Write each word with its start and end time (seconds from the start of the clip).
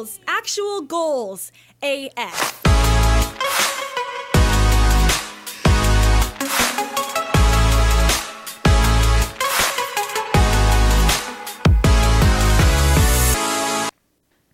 goals, 0.00 0.20
actual 0.26 0.80
goals. 0.82 1.52
AF. 1.82 2.62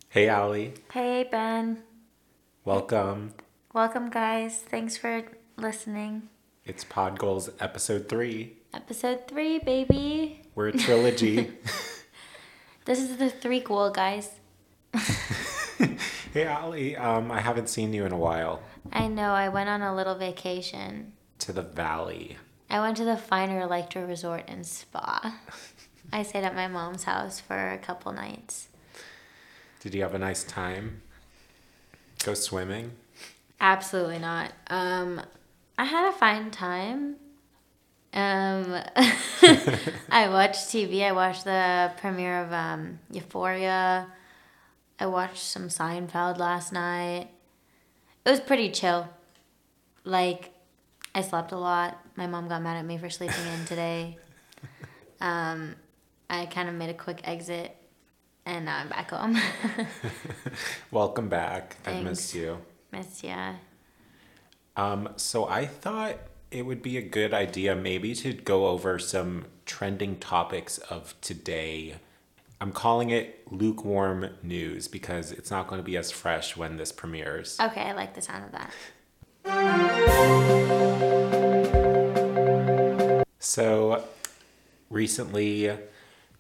Hey, 0.09 0.29
Allie. 0.29 0.73
Hey, 0.93 1.29
Ben. 1.31 1.83
Welcome. 2.65 3.35
Welcome, 3.73 4.11
guys. 4.11 4.63
Thanks 4.63 4.97
for 4.97 5.23
listening. 5.57 6.29
It's 6.65 6.83
Pod 6.83 7.19
Goals 7.19 7.51
Episode 7.61 8.09
3. 8.09 8.53
Episode 8.75 9.29
three, 9.29 9.59
baby. 9.59 10.43
We're 10.55 10.69
a 10.69 10.73
trilogy. 10.73 11.51
This 12.87 13.01
is 13.01 13.17
the 13.17 13.31
threequel, 13.31 13.93
guys. 13.93 14.31
hey, 16.33 16.45
Allie. 16.45 16.97
Um, 16.97 17.31
I 17.31 17.41
haven't 17.41 17.69
seen 17.69 17.93
you 17.93 18.05
in 18.05 18.13
a 18.13 18.19
while. 18.19 18.63
I 18.93 19.09
know 19.09 19.33
I 19.33 19.49
went 19.49 19.69
on 19.69 19.83
a 19.83 19.95
little 19.95 20.15
vacation. 20.15 21.13
To 21.41 21.53
the 21.53 21.63
valley. 21.63 22.37
I 22.69 22.81
went 22.81 22.97
to 22.97 23.05
the 23.05 23.17
Finer 23.17 23.61
Electro 23.61 24.07
Resort 24.07 24.45
and 24.49 24.67
Spa. 24.67 25.39
I 26.13 26.23
stayed 26.23 26.45
at 26.45 26.55
my 26.55 26.69
mom's 26.69 27.05
house 27.05 27.41
for 27.41 27.71
a 27.71 27.79
couple 27.79 28.13
nights. 28.13 28.69
Did 29.81 29.95
you 29.95 30.03
have 30.03 30.15
a 30.15 30.19
nice 30.19 30.45
time? 30.45 31.03
Go 32.25 32.35
swimming? 32.35 32.93
Absolutely 33.61 34.19
not. 34.19 34.53
Um, 34.69 35.21
I 35.79 35.85
had 35.85 36.09
a 36.09 36.13
fine 36.13 36.51
time. 36.51 37.17
Um, 38.13 38.81
I 40.11 40.29
watched 40.29 40.69
TV. 40.69 41.03
I 41.03 41.13
watched 41.13 41.45
the 41.45 41.93
premiere 41.99 42.43
of 42.43 42.53
um, 42.53 42.99
Euphoria. 43.11 44.09
I 44.99 45.07
watched 45.07 45.43
some 45.43 45.69
Seinfeld 45.69 46.39
last 46.39 46.73
night. 46.73 47.29
It 48.25 48.31
was 48.31 48.41
pretty 48.41 48.71
chill. 48.71 49.09
Like, 50.05 50.53
I 51.15 51.23
slept 51.23 51.53
a 51.53 51.59
lot. 51.59 51.99
My 52.17 52.27
mom 52.27 52.49
got 52.49 52.63
mad 52.63 52.79
at 52.79 52.85
me 52.85 52.99
for 52.99 53.11
sleeping 53.11 53.47
in 53.59 53.65
today. 53.67 54.19
Um, 55.19 55.77
I 56.29 56.45
kind 56.45 56.69
of 56.69 56.75
made 56.75 56.91
a 56.91 56.95
quick 56.95 57.23
exit, 57.25 57.75
and 58.45 58.67
now 58.67 58.81
I'm 58.81 58.89
back 58.91 59.11
home. 59.11 59.41
Welcome 60.91 61.31
back. 61.31 61.77
I 61.87 62.03
missed 62.03 62.35
you. 62.35 62.59
Miss 62.93 63.25
ya. 63.25 63.55
Um, 64.77 65.09
so 65.17 65.49
I 65.49 65.65
thought 65.65 66.19
it 66.51 66.63
would 66.67 66.83
be 66.83 66.99
a 66.99 67.03
good 67.03 67.33
idea 67.33 67.75
maybe 67.75 68.15
to 68.17 68.33
go 68.33 68.67
over 68.67 68.99
some 68.99 69.47
trending 69.65 70.19
topics 70.19 70.79
of 70.79 71.19
today. 71.21 71.97
I'm 72.61 72.73
calling 72.73 73.11
it 73.11 73.51
lukewarm 73.53 74.31
news 74.43 74.89
because 74.89 75.31
it's 75.31 75.51
not 75.51 75.69
going 75.69 75.79
to 75.81 75.85
be 75.85 75.97
as 75.97 76.11
fresh 76.11 76.57
when 76.57 76.79
this 76.79 76.91
premieres. 76.91 77.59
Okay, 77.61 77.83
I 77.83 77.93
like 77.93 78.15
the 78.15 78.23
sound 78.23 78.45
of 78.45 78.53
that. 78.53 78.73
So 83.39 84.05
recently, 84.89 85.71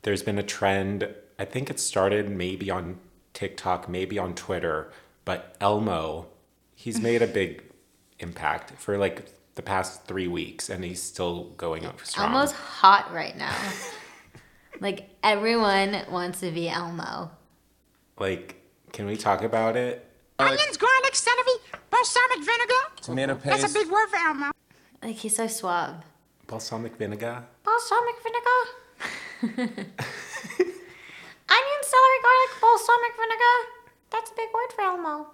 there's 0.02 0.22
been 0.22 0.38
a 0.38 0.42
trend. 0.42 1.08
I 1.38 1.44
think 1.44 1.68
it 1.68 1.78
started 1.78 2.30
maybe 2.30 2.70
on 2.70 2.98
TikTok, 3.34 3.88
maybe 3.88 4.18
on 4.18 4.34
Twitter, 4.34 4.90
but 5.26 5.54
Elmo, 5.60 6.28
he's 6.74 6.98
made 6.98 7.20
a 7.20 7.26
big 7.26 7.62
impact 8.18 8.72
for 8.80 8.96
like 8.96 9.30
the 9.54 9.62
past 9.62 10.04
three 10.04 10.28
weeks, 10.28 10.70
and 10.70 10.82
he's 10.82 11.02
still 11.02 11.50
going 11.58 11.84
up 11.84 12.00
strong. 12.04 12.32
Elmo's 12.32 12.52
hot 12.52 13.12
right 13.12 13.36
now. 13.36 13.54
like 14.80 15.08
everyone 15.22 15.96
wants 16.10 16.40
to 16.40 16.50
be 16.50 16.68
Elmo. 16.68 17.30
Like, 18.18 18.56
can 18.92 19.06
we 19.06 19.16
talk 19.16 19.42
about 19.42 19.76
it? 19.76 20.04
Onions, 20.38 20.76
garlic, 20.76 21.14
celery, 21.14 21.58
balsamic 21.90 22.38
vinegar. 22.38 22.74
Tomato 23.02 23.34
paste. 23.34 23.62
That's 23.62 23.74
a 23.74 23.74
big 23.78 23.90
word 23.90 24.08
for 24.08 24.16
Elmo. 24.16 24.50
Like 25.02 25.16
he's 25.16 25.36
so 25.36 25.46
suave. 25.46 25.96
Balsamic 26.46 26.96
vinegar? 26.96 27.44
Balsamic 27.64 28.14
vinegar. 28.22 28.64
Onion, 31.48 31.82
celery, 31.82 32.20
garlic, 32.22 32.50
balsamic 32.60 33.14
vinegar. 33.16 33.56
That's 34.10 34.30
a 34.30 34.34
big 34.36 34.50
word 34.54 34.72
for 34.74 34.82
Elmo. 34.82 35.26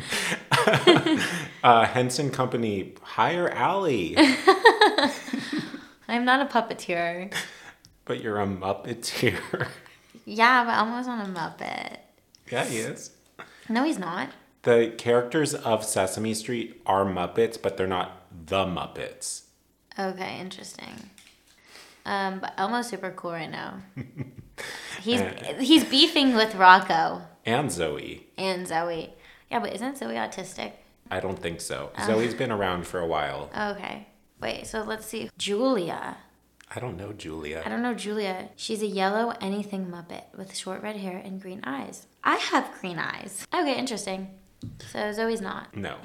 Uh, 1.62 1.84
Henson 1.84 2.30
Company, 2.30 2.94
hire 3.02 3.48
Allie, 3.50 4.16
I'm 6.08 6.24
not 6.24 6.40
a 6.40 6.46
puppeteer. 6.46 7.32
But 8.10 8.20
you're 8.20 8.40
a 8.40 8.46
Muppeteer. 8.46 9.68
Yeah, 10.26 10.64
but 10.64 10.74
Elmo's 10.74 11.06
not 11.06 11.26
a 11.26 11.30
Muppet. 11.30 11.96
yeah, 12.52 12.64
he 12.64 12.78
is. 12.78 13.10
No, 13.68 13.84
he's 13.84 13.98
not. 13.98 14.30
The 14.62 14.92
characters 14.98 15.54
of 15.54 15.84
Sesame 15.84 16.34
Street 16.34 16.80
are 16.86 17.04
Muppets, 17.04 17.60
but 17.60 17.76
they're 17.76 17.86
not 17.86 18.20
the 18.46 18.64
Muppets. 18.64 19.42
Okay, 19.98 20.38
interesting. 20.40 21.10
Um, 22.04 22.40
but 22.40 22.52
Elmo's 22.58 22.88
super 22.88 23.10
cool 23.12 23.32
right 23.32 23.50
now. 23.50 23.80
He's 25.00 25.22
he's 25.58 25.84
beefing 25.84 26.34
with 26.34 26.54
Rocco 26.54 27.22
And 27.46 27.70
Zoe. 27.72 28.26
and 28.36 28.66
Zoe. 28.68 29.14
Yeah, 29.50 29.60
but 29.60 29.72
isn't 29.72 29.96
Zoe 29.98 30.14
autistic? 30.14 30.72
I 31.10 31.18
don't 31.20 31.38
think 31.38 31.60
so. 31.60 31.90
Zoe's 32.04 32.34
been 32.34 32.52
around 32.52 32.86
for 32.86 33.00
a 33.00 33.06
while. 33.06 33.50
Okay. 33.56 34.06
Wait, 34.40 34.66
so 34.66 34.82
let's 34.82 35.06
see. 35.06 35.30
Julia. 35.38 36.18
I 36.74 36.78
don't 36.80 36.96
know 36.96 37.12
Julia. 37.12 37.62
I 37.64 37.68
don't 37.68 37.82
know 37.82 37.94
Julia. 37.94 38.48
She's 38.56 38.82
a 38.82 38.86
yellow 38.86 39.34
anything 39.40 39.86
Muppet 39.86 40.24
with 40.36 40.56
short 40.56 40.82
red 40.82 40.96
hair 40.96 41.16
and 41.24 41.40
green 41.40 41.60
eyes. 41.64 42.06
I 42.22 42.36
have 42.36 42.70
green 42.80 42.98
eyes. 42.98 43.46
Okay, 43.52 43.76
interesting. 43.76 44.28
So 44.92 45.10
Zoe's 45.12 45.40
not. 45.40 45.76
No. 45.76 45.96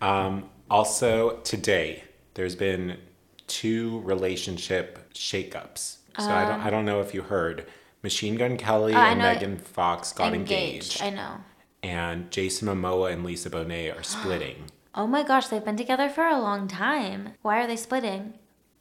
Um, 0.00 0.48
also, 0.70 1.38
today 1.38 2.04
there's 2.34 2.54
been 2.54 2.98
two 3.46 4.00
relationship 4.00 5.12
shakeups. 5.12 5.96
So 6.18 6.30
I 6.30 6.46
don't. 6.48 6.60
I 6.60 6.70
don't 6.70 6.84
know 6.84 7.00
if 7.00 7.14
you 7.14 7.22
heard. 7.22 7.66
Machine 8.02 8.34
Gun 8.36 8.56
Kelly 8.56 8.94
Oh, 8.94 8.98
and 8.98 9.18
Megan 9.20 9.56
Fox 9.58 10.12
got 10.12 10.34
engaged, 10.34 11.00
I 11.02 11.10
know. 11.10 11.36
and 11.84 12.30
Jason 12.32 12.66
Momoa 12.68 13.12
and 13.12 13.24
Lisa 13.24 13.48
Bonet 13.48 13.96
are 13.98 14.02
splitting. 14.16 14.64
Oh 14.94 15.06
my 15.06 15.22
gosh, 15.22 15.46
they've 15.46 15.64
been 15.64 15.76
together 15.76 16.08
for 16.10 16.26
a 16.26 16.38
long 16.40 16.68
time. 16.68 17.30
Why 17.42 17.62
are 17.62 17.66
they 17.66 17.76
splitting? 17.76 18.34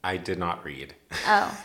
I 0.03 0.17
did 0.17 0.38
not 0.39 0.63
read. 0.66 0.95
Oh, 1.28 1.63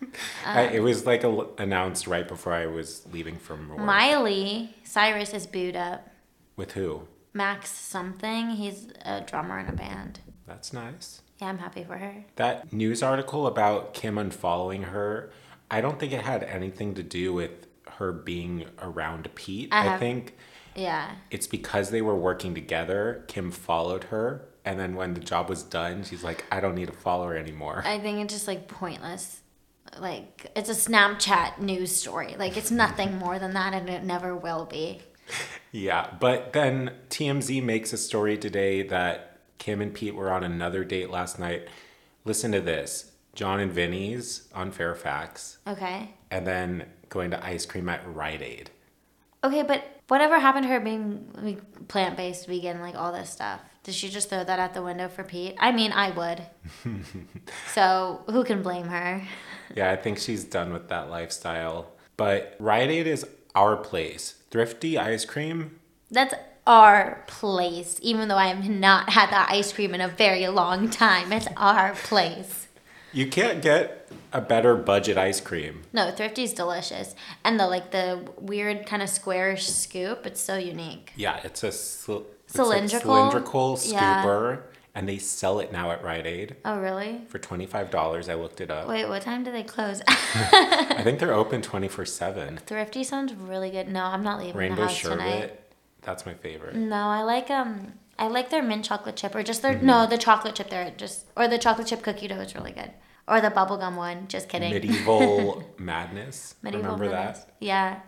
I, 0.46 0.62
it 0.64 0.82
was 0.82 1.06
like 1.06 1.24
a, 1.24 1.46
announced 1.58 2.06
right 2.06 2.26
before 2.26 2.52
I 2.52 2.66
was 2.66 3.06
leaving 3.12 3.36
from 3.36 3.68
work. 3.68 3.78
Miley 3.78 4.74
Cyrus 4.84 5.32
is 5.32 5.46
booed 5.46 5.76
up. 5.76 6.08
With 6.56 6.72
who? 6.72 7.02
Max 7.32 7.70
something. 7.70 8.50
He's 8.50 8.88
a 9.04 9.20
drummer 9.20 9.58
in 9.58 9.66
a 9.68 9.72
band. 9.72 10.20
That's 10.46 10.72
nice. 10.72 11.22
Yeah, 11.40 11.48
I'm 11.48 11.58
happy 11.58 11.84
for 11.84 11.96
her. 11.98 12.24
That 12.36 12.72
news 12.72 13.02
article 13.02 13.46
about 13.46 13.92
Kim 13.94 14.16
unfollowing 14.16 14.84
her, 14.84 15.30
I 15.70 15.80
don't 15.80 15.98
think 15.98 16.12
it 16.12 16.22
had 16.22 16.42
anything 16.44 16.94
to 16.94 17.02
do 17.02 17.32
with 17.34 17.66
her 17.98 18.12
being 18.12 18.66
around 18.80 19.28
Pete. 19.34 19.68
I 19.72 19.80
I, 19.80 19.82
have- 19.84 20.00
think 20.00 20.34
Yeah. 20.74 21.10
it's 21.30 21.46
because 21.46 21.90
they 21.90 22.00
were 22.02 22.14
working 22.16 22.54
together. 22.54 23.24
Kim 23.28 23.50
followed 23.50 24.04
her, 24.04 24.46
and 24.66 24.78
then 24.78 24.94
when 24.96 25.14
the 25.14 25.20
job 25.20 25.48
was 25.48 25.62
done, 25.62 26.02
she's 26.04 26.22
like, 26.24 26.44
I 26.52 26.60
don't 26.60 26.74
need 26.74 26.88
a 26.90 26.92
follower 26.92 27.36
anymore. 27.36 27.82
I 27.86 27.98
think 27.98 28.18
it's 28.20 28.34
just 28.34 28.46
like 28.46 28.68
pointless. 28.68 29.40
Like 29.98 30.50
it's 30.54 30.68
a 30.68 30.74
Snapchat 30.74 31.58
news 31.60 31.94
story. 31.94 32.34
Like 32.38 32.56
it's 32.56 32.70
nothing 32.70 33.16
more 33.24 33.38
than 33.38 33.54
that, 33.54 33.72
and 33.72 33.88
it 33.88 34.04
never 34.04 34.36
will 34.36 34.66
be. 34.66 35.00
Yeah, 35.72 36.10
but 36.20 36.52
then 36.52 36.92
TMZ 37.08 37.62
makes 37.62 37.92
a 37.92 37.96
story 37.96 38.36
today 38.36 38.82
that 38.82 39.38
Kim 39.58 39.80
and 39.80 39.94
Pete 39.94 40.14
were 40.14 40.30
on 40.30 40.44
another 40.44 40.84
date 40.84 41.10
last 41.10 41.38
night. 41.38 41.68
Listen 42.24 42.52
to 42.52 42.60
this 42.60 43.12
Jon 43.34 43.60
and 43.60 43.72
Vinny's 43.72 44.48
on 44.54 44.70
Fairfax, 44.72 45.58
Okay. 45.66 46.10
and 46.30 46.46
then 46.46 46.86
going 47.08 47.30
to 47.30 47.44
ice 47.46 47.66
cream 47.66 47.88
at 47.88 48.02
Rite 48.06 48.42
Aid. 48.42 48.70
Okay, 49.44 49.62
but 49.62 49.84
whatever 50.08 50.38
happened 50.40 50.64
to 50.64 50.68
her 50.70 50.80
being 50.80 51.56
plant 51.88 52.16
based, 52.16 52.46
vegan, 52.48 52.80
like 52.80 52.96
all 52.96 53.12
this 53.12 53.30
stuff? 53.30 53.60
Did 53.86 53.94
she 53.94 54.08
just 54.08 54.28
throw 54.30 54.42
that 54.42 54.58
out 54.58 54.74
the 54.74 54.82
window 54.82 55.06
for 55.06 55.22
Pete? 55.22 55.54
I 55.60 55.70
mean, 55.70 55.92
I 55.92 56.10
would. 56.10 56.42
so 57.72 58.24
who 58.26 58.42
can 58.42 58.60
blame 58.62 58.86
her? 58.88 59.22
Yeah, 59.74 59.90
I 59.90 59.96
think 59.96 60.18
she's 60.18 60.44
done 60.44 60.72
with 60.72 60.88
that 60.90 61.10
lifestyle. 61.10 61.90
But 62.16 62.54
Rite 62.60 62.88
Aid 62.88 63.06
is 63.08 63.26
our 63.54 63.76
place. 63.76 64.34
Thrifty 64.50 64.96
ice 64.96 65.24
cream, 65.24 65.78
That's 66.10 66.34
our 66.68 67.24
place, 67.26 67.98
even 68.00 68.28
though 68.28 68.36
I 68.36 68.46
have 68.46 68.68
not 68.68 69.10
had 69.10 69.30
that 69.30 69.48
ice 69.50 69.72
cream 69.72 69.92
in 69.92 70.00
a 70.00 70.06
very 70.08 70.46
long 70.46 70.88
time. 70.88 71.32
It's 71.32 71.48
our 71.56 71.94
place. 71.94 72.68
you 73.12 73.26
can't 73.26 73.60
get 73.60 74.08
a 74.32 74.40
better 74.40 74.76
budget 74.76 75.18
ice 75.18 75.40
cream. 75.40 75.82
No, 75.92 76.12
Thrifty's 76.12 76.52
delicious. 76.52 77.14
And 77.44 77.58
the 77.58 77.66
like 77.66 77.90
the 77.90 78.20
weird 78.38 78.86
kind 78.86 79.02
of 79.02 79.08
squarish 79.08 79.66
scoop, 79.68 80.26
it's 80.26 80.40
so 80.40 80.56
unique. 80.56 81.12
Yeah, 81.16 81.40
it's 81.42 81.64
a, 81.64 81.72
cyl- 81.72 82.26
it's 82.46 82.54
a 82.54 82.58
Cylindrical? 82.58 83.14
cylindrical 83.14 83.78
Yeah. 83.84 84.22
scooper, 84.24 84.62
and 84.94 85.08
they 85.08 85.18
sell 85.18 85.60
it 85.60 85.72
now 85.72 85.90
at 85.90 86.02
Rite 86.02 86.26
Aid 86.26 86.56
Oh, 86.64 86.78
really? 86.78 87.22
for 87.28 87.38
$25. 87.38 88.28
I 88.28 88.34
looked 88.34 88.60
it 88.60 88.70
up. 88.70 88.88
Wait, 88.88 89.06
what 89.08 89.22
time 89.22 89.44
do 89.44 89.52
they 89.52 89.62
close? 89.62 90.00
I 90.08 91.00
think 91.02 91.18
they're 91.18 91.34
open 91.34 91.60
24 91.62 92.04
7. 92.06 92.58
Thrifty 92.66 93.04
sounds 93.04 93.34
really 93.34 93.70
good. 93.70 93.88
No, 93.88 94.04
I'm 94.04 94.22
not 94.22 94.38
leaving 94.38 94.56
Rainbow 94.56 94.76
the 94.76 94.82
house 94.88 94.94
sherbet, 94.96 95.18
tonight. 95.18 95.60
that's 96.02 96.24
my 96.24 96.34
favorite. 96.34 96.74
No, 96.76 96.96
I 97.08 97.22
like 97.22 97.50
um 97.50 97.94
I 98.18 98.28
like 98.28 98.48
their 98.48 98.62
mint 98.62 98.84
chocolate 98.86 99.16
chip 99.16 99.34
or 99.34 99.42
just 99.42 99.60
their 99.60 99.74
Mm-hmm. 99.74 99.84
no, 99.86 100.06
the 100.06 100.16
chocolate 100.16 100.54
chip 100.54 100.70
there 100.70 100.90
just 100.96 101.26
or 101.36 101.48
the 101.48 101.58
chocolate 101.58 101.86
chip 101.88 102.02
cookie 102.02 102.28
dough 102.28 102.40
is 102.40 102.54
really 102.54 102.72
good. 102.72 102.90
Or 103.28 103.40
the 103.40 103.50
bubblegum 103.50 103.96
one, 103.96 104.28
just 104.28 104.48
kidding. 104.48 104.72
Medieval 104.72 105.62
Madness. 105.78 106.54
Medieval 106.62 106.92
Remember 106.94 107.10
Madness. 107.14 107.40
that? 107.44 107.52
Yeah. 107.60 108.00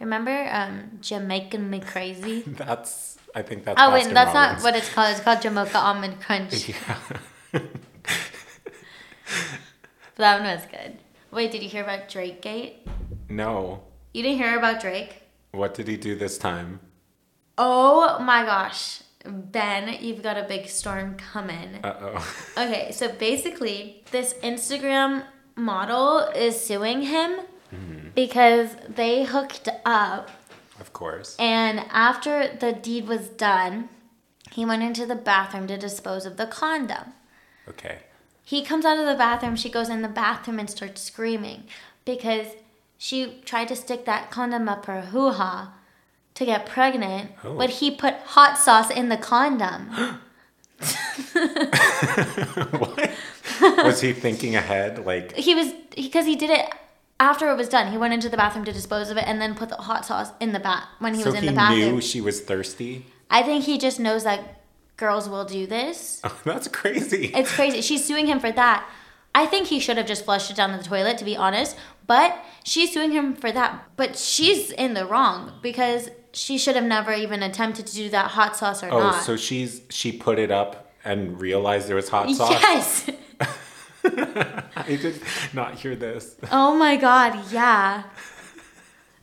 Remember 0.00 0.48
um 0.52 0.98
Jamaican 1.00 1.70
Me 1.70 1.80
Crazy? 1.80 2.42
That's, 2.46 3.18
I 3.38 3.42
think 3.42 3.64
that's. 3.64 3.80
Oh 3.80 3.92
wait, 3.92 4.06
Baskin 4.06 4.14
that's 4.14 4.34
not 4.34 4.62
what 4.64 4.74
it's 4.74 4.92
called. 4.92 5.12
It's 5.12 5.20
called 5.20 5.40
Jamaica 5.40 5.78
Almond 5.78 6.20
Crunch. 6.20 6.68
Yeah. 6.74 6.98
that 10.16 10.40
one 10.40 10.50
was 10.54 10.66
good. 10.70 10.98
Wait, 11.30 11.52
did 11.52 11.62
you 11.62 11.68
hear 11.68 11.84
about 11.84 12.08
Drake 12.08 12.42
Gate? 12.42 12.86
No. 13.28 13.84
You 14.12 14.22
didn't 14.24 14.38
hear 14.38 14.58
about 14.58 14.80
Drake? 14.80 15.22
What 15.52 15.74
did 15.74 15.86
he 15.86 15.96
do 15.96 16.16
this 16.16 16.36
time? 16.36 16.80
Oh 17.56 18.18
my 18.18 18.44
gosh. 18.44 19.02
Ben, 19.24 19.98
you've 20.02 20.22
got 20.22 20.36
a 20.36 20.44
big 20.44 20.68
storm 20.68 21.16
coming. 21.16 21.80
Uh 21.84 21.94
oh. 22.00 22.34
Okay, 22.58 22.90
so 22.92 23.12
basically, 23.12 24.02
this 24.10 24.34
Instagram 24.42 25.24
model 25.54 26.20
is 26.34 26.60
suing 26.60 27.02
him 27.02 27.38
because 28.14 28.70
they 28.88 29.24
hooked 29.24 29.68
up, 29.84 30.30
of 30.80 30.92
course. 30.92 31.36
and 31.38 31.80
after 31.90 32.48
the 32.56 32.72
deed 32.72 33.06
was 33.08 33.28
done, 33.28 33.88
he 34.52 34.64
went 34.64 34.82
into 34.82 35.06
the 35.06 35.14
bathroom 35.14 35.66
to 35.68 35.76
dispose 35.78 36.24
of 36.26 36.36
the 36.36 36.46
condom. 36.46 37.12
Okay. 37.68 37.98
He 38.44 38.64
comes 38.64 38.84
out 38.84 38.98
of 38.98 39.06
the 39.06 39.14
bathroom, 39.14 39.56
she 39.56 39.68
goes 39.68 39.88
in 39.90 40.02
the 40.02 40.08
bathroom 40.08 40.58
and 40.58 40.70
starts 40.70 41.02
screaming 41.02 41.64
because 42.04 42.46
she 42.96 43.40
tried 43.44 43.68
to 43.68 43.76
stick 43.76 44.04
that 44.06 44.30
condom 44.30 44.68
up 44.68 44.86
her 44.86 45.02
hoo 45.02 45.30
ha 45.32 45.74
to 46.34 46.44
get 46.46 46.64
pregnant, 46.66 47.32
Oh. 47.44 47.56
but 47.56 47.68
he 47.70 47.90
put 47.90 48.14
hot 48.14 48.56
sauce 48.56 48.90
in 48.90 49.08
the 49.08 49.16
condom. 49.18 49.90
what? 52.78 53.10
Was 53.84 54.00
he 54.00 54.12
thinking 54.12 54.54
ahead? 54.56 55.04
Like, 55.04 55.34
he 55.36 55.54
was 55.54 55.72
because 55.94 56.26
he 56.26 56.36
did 56.36 56.50
it 56.50 56.72
after 57.20 57.50
it 57.50 57.56
was 57.56 57.68
done. 57.68 57.90
He 57.90 57.98
went 57.98 58.14
into 58.14 58.28
the 58.28 58.36
bathroom 58.36 58.64
to 58.64 58.72
dispose 58.72 59.10
of 59.10 59.16
it 59.16 59.24
and 59.26 59.40
then 59.40 59.54
put 59.54 59.68
the 59.68 59.76
hot 59.76 60.04
sauce 60.04 60.30
in 60.40 60.52
the 60.52 60.60
bath 60.60 60.84
when 60.98 61.14
he 61.14 61.22
so 61.22 61.26
was 61.26 61.34
in 61.34 61.42
he 61.42 61.48
the 61.48 61.54
bathroom. 61.54 61.80
He 61.80 61.90
knew 61.90 62.00
she 62.00 62.20
was 62.20 62.40
thirsty? 62.40 63.06
I 63.30 63.42
think 63.42 63.64
he 63.64 63.78
just 63.78 64.00
knows 64.00 64.24
that 64.24 64.62
girls 64.96 65.28
will 65.28 65.44
do 65.44 65.66
this. 65.66 66.20
Oh, 66.24 66.40
that's 66.44 66.68
crazy. 66.68 67.26
It's 67.34 67.52
crazy. 67.52 67.80
She's 67.80 68.04
suing 68.04 68.26
him 68.26 68.40
for 68.40 68.52
that. 68.52 68.88
I 69.34 69.46
think 69.46 69.68
he 69.68 69.78
should 69.78 69.96
have 69.96 70.06
just 70.06 70.24
flushed 70.24 70.50
it 70.50 70.56
down 70.56 70.76
the 70.76 70.82
toilet, 70.82 71.18
to 71.18 71.24
be 71.24 71.36
honest. 71.36 71.76
But 72.06 72.36
she's 72.64 72.92
suing 72.92 73.12
him 73.12 73.34
for 73.34 73.52
that. 73.52 73.84
But 73.96 74.16
she's 74.16 74.70
in 74.72 74.94
the 74.94 75.06
wrong 75.06 75.52
because 75.62 76.10
she 76.32 76.58
should 76.58 76.76
have 76.76 76.84
never 76.84 77.12
even 77.12 77.42
attempted 77.42 77.86
to 77.86 77.94
do 77.94 78.08
that 78.10 78.32
hot 78.32 78.56
sauce 78.56 78.82
or 78.82 78.90
oh, 78.90 78.98
not. 78.98 79.22
so 79.22 79.36
she's 79.36 79.82
she 79.90 80.12
put 80.12 80.38
it 80.38 80.50
up 80.50 80.92
and 81.04 81.40
realized 81.40 81.88
there 81.88 81.96
was 81.96 82.08
hot 82.08 82.30
sauce? 82.34 82.50
yes. 82.50 83.10
I 84.76 84.96
did 85.00 85.20
not 85.52 85.74
hear 85.74 85.96
this. 85.96 86.36
Oh 86.50 86.76
my 86.76 86.96
god, 86.96 87.50
yeah. 87.52 88.04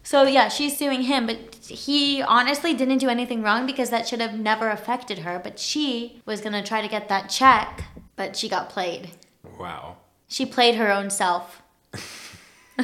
So 0.03 0.23
yeah, 0.23 0.49
she's 0.49 0.77
suing 0.77 1.03
him, 1.03 1.25
but 1.25 1.55
he 1.65 2.21
honestly 2.21 2.73
didn't 2.73 2.99
do 2.99 3.09
anything 3.09 3.41
wrong 3.41 3.65
because 3.65 3.89
that 3.89 4.07
should 4.07 4.21
have 4.21 4.37
never 4.39 4.69
affected 4.69 5.19
her. 5.19 5.39
But 5.43 5.59
she 5.59 6.21
was 6.25 6.41
gonna 6.41 6.63
try 6.63 6.81
to 6.81 6.87
get 6.87 7.09
that 7.09 7.29
check, 7.29 7.85
but 8.15 8.35
she 8.35 8.47
got 8.47 8.69
played. 8.69 9.11
Wow. 9.59 9.97
She 10.27 10.45
played 10.45 10.75
her 10.75 10.91
own 10.91 11.09
self. 11.09 11.61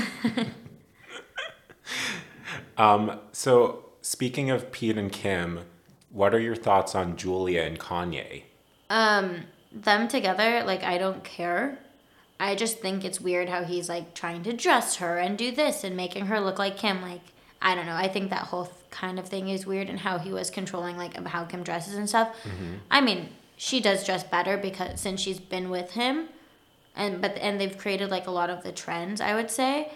Um, 2.81 3.19
so 3.31 3.85
speaking 4.01 4.49
of 4.49 4.71
Pete 4.71 4.97
and 4.97 5.11
Kim, 5.11 5.61
what 6.09 6.33
are 6.33 6.39
your 6.39 6.55
thoughts 6.55 6.95
on 6.95 7.15
Julia 7.15 7.61
and 7.61 7.79
Kanye? 7.79 8.43
Um, 8.89 9.43
them 9.71 10.07
together, 10.07 10.63
like 10.65 10.83
I 10.83 10.97
don't 10.97 11.23
care. 11.23 11.77
I 12.41 12.55
just 12.55 12.79
think 12.79 13.05
it's 13.05 13.21
weird 13.21 13.49
how 13.49 13.63
he's 13.63 13.87
like 13.87 14.15
trying 14.15 14.41
to 14.43 14.53
dress 14.53 14.95
her 14.95 15.19
and 15.19 15.37
do 15.37 15.51
this 15.51 15.83
and 15.83 15.95
making 15.95 16.25
her 16.25 16.39
look 16.39 16.57
like 16.57 16.75
Kim. 16.75 16.99
Like 17.01 17.21
I 17.61 17.75
don't 17.75 17.85
know. 17.85 17.93
I 17.95 18.07
think 18.07 18.31
that 18.31 18.45
whole 18.47 18.65
th- 18.65 18.75
kind 18.89 19.19
of 19.19 19.27
thing 19.27 19.47
is 19.49 19.67
weird 19.67 19.89
and 19.89 19.99
how 19.99 20.17
he 20.17 20.31
was 20.33 20.49
controlling 20.49 20.97
like 20.97 21.15
how 21.27 21.45
Kim 21.45 21.61
dresses 21.61 21.93
and 21.93 22.09
stuff. 22.09 22.35
I 22.89 22.99
mean, 22.99 23.29
she 23.57 23.79
does 23.79 24.03
dress 24.03 24.23
better 24.23 24.57
because 24.57 24.99
since 24.99 25.21
she's 25.21 25.39
been 25.39 25.69
with 25.69 25.91
him, 25.91 26.29
and 26.95 27.21
but 27.21 27.37
and 27.37 27.61
they've 27.61 27.77
created 27.77 28.09
like 28.09 28.25
a 28.25 28.31
lot 28.31 28.49
of 28.49 28.63
the 28.63 28.71
trends. 28.71 29.21
I 29.21 29.35
would 29.35 29.51
say. 29.51 29.91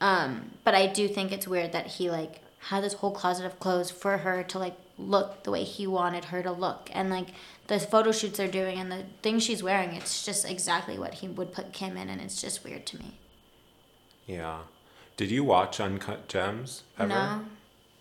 Um, 0.00 0.50
but 0.64 0.74
I 0.74 0.86
do 0.86 1.08
think 1.08 1.32
it's 1.32 1.48
weird 1.48 1.72
that 1.72 1.86
he 1.86 2.10
like 2.10 2.40
had 2.68 2.84
this 2.84 2.94
whole 2.94 3.10
closet 3.10 3.44
of 3.44 3.58
clothes 3.58 3.90
for 3.90 4.18
her 4.18 4.44
to 4.44 4.58
like 4.58 4.76
look 4.98 5.42
the 5.42 5.50
way 5.50 5.64
he 5.64 5.86
wanted 5.88 6.26
her 6.26 6.44
to 6.44 6.52
look, 6.52 6.90
and 6.92 7.10
like 7.10 7.28
the 7.66 7.78
photo 7.78 8.12
shoots 8.12 8.38
they're 8.38 8.48
doing 8.48 8.78
and 8.78 8.90
the 8.90 9.04
things 9.22 9.42
she's 9.42 9.62
wearing, 9.62 9.94
it's 9.94 10.24
just 10.24 10.48
exactly 10.48 10.98
what 10.98 11.14
he 11.14 11.28
would 11.28 11.52
put 11.52 11.72
Kim 11.72 11.96
in, 11.96 12.08
and 12.08 12.20
it's 12.20 12.40
just 12.40 12.64
weird 12.64 12.86
to 12.86 12.98
me. 12.98 13.18
Yeah. 14.26 14.60
Did 15.16 15.30
you 15.30 15.44
watch 15.44 15.80
Uncut 15.80 16.28
Gems 16.28 16.82
ever? 16.98 17.08
No. 17.08 17.44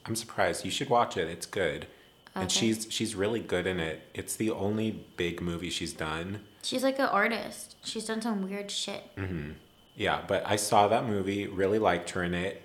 I'm 0.06 0.16
surprised. 0.16 0.66
You 0.66 0.72
should 0.72 0.90
watch 0.90 1.18
it. 1.18 1.28
It's 1.28 1.46
good. 1.46 1.88
Okay. 2.36 2.44
And 2.44 2.52
she's 2.52 2.88
she's 2.90 3.14
really 3.14 3.42
good 3.42 3.68
in 3.68 3.80
it. 3.80 4.02
It's 4.14 4.36
the 4.36 4.52
only 4.52 5.06
big 5.18 5.42
movie 5.42 5.70
she's 5.70 5.94
done. 5.94 6.42
She's 6.64 6.84
like 6.84 6.98
an 7.00 7.06
artist. 7.06 7.76
She's 7.84 8.06
done 8.06 8.22
some 8.22 8.48
weird 8.48 8.72
shit. 8.72 9.16
Mm-hmm. 9.18 9.52
Yeah, 9.96 10.22
but 10.28 10.44
I 10.48 10.56
saw 10.56 10.88
that 10.88 11.06
movie, 11.06 11.48
really 11.48 11.80
liked 11.80 12.12
her 12.12 12.24
in 12.24 12.34
it. 12.34 12.62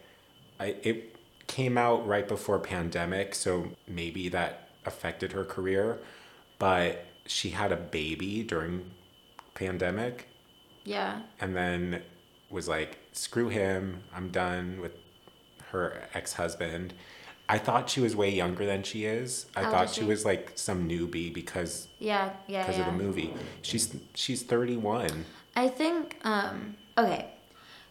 I 0.60 0.76
it 0.82 1.16
came 1.49 1.76
out 1.76 2.06
right 2.06 2.26
before 2.26 2.58
pandemic, 2.58 3.34
so 3.34 3.70
maybe 3.88 4.28
that 4.28 4.69
affected 4.84 5.32
her 5.32 5.44
career, 5.44 5.99
but 6.58 7.05
she 7.26 7.50
had 7.50 7.73
a 7.73 7.76
baby 7.76 8.43
during 8.43 8.91
pandemic 9.55 10.29
Yeah. 10.85 11.23
and 11.41 11.56
then 11.56 12.03
was 12.50 12.69
like, 12.69 12.99
screw 13.12 13.49
him, 13.49 14.03
I'm 14.14 14.29
done 14.31 14.81
with 14.81 14.93
her 15.73 16.03
ex 16.14 16.35
husband. 16.35 16.94
I 17.49 17.58
thought 17.58 17.88
she 17.91 18.00
was 18.00 18.14
way 18.17 18.31
younger 18.31 18.67
than 18.67 18.82
she 18.82 19.05
is. 19.05 19.47
I 19.56 19.62
How 19.64 19.70
thought 19.70 19.91
she 19.91 20.00
she? 20.00 20.06
was 20.06 20.25
like 20.25 20.53
some 20.56 20.88
newbie 20.88 21.32
because 21.32 21.88
Yeah. 21.99 22.31
Yeah. 22.47 22.62
because 22.62 22.79
yeah. 22.79 22.88
of 22.88 22.97
the 22.97 23.02
movie. 23.05 23.32
She's 23.62 23.94
she's 24.14 24.43
31. 24.43 25.25
I 25.55 25.69
think, 25.69 26.17
um, 26.25 26.76
okay, 26.99 27.31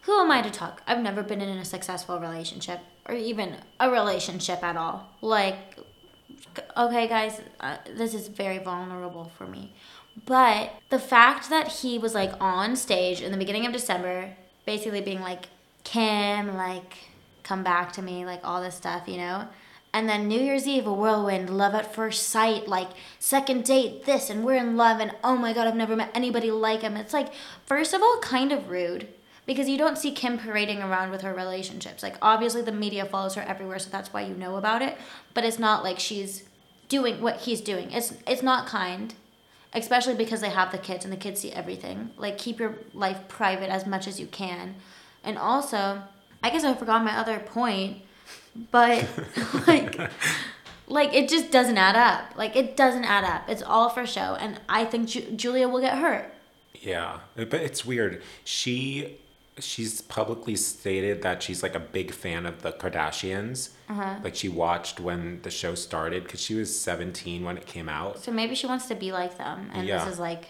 who 0.02 0.12
am 0.20 0.30
I 0.30 0.40
to 0.42 0.50
talk? 0.50 0.82
I've 0.86 1.00
never 1.02 1.22
been 1.22 1.40
in 1.40 1.58
a 1.58 1.64
successful 1.64 2.20
relationship 2.20 2.80
or 3.08 3.14
even 3.14 3.56
a 3.80 3.90
relationship 3.90 4.62
at 4.62 4.76
all. 4.76 5.08
Like, 5.20 5.78
okay, 6.76 7.08
guys, 7.08 7.40
uh, 7.60 7.76
this 7.94 8.14
is 8.14 8.28
very 8.28 8.58
vulnerable 8.58 9.30
for 9.36 9.46
me. 9.46 9.72
But 10.24 10.72
the 10.88 10.98
fact 10.98 11.50
that 11.50 11.68
he 11.68 11.98
was 11.98 12.14
like 12.14 12.32
on 12.40 12.76
stage 12.76 13.20
in 13.20 13.32
the 13.32 13.38
beginning 13.38 13.66
of 13.66 13.72
December, 13.72 14.30
basically 14.64 15.00
being 15.00 15.20
like, 15.20 15.48
Kim, 15.84 16.56
like, 16.56 16.96
come 17.42 17.62
back 17.62 17.92
to 17.92 18.02
me, 18.02 18.24
like 18.24 18.40
all 18.42 18.62
this 18.62 18.74
stuff, 18.74 19.06
you 19.06 19.18
know? 19.18 19.48
And 19.92 20.08
then 20.08 20.28
New 20.28 20.40
Year's 20.40 20.66
Eve, 20.66 20.86
a 20.86 20.92
whirlwind, 20.92 21.48
love 21.48 21.74
at 21.74 21.94
first 21.94 22.28
sight, 22.28 22.68
like 22.68 22.88
second 23.18 23.64
date, 23.64 24.04
this, 24.04 24.28
and 24.28 24.44
we're 24.44 24.56
in 24.56 24.76
love, 24.76 25.00
and 25.00 25.12
oh 25.24 25.36
my 25.36 25.54
god, 25.54 25.66
I've 25.66 25.76
never 25.76 25.96
met 25.96 26.10
anybody 26.12 26.50
like 26.50 26.82
him. 26.82 26.96
It's 26.96 27.14
like, 27.14 27.32
first 27.64 27.94
of 27.94 28.02
all, 28.02 28.18
kind 28.20 28.52
of 28.52 28.68
rude 28.68 29.08
because 29.46 29.68
you 29.68 29.78
don't 29.78 29.96
see 29.96 30.10
Kim 30.10 30.38
parading 30.38 30.82
around 30.82 31.10
with 31.10 31.22
her 31.22 31.32
relationships. 31.32 32.02
Like, 32.02 32.16
obviously, 32.20 32.62
the 32.62 32.72
media 32.72 33.04
follows 33.04 33.34
her 33.34 33.42
everywhere, 33.42 33.78
so 33.78 33.90
that's 33.90 34.12
why 34.12 34.22
you 34.22 34.34
know 34.34 34.56
about 34.56 34.82
it. 34.82 34.96
But 35.34 35.44
it's 35.44 35.58
not 35.58 35.84
like 35.84 35.98
she's 35.98 36.44
doing 36.88 37.20
what 37.20 37.38
he's 37.38 37.60
doing. 37.60 37.92
It's 37.92 38.14
it's 38.26 38.42
not 38.42 38.66
kind, 38.66 39.14
especially 39.72 40.14
because 40.14 40.40
they 40.40 40.50
have 40.50 40.72
the 40.72 40.78
kids 40.78 41.04
and 41.04 41.12
the 41.12 41.16
kids 41.16 41.40
see 41.40 41.52
everything. 41.52 42.10
Like, 42.16 42.38
keep 42.38 42.58
your 42.58 42.74
life 42.92 43.28
private 43.28 43.70
as 43.70 43.86
much 43.86 44.06
as 44.08 44.18
you 44.18 44.26
can. 44.26 44.74
And 45.22 45.38
also, 45.38 46.02
I 46.42 46.50
guess 46.50 46.64
I 46.64 46.74
forgot 46.74 47.04
my 47.04 47.16
other 47.16 47.38
point, 47.38 47.98
but 48.70 49.06
like 49.66 49.98
like 50.88 51.14
it 51.14 51.28
just 51.28 51.50
doesn't 51.50 51.78
add 51.78 51.96
up. 51.96 52.36
Like 52.36 52.56
it 52.56 52.76
doesn't 52.76 53.04
add 53.04 53.24
up. 53.24 53.48
It's 53.48 53.62
all 53.62 53.88
for 53.88 54.06
show 54.06 54.36
and 54.38 54.60
I 54.68 54.84
think 54.84 55.08
Ju- 55.08 55.32
Julia 55.34 55.68
will 55.68 55.80
get 55.80 55.98
hurt. 55.98 56.32
Yeah, 56.74 57.20
but 57.34 57.54
it's 57.54 57.84
weird. 57.84 58.22
She 58.44 59.18
she's 59.58 60.00
publicly 60.02 60.54
stated 60.56 61.22
that 61.22 61.42
she's 61.42 61.62
like 61.62 61.74
a 61.74 61.80
big 61.80 62.10
fan 62.12 62.44
of 62.46 62.62
the 62.62 62.72
Kardashians. 62.72 63.70
Uh-huh. 63.88 64.16
Like 64.22 64.34
she 64.34 64.48
watched 64.48 65.00
when 65.00 65.40
the 65.42 65.50
show 65.50 65.74
started 65.74 66.24
because 66.24 66.40
she 66.40 66.54
was 66.54 66.78
17 66.78 67.44
when 67.44 67.56
it 67.56 67.66
came 67.66 67.88
out. 67.88 68.22
So 68.22 68.32
maybe 68.32 68.54
she 68.54 68.66
wants 68.66 68.86
to 68.88 68.94
be 68.94 69.12
like 69.12 69.38
them 69.38 69.70
and 69.72 69.86
Yeah. 69.86 70.04
this 70.04 70.14
is 70.14 70.20
like 70.20 70.48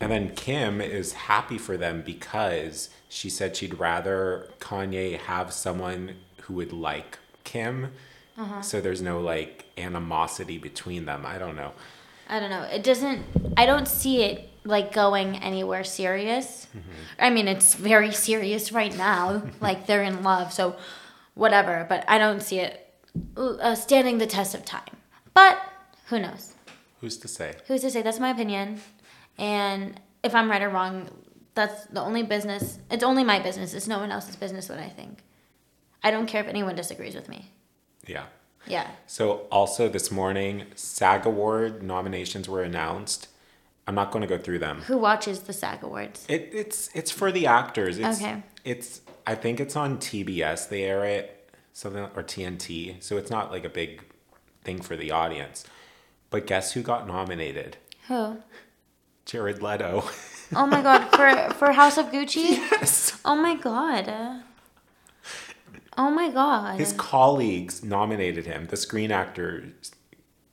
And 0.00 0.10
then 0.10 0.34
Kim 0.34 0.80
is 0.80 1.12
happy 1.12 1.58
for 1.58 1.76
them 1.76 2.02
because 2.04 2.88
she 3.08 3.28
said 3.28 3.54
she'd 3.56 3.78
rather 3.78 4.48
Kanye 4.60 5.18
have 5.18 5.52
someone 5.52 6.14
who 6.42 6.54
would 6.54 6.72
like 6.72 7.18
Kim. 7.44 7.92
Uh-huh. 8.38 8.62
So 8.62 8.80
there's 8.80 9.02
no 9.02 9.20
like 9.20 9.66
animosity 9.76 10.56
between 10.56 11.04
them. 11.04 11.26
I 11.26 11.36
don't 11.38 11.56
know. 11.56 11.72
I 12.30 12.40
don't 12.40 12.48
know. 12.50 12.62
It 12.62 12.82
doesn't. 12.84 13.24
I 13.56 13.66
don't 13.66 13.86
see 13.88 14.22
it 14.22 14.49
like 14.64 14.92
going 14.92 15.36
anywhere 15.36 15.84
serious. 15.84 16.66
I 17.18 17.30
mean, 17.30 17.48
it's 17.48 17.74
very 17.74 18.12
serious 18.12 18.72
right 18.72 18.96
now. 18.96 19.42
like 19.60 19.86
they're 19.86 20.02
in 20.02 20.22
love, 20.22 20.52
so 20.52 20.76
whatever. 21.34 21.86
But 21.88 22.04
I 22.08 22.18
don't 22.18 22.42
see 22.42 22.60
it 22.60 22.94
uh, 23.36 23.74
standing 23.74 24.18
the 24.18 24.26
test 24.26 24.54
of 24.54 24.64
time. 24.64 24.96
But 25.34 25.60
who 26.06 26.18
knows? 26.18 26.54
Who's 27.00 27.16
to 27.18 27.28
say? 27.28 27.54
Who's 27.66 27.80
to 27.82 27.90
say? 27.90 28.02
That's 28.02 28.20
my 28.20 28.30
opinion. 28.30 28.80
And 29.38 29.98
if 30.22 30.34
I'm 30.34 30.50
right 30.50 30.62
or 30.62 30.68
wrong, 30.68 31.08
that's 31.54 31.86
the 31.86 32.00
only 32.00 32.22
business. 32.22 32.78
It's 32.90 33.02
only 33.02 33.24
my 33.24 33.40
business. 33.40 33.74
It's 33.74 33.88
no 33.88 33.98
one 33.98 34.10
else's 34.10 34.36
business 34.36 34.68
what 34.68 34.78
I 34.78 34.88
think. 34.88 35.22
I 36.02 36.10
don't 36.10 36.26
care 36.26 36.42
if 36.42 36.48
anyone 36.48 36.76
disagrees 36.76 37.14
with 37.14 37.28
me. 37.28 37.50
Yeah. 38.06 38.24
Yeah. 38.66 38.88
So 39.06 39.46
also 39.50 39.88
this 39.88 40.10
morning, 40.10 40.66
SAG 40.74 41.26
Award 41.26 41.82
nominations 41.82 42.48
were 42.48 42.62
announced. 42.62 43.28
I'm 43.86 43.94
not 43.94 44.10
going 44.12 44.22
to 44.22 44.28
go 44.28 44.38
through 44.38 44.60
them. 44.60 44.82
Who 44.82 44.98
watches 44.98 45.40
the 45.40 45.52
SAG 45.52 45.82
Awards? 45.82 46.24
It, 46.28 46.50
it's 46.52 46.90
it's 46.94 47.10
for 47.10 47.32
the 47.32 47.46
actors. 47.46 47.98
It's, 47.98 48.20
Okay. 48.20 48.42
It's 48.64 49.00
I 49.26 49.34
think 49.34 49.58
it's 49.60 49.76
on 49.76 49.98
TBS. 49.98 50.68
They 50.68 50.84
air 50.84 51.04
it 51.04 51.50
something 51.72 52.02
or 52.02 52.22
TNT. 52.22 53.02
So 53.02 53.16
it's 53.16 53.30
not 53.30 53.50
like 53.50 53.64
a 53.64 53.68
big 53.70 54.02
thing 54.62 54.80
for 54.80 54.96
the 54.96 55.10
audience. 55.10 55.64
But 56.30 56.46
guess 56.46 56.72
who 56.72 56.82
got 56.82 57.06
nominated? 57.08 57.76
Who? 58.08 58.38
Jared 59.24 59.62
Leto. 59.62 60.04
Oh 60.52 60.66
my 60.66 60.82
god, 60.82 61.04
for 61.14 61.54
for 61.54 61.70
House 61.70 61.96
of 61.96 62.06
Gucci? 62.06 62.50
yes. 62.50 63.16
Oh 63.24 63.36
my 63.36 63.54
god. 63.54 64.42
Oh 65.96 66.10
my 66.10 66.28
god. 66.28 66.76
His 66.80 66.92
colleagues 66.94 67.84
nominated 67.84 68.46
him. 68.46 68.66
The 68.66 68.76
Screen 68.76 69.12
Actors 69.12 69.92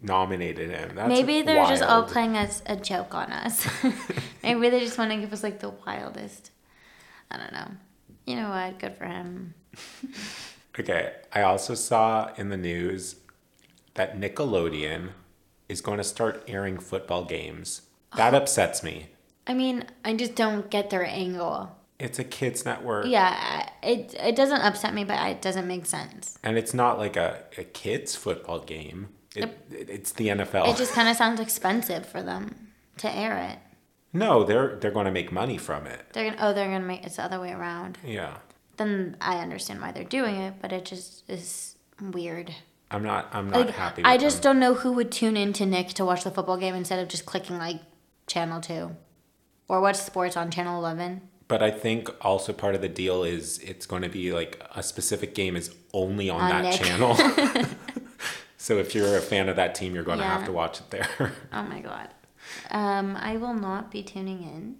nominated 0.02 0.70
him. 0.70 0.96
That's 0.96 1.10
Maybe 1.10 1.42
they're 1.42 1.68
just 1.68 1.84
all 1.84 2.04
playing 2.04 2.38
as 2.38 2.62
a 2.66 2.76
joke 2.76 3.14
on 3.14 3.32
us. 3.32 3.68
Maybe 4.44 4.70
they 4.70 4.80
just 4.80 4.98
want 4.98 5.12
to 5.12 5.18
give 5.18 5.34
us 5.34 5.44
like 5.44 5.60
the 5.60 5.70
wildest. 5.70 6.52
I 7.32 7.38
don't 7.38 7.54
know. 7.54 7.68
You 8.26 8.36
know 8.36 8.50
what? 8.50 8.80
Good 8.80 8.96
for 8.96 9.06
him. 9.06 9.54
Okay, 10.80 11.14
I 11.34 11.42
also 11.42 11.74
saw 11.74 12.32
in 12.36 12.50
the 12.50 12.58
news 12.58 13.16
that 13.96 14.20
Nickelodeon 14.20 15.10
is 15.68 15.82
going 15.82 15.98
to 15.98 16.04
start 16.04 16.44
airing 16.48 16.78
football 16.78 17.26
games. 17.26 17.82
That 18.16 18.36
oh. 18.36 18.38
upsets 18.38 18.84
me. 18.84 19.08
I 19.48 19.54
mean, 19.54 19.86
I 20.06 20.14
just 20.14 20.36
don't 20.36 20.70
get 20.70 20.90
their 20.90 21.06
angle. 21.06 21.76
It's 22.00 22.20
a 22.20 22.24
kids 22.24 22.64
network. 22.64 23.08
Yeah, 23.08 23.70
it 23.82 24.14
it 24.20 24.36
doesn't 24.36 24.62
upset 24.62 24.94
me, 24.94 25.04
but 25.04 25.20
it 25.32 25.42
doesn't 25.42 25.68
make 25.68 25.88
sense. 25.88 26.38
And 26.44 26.58
it's 26.58 26.76
not 26.76 27.00
like 27.00 27.16
a, 27.16 27.44
a 27.58 27.64
kids 27.64 28.16
football 28.16 28.60
game. 28.60 29.08
It, 29.36 29.44
it- 29.72 29.90
it's 29.90 30.12
the 30.14 30.28
NFL. 30.30 30.70
It 30.74 30.78
just 30.78 30.94
kind 30.94 31.08
of 31.10 31.16
sounds 31.16 31.40
expensive 31.40 32.06
for 32.06 32.22
them 32.24 32.70
to 32.98 33.10
air 33.14 33.38
it. 33.38 33.60
no, 34.14 34.44
they're 34.44 34.76
they're 34.78 34.92
going 34.92 35.06
to 35.06 35.12
make 35.12 35.32
money 35.32 35.58
from 35.58 35.86
it. 35.86 36.02
They're 36.14 36.32
gonna 36.32 36.42
oh 36.42 36.54
they're 36.54 36.68
gonna 36.72 36.86
make 36.86 37.04
it's 37.06 37.18
the 37.18 37.24
other 37.24 37.40
way 37.40 37.52
around. 37.52 37.98
Yeah. 38.04 38.38
Then 38.78 39.18
I 39.22 39.38
understand 39.40 39.82
why 39.82 39.92
they're 39.92 40.04
doing 40.04 40.36
it, 40.36 40.56
but 40.62 40.72
it 40.72 40.86
just 40.86 41.24
is 41.30 41.76
weird. 42.02 42.54
I'm 42.90 43.04
not 43.04 43.28
I'm 43.34 43.50
not 43.50 43.66
Like, 43.68 43.76
happy 43.76 44.02
with 44.02 44.08
I 44.10 44.18
just 44.18 44.42
them. 44.42 44.54
don't 44.54 44.60
know 44.62 44.74
who 44.76 44.94
would 44.94 45.12
tune 45.12 45.36
in 45.36 45.52
to 45.54 45.66
Nick 45.66 45.90
to 45.90 46.06
watch 46.06 46.24
the 46.24 46.32
football 46.32 46.58
game 46.58 46.74
instead 46.76 47.00
of 47.00 47.08
just 47.10 47.26
clicking 47.26 47.58
like 47.58 47.82
channel 48.28 48.62
two, 48.62 48.96
or 49.68 49.82
watch 49.82 49.98
sports 49.98 50.38
on 50.38 50.50
channel 50.52 50.80
eleven. 50.80 51.22
But 51.50 51.62
I 51.64 51.72
think 51.72 52.10
also 52.26 52.54
part 52.54 52.76
of 52.76 52.82
the 52.82 52.90
deal 52.90 53.24
is 53.24 53.60
it's 53.60 53.86
going 53.86 54.02
to 54.04 54.10
be 54.10 54.32
like 54.32 54.62
a 54.76 54.84
specific 54.84 55.34
game 55.36 55.56
is 55.56 55.74
only 55.94 56.30
on, 56.30 56.42
On 56.42 56.50
that 56.50 56.64
Nick. 56.64 56.82
channel. 56.82 57.16
so 58.68 58.80
if 58.80 58.94
you're 58.94 59.16
a 59.16 59.22
fan 59.22 59.48
of 59.48 59.56
that 59.56 59.76
team, 59.76 59.96
you're 59.96 60.04
going 60.04 60.20
to 60.20 60.26
have 60.26 60.44
to 60.44 60.52
watch 60.52 60.82
it 60.82 60.90
there. 60.90 61.32
Oh 61.54 61.64
my 61.64 61.80
god. 61.80 62.10
Um, 62.70 63.16
I 63.16 63.38
will 63.38 63.54
not 63.54 63.90
be 63.90 64.04
tuning 64.04 64.44
in. 64.44 64.76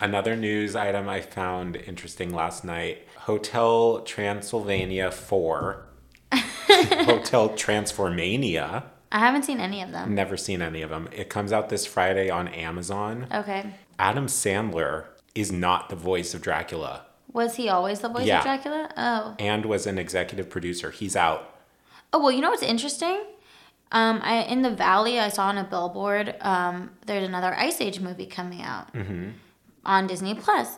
Another 0.00 0.34
news 0.34 0.74
item 0.74 1.08
I 1.08 1.20
found 1.20 1.76
interesting 1.76 2.34
last 2.34 2.64
night 2.64 3.06
Hotel 3.18 4.00
Transylvania 4.00 5.12
4, 5.12 5.86
Hotel 6.32 7.50
Transformania. 7.50 8.86
I 9.12 9.20
haven't 9.20 9.44
seen 9.44 9.60
any 9.60 9.82
of 9.82 9.92
them. 9.92 10.16
Never 10.16 10.36
seen 10.36 10.60
any 10.60 10.82
of 10.82 10.90
them. 10.90 11.08
It 11.12 11.28
comes 11.28 11.52
out 11.52 11.68
this 11.68 11.86
Friday 11.86 12.28
on 12.28 12.48
Amazon. 12.48 13.28
Okay. 13.32 13.72
Adam 14.00 14.26
Sandler 14.26 15.04
is 15.36 15.52
not 15.52 15.90
the 15.90 15.96
voice 15.96 16.34
of 16.34 16.42
Dracula 16.42 17.06
Was 17.32 17.54
he 17.54 17.68
always 17.68 18.00
the 18.00 18.08
voice 18.08 18.26
Yeah. 18.26 18.38
of 18.38 18.44
Dracula? 18.44 18.90
Oh. 18.96 19.36
and 19.38 19.64
was 19.64 19.86
an 19.86 19.96
executive 19.98 20.50
producer. 20.50 20.90
He's 20.90 21.14
out. 21.14 21.51
Oh 22.12 22.18
well, 22.20 22.30
you 22.32 22.40
know 22.40 22.50
what's 22.50 22.62
interesting? 22.62 23.22
Um, 23.90 24.20
I 24.22 24.42
in 24.42 24.62
the 24.62 24.70
Valley, 24.70 25.18
I 25.20 25.28
saw 25.28 25.46
on 25.48 25.58
a 25.58 25.64
billboard. 25.64 26.34
Um, 26.40 26.90
there's 27.06 27.26
another 27.26 27.54
Ice 27.54 27.80
Age 27.80 28.00
movie 28.00 28.26
coming 28.26 28.62
out 28.62 28.88
on 29.84 30.06
Disney 30.06 30.34
Plus, 30.34 30.76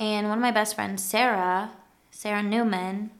and 0.00 0.28
one 0.28 0.38
of 0.38 0.42
my 0.42 0.50
best 0.50 0.74
friends, 0.74 1.02
Sarah, 1.02 1.70
Sarah 2.10 2.42
Newman, 2.42 3.10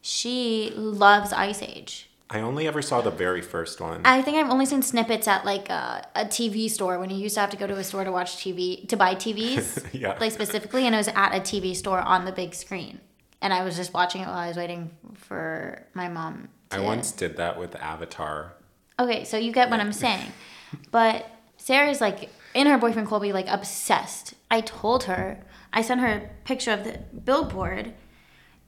she 0.00 0.72
loves 0.74 1.32
Ice 1.32 1.62
Age. 1.62 2.08
I 2.32 2.40
only 2.40 2.68
ever 2.68 2.80
saw 2.80 3.00
the 3.00 3.10
very 3.10 3.42
first 3.42 3.80
one. 3.80 4.02
I 4.04 4.22
think 4.22 4.36
I've 4.36 4.50
only 4.50 4.64
seen 4.64 4.82
snippets 4.82 5.26
at 5.26 5.44
like 5.44 5.68
a, 5.68 6.06
a 6.14 6.24
TV 6.24 6.70
store 6.70 6.98
when 7.00 7.10
you 7.10 7.16
used 7.16 7.34
to 7.34 7.40
have 7.40 7.50
to 7.50 7.56
go 7.56 7.66
to 7.66 7.74
a 7.76 7.82
store 7.82 8.04
to 8.04 8.12
watch 8.12 8.36
TV 8.36 8.86
to 8.88 8.96
buy 8.96 9.16
TVs, 9.16 9.84
Yeah. 9.92 10.16
like 10.20 10.30
specifically, 10.32 10.86
and 10.86 10.94
it 10.94 10.98
was 10.98 11.08
at 11.08 11.34
a 11.34 11.40
TV 11.40 11.74
store 11.74 11.98
on 12.00 12.24
the 12.24 12.32
big 12.32 12.54
screen, 12.54 13.00
and 13.42 13.52
I 13.52 13.64
was 13.64 13.76
just 13.76 13.92
watching 13.92 14.22
it 14.22 14.26
while 14.26 14.38
I 14.38 14.46
was 14.48 14.56
waiting 14.56 14.90
for 15.14 15.84
my 15.94 16.08
mom. 16.08 16.48
I 16.70 16.80
once 16.80 17.12
did 17.12 17.36
that 17.36 17.58
with 17.58 17.74
Avatar. 17.76 18.54
Okay, 18.98 19.24
so 19.24 19.36
you 19.36 19.52
get 19.52 19.70
what 19.70 19.80
I'm 19.80 19.92
saying. 20.04 20.32
But 20.90 21.26
Sarah's 21.56 22.00
like 22.00 22.30
in 22.54 22.66
her 22.66 22.78
boyfriend 22.78 23.08
Colby 23.08 23.32
like 23.32 23.48
obsessed. 23.48 24.34
I 24.50 24.60
told 24.60 25.04
her, 25.04 25.42
I 25.72 25.82
sent 25.82 26.00
her 26.00 26.08
a 26.08 26.28
picture 26.44 26.72
of 26.72 26.84
the 26.84 26.98
billboard 27.24 27.94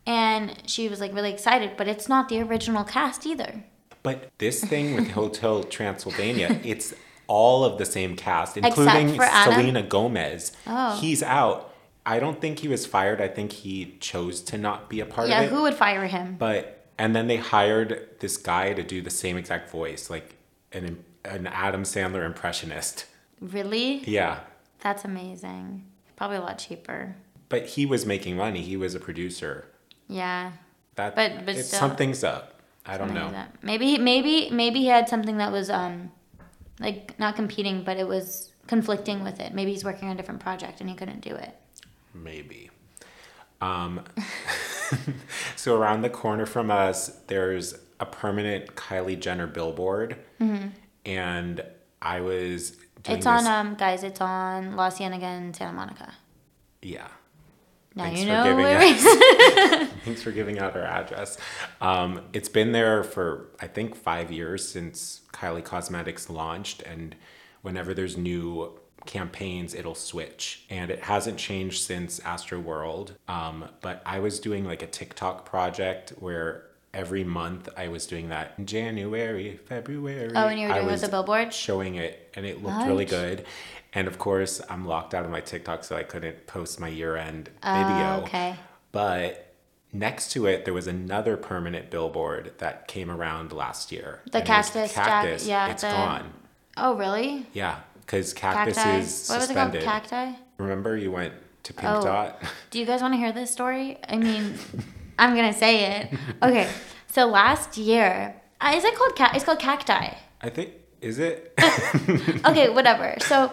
and 0.07 0.57
she 0.67 0.89
was 0.89 1.01
like 1.01 1.15
really 1.15 1.33
excited, 1.33 1.73
but 1.77 1.89
it's 1.89 2.09
not 2.09 2.29
the 2.29 2.41
original 2.41 2.85
cast 2.85 3.27
either. 3.27 3.65
But 4.03 4.31
this 4.39 4.65
thing 4.65 4.95
with 4.95 5.11
Hotel 5.13 5.63
Transylvania, 5.63 6.61
it's 6.65 6.93
all 7.29 7.65
of 7.65 7.79
the 7.79 7.85
same 7.87 8.17
cast, 8.17 8.57
including 8.57 9.15
for 9.15 9.23
Adam? 9.23 9.55
Selena 9.55 9.83
Gomez. 9.83 10.53
Oh. 10.67 10.99
He's 11.01 11.23
out. 11.23 11.73
I 12.05 12.19
don't 12.19 12.41
think 12.41 12.59
he 12.59 12.69
was 12.69 12.85
fired. 12.85 13.21
I 13.21 13.29
think 13.29 13.53
he 13.53 13.97
chose 14.01 14.41
to 14.43 14.59
not 14.59 14.91
be 14.91 14.99
a 14.99 15.07
part 15.07 15.29
Yeah, 15.29 15.39
of 15.39 15.43
it. 15.45 15.47
Yeah, 15.47 15.57
who 15.57 15.63
would 15.63 15.75
fire 15.75 16.05
him? 16.07 16.35
But 16.37 16.82
and 17.03 17.17
then 17.17 17.27
they 17.27 17.37
hired 17.37 18.09
this 18.21 18.37
guy 18.37 18.73
to 18.75 18.83
do 18.85 19.03
the 19.03 19.11
same 19.11 19.37
exact 19.37 19.69
voice, 19.71 20.09
like 20.09 20.37
an 20.71 21.05
an 21.25 21.49
Adam 21.49 21.83
Sandler 21.83 22.25
impressionist. 22.25 23.07
Really? 23.41 24.05
Yeah. 24.09 24.39
That's 24.79 25.05
amazing. 25.05 25.85
Probably 26.15 26.37
a 26.37 26.41
lot 26.41 26.59
cheaper. 26.59 27.17
But 27.49 27.67
he 27.67 27.87
was 27.87 28.07
making 28.07 28.37
money. 28.37 28.63
He 28.63 28.77
was 28.77 28.95
a 28.95 29.01
producer. 29.01 29.67
Yeah. 30.07 30.53
That 30.95 31.17
But- 31.17 31.45
but 31.45 31.57
still- 31.57 31.81
something's 31.81 32.23
up. 32.23 32.61
I 32.87 32.99
don't 32.99 33.15
know. 33.15 33.31
Maybe 33.63 33.99
maybe 33.99 34.51
maybe 34.51 34.79
he 34.81 34.87
had 34.87 35.09
something 35.09 35.39
that 35.39 35.51
was 35.51 35.71
um 35.71 36.13
like 36.79 37.19
not 37.19 37.35
competing, 37.35 37.83
but 37.83 37.97
it 37.97 38.07
was 38.07 38.53
conflicting 38.69 39.25
with 39.25 39.41
it. 39.41 39.53
Maybe 39.55 39.73
he's 39.73 39.85
working 39.85 40.07
on 40.09 40.15
a 40.15 40.17
different 40.17 40.41
project 40.41 40.81
and 40.81 40.89
he 40.89 40.95
couldn't 40.95 41.21
do 41.21 41.35
it. 41.35 41.53
Maybe. 42.15 42.71
Um, 43.61 44.05
so 45.57 45.77
around 45.77 46.03
the 46.03 46.11
corner 46.11 46.47
from 46.47 46.71
us, 46.71 47.09
there's 47.29 47.75
a 48.01 48.07
permanent 48.07 48.75
Kylie 48.75 49.19
Jenner 49.19 49.47
billboard, 49.47 50.17
and 51.05 51.65
I 52.01 52.21
was. 52.21 52.73
Mm-hmm. 52.73 53.13
It's 53.13 53.27
on 53.27 53.39
this- 53.39 53.47
um 53.49 53.75
guys, 53.75 54.03
it's 54.05 54.21
on 54.21 54.77
La 54.77 54.91
Cienega 54.91 55.27
and 55.27 55.55
Santa 55.57 55.73
Monica. 55.73 56.13
yeah. 56.83 57.09
Now 57.95 58.05
Thanks 58.05 58.21
you 58.21 58.27
for 58.27 58.33
know 58.33 58.45
giving 58.45 58.65
where 58.65 58.81
it's 58.81 59.93
Thanks 60.07 60.23
for 60.23 60.31
giving 60.33 60.59
out 60.59 60.75
our 60.75 60.83
address. 60.83 61.37
Um, 61.83 62.23
it's 62.33 62.49
been 62.49 62.73
there 62.73 63.05
for 63.05 63.49
I 63.61 63.67
think 63.67 63.95
five 63.97 64.33
years 64.33 64.67
since 64.67 65.21
Kylie 65.35 65.63
Cosmetics 65.63 66.31
launched, 66.31 66.81
and 66.83 67.15
whenever 67.61 67.93
there's 67.93 68.17
new 68.17 68.79
campaigns, 69.07 69.75
it'll 69.75 69.95
switch, 69.95 70.65
and 70.71 70.91
it 70.91 71.01
hasn't 71.01 71.39
changed 71.39 71.83
since 71.83 72.21
Astroworld. 72.21 73.13
Um, 73.29 73.65
but 73.81 74.03
I 74.07 74.19
was 74.21 74.41
doing 74.41 74.65
like 74.65 74.83
a 74.83 74.87
TikTok 74.87 75.45
project 75.45 76.11
where 76.19 76.65
every 76.95 77.25
month 77.25 77.69
I 77.77 77.89
was 77.89 78.07
doing 78.07 78.29
that 78.29 78.53
in 78.59 78.67
January, 78.67 79.57
February. 79.57 80.33
Oh, 80.35 80.49
and 80.49 80.61
you 80.61 80.69
were 80.69 80.75
doing 80.75 80.87
with 80.87 81.01
the 81.01 81.09
billboard? 81.09 81.53
showing 81.55 81.95
it, 81.97 82.31
and 82.35 82.45
it 82.47 82.63
looked 82.63 82.87
really 82.87 83.05
good. 83.07 83.45
And 83.95 84.09
of 84.09 84.19
course, 84.19 84.61
I'm 84.71 84.87
locked 84.87 85.15
out 85.15 85.25
of 85.25 85.31
my 85.31 85.41
TikTok, 85.41 85.85
so 85.85 85.97
I 85.97 86.03
couldn't 86.03 86.47
post 86.47 86.81
my 86.81 86.89
year-end 86.89 87.51
Oh, 87.63 87.75
video. 87.79 88.23
okay. 88.27 88.57
But 88.91 89.55
next 89.93 90.33
to 90.33 90.47
it, 90.47 90.65
there 90.65 90.73
was 90.75 90.87
another 90.87 91.37
permanent 91.37 91.91
billboard 91.91 92.53
that 92.59 92.89
came 92.89 93.11
around 93.11 93.53
last 93.53 93.93
year. 93.93 94.21
The 94.31 94.39
was 94.41 94.47
cactus 94.47 94.95
jack- 94.95 95.07
cactus. 95.07 95.47
yeah, 95.47 95.71
it's 95.71 95.83
the- 95.83 95.89
gone. 95.89 96.33
Oh 96.79 96.95
really? 96.95 97.45
Yeah, 97.53 97.81
because 98.05 98.33
cactus 98.35 98.77
Cacti. 98.77 98.99
is 99.01 99.29
What 99.29 99.37
was 99.37 99.45
it 99.45 99.47
suspended. 99.49 99.83
called? 99.85 100.03
Cacti? 100.05 100.39
Remember, 100.59 100.97
you 100.97 101.11
went 101.11 101.35
to 101.65 101.73
Pink 101.75 101.91
Oh. 101.93 102.03
Dot. 102.03 102.43
Do 102.71 102.79
you 102.79 102.87
guys 102.87 103.01
want 103.03 103.15
to 103.15 103.19
hear 103.19 103.33
this 103.33 103.51
story? 103.51 103.99
I 104.09 104.17
mean, 104.19 104.55
I'm 105.19 105.35
gonna 105.35 105.53
say 105.53 106.01
it. 106.01 106.11
Okay, 106.43 106.69
so 107.09 107.27
last 107.27 107.77
year, 107.79 108.35
uh, 108.61 108.73
is 108.75 108.85
it 108.85 108.95
called 108.95 109.15
cat? 109.17 109.35
It's 109.37 109.45
called 109.45 109.59
cacti. 109.61 110.15
I 110.41 110.49
think 110.51 110.71
Is 111.01 111.19
it? 111.19 111.53
okay, 112.47 112.69
whatever. 112.69 113.15
So, 113.21 113.53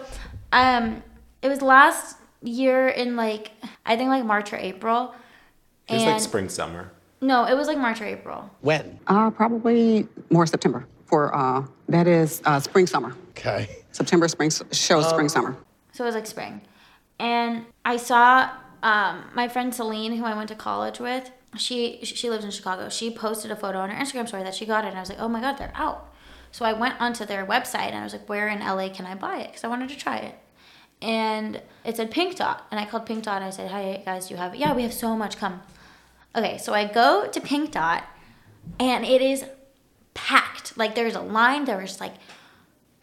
um, 0.52 1.02
it 1.42 1.48
was 1.48 1.62
last 1.62 2.16
year 2.42 2.88
in 2.88 3.16
like 3.16 3.50
I 3.86 3.96
think 3.96 4.08
like 4.08 4.24
March 4.24 4.52
or 4.52 4.56
April. 4.56 5.14
It 5.88 5.94
was 5.94 6.02
and 6.02 6.12
like 6.12 6.20
spring, 6.20 6.48
summer. 6.48 6.92
no, 7.20 7.44
it 7.46 7.54
was 7.56 7.66
like 7.66 7.78
March 7.78 8.00
or 8.00 8.04
April. 8.06 8.48
When? 8.60 8.98
Uh, 9.06 9.30
probably 9.30 10.06
more 10.30 10.46
September 10.46 10.86
for 11.06 11.34
uh, 11.34 11.64
that 11.88 12.06
is 12.06 12.40
uh, 12.44 12.60
spring 12.60 12.86
summer. 12.86 13.16
Okay. 13.30 13.68
September 13.92 14.28
spring 14.28 14.50
show, 14.50 14.64
shows 14.72 15.08
spring 15.08 15.28
summer. 15.28 15.56
So 15.92 16.04
it 16.04 16.06
was 16.06 16.14
like 16.14 16.26
spring. 16.26 16.60
And 17.18 17.66
I 17.84 17.96
saw 17.96 18.50
um, 18.82 19.24
my 19.34 19.48
friend 19.48 19.74
Celine, 19.74 20.16
who 20.16 20.24
I 20.24 20.34
went 20.34 20.48
to 20.48 20.54
college 20.54 21.00
with, 21.00 21.30
she 21.56 22.00
she 22.02 22.30
lives 22.30 22.44
in 22.44 22.50
Chicago. 22.50 22.88
She 22.88 23.10
posted 23.10 23.50
a 23.50 23.56
photo 23.56 23.78
on 23.78 23.90
her 23.90 24.02
Instagram 24.02 24.28
story 24.28 24.42
that 24.44 24.54
she 24.54 24.66
got 24.66 24.84
it. 24.84 24.88
And 24.88 24.96
I 24.96 25.00
was 25.00 25.08
like, 25.08 25.20
oh 25.20 25.28
my 25.28 25.40
God, 25.40 25.58
they're 25.58 25.72
out. 25.74 26.12
So 26.52 26.64
I 26.64 26.72
went 26.72 27.00
onto 27.00 27.24
their 27.24 27.44
website 27.46 27.88
and 27.88 27.96
I 27.96 28.04
was 28.04 28.12
like, 28.12 28.28
where 28.28 28.48
in 28.48 28.60
LA 28.60 28.88
can 28.88 29.06
I 29.06 29.14
buy 29.14 29.38
it? 29.38 29.48
Because 29.48 29.64
I 29.64 29.68
wanted 29.68 29.88
to 29.90 29.96
try 29.96 30.18
it. 30.18 30.34
And 31.02 31.62
it 31.84 31.96
said 31.96 32.10
Pink 32.10 32.36
Dot. 32.36 32.66
And 32.70 32.78
I 32.78 32.86
called 32.86 33.06
Pink 33.06 33.24
Dot 33.24 33.36
and 33.36 33.44
I 33.44 33.50
said, 33.50 33.70
hi 33.70 34.02
guys, 34.04 34.28
do 34.28 34.34
you 34.34 34.38
have 34.38 34.54
it? 34.54 34.60
Yeah, 34.60 34.74
we 34.74 34.82
have 34.82 34.92
so 34.92 35.16
much. 35.16 35.36
Come. 35.36 35.62
Okay, 36.36 36.58
so 36.58 36.72
I 36.72 36.84
go 36.86 37.26
to 37.26 37.40
Pink 37.40 37.72
Dot 37.72 38.04
and 38.78 39.04
it 39.04 39.20
is 39.20 39.44
packed. 40.14 40.76
Like 40.76 40.94
there's 40.94 41.14
a 41.14 41.20
line. 41.20 41.64
There 41.64 41.78
was 41.78 42.00
like 42.00 42.14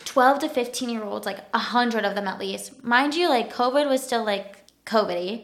12 0.08 0.40
to 0.40 0.50
15 0.50 0.90
year 0.90 1.04
olds, 1.04 1.26
like 1.26 1.40
a 1.54 1.60
hundred 1.60 2.06
of 2.06 2.16
them 2.16 2.28
at 2.28 2.40
least. 2.40 2.84
Mind 2.84 3.14
you, 3.14 3.28
like 3.28 3.54
COVID 3.54 3.90
was 3.90 4.02
still 4.02 4.24
like 4.24 4.64
COVID 4.86 5.44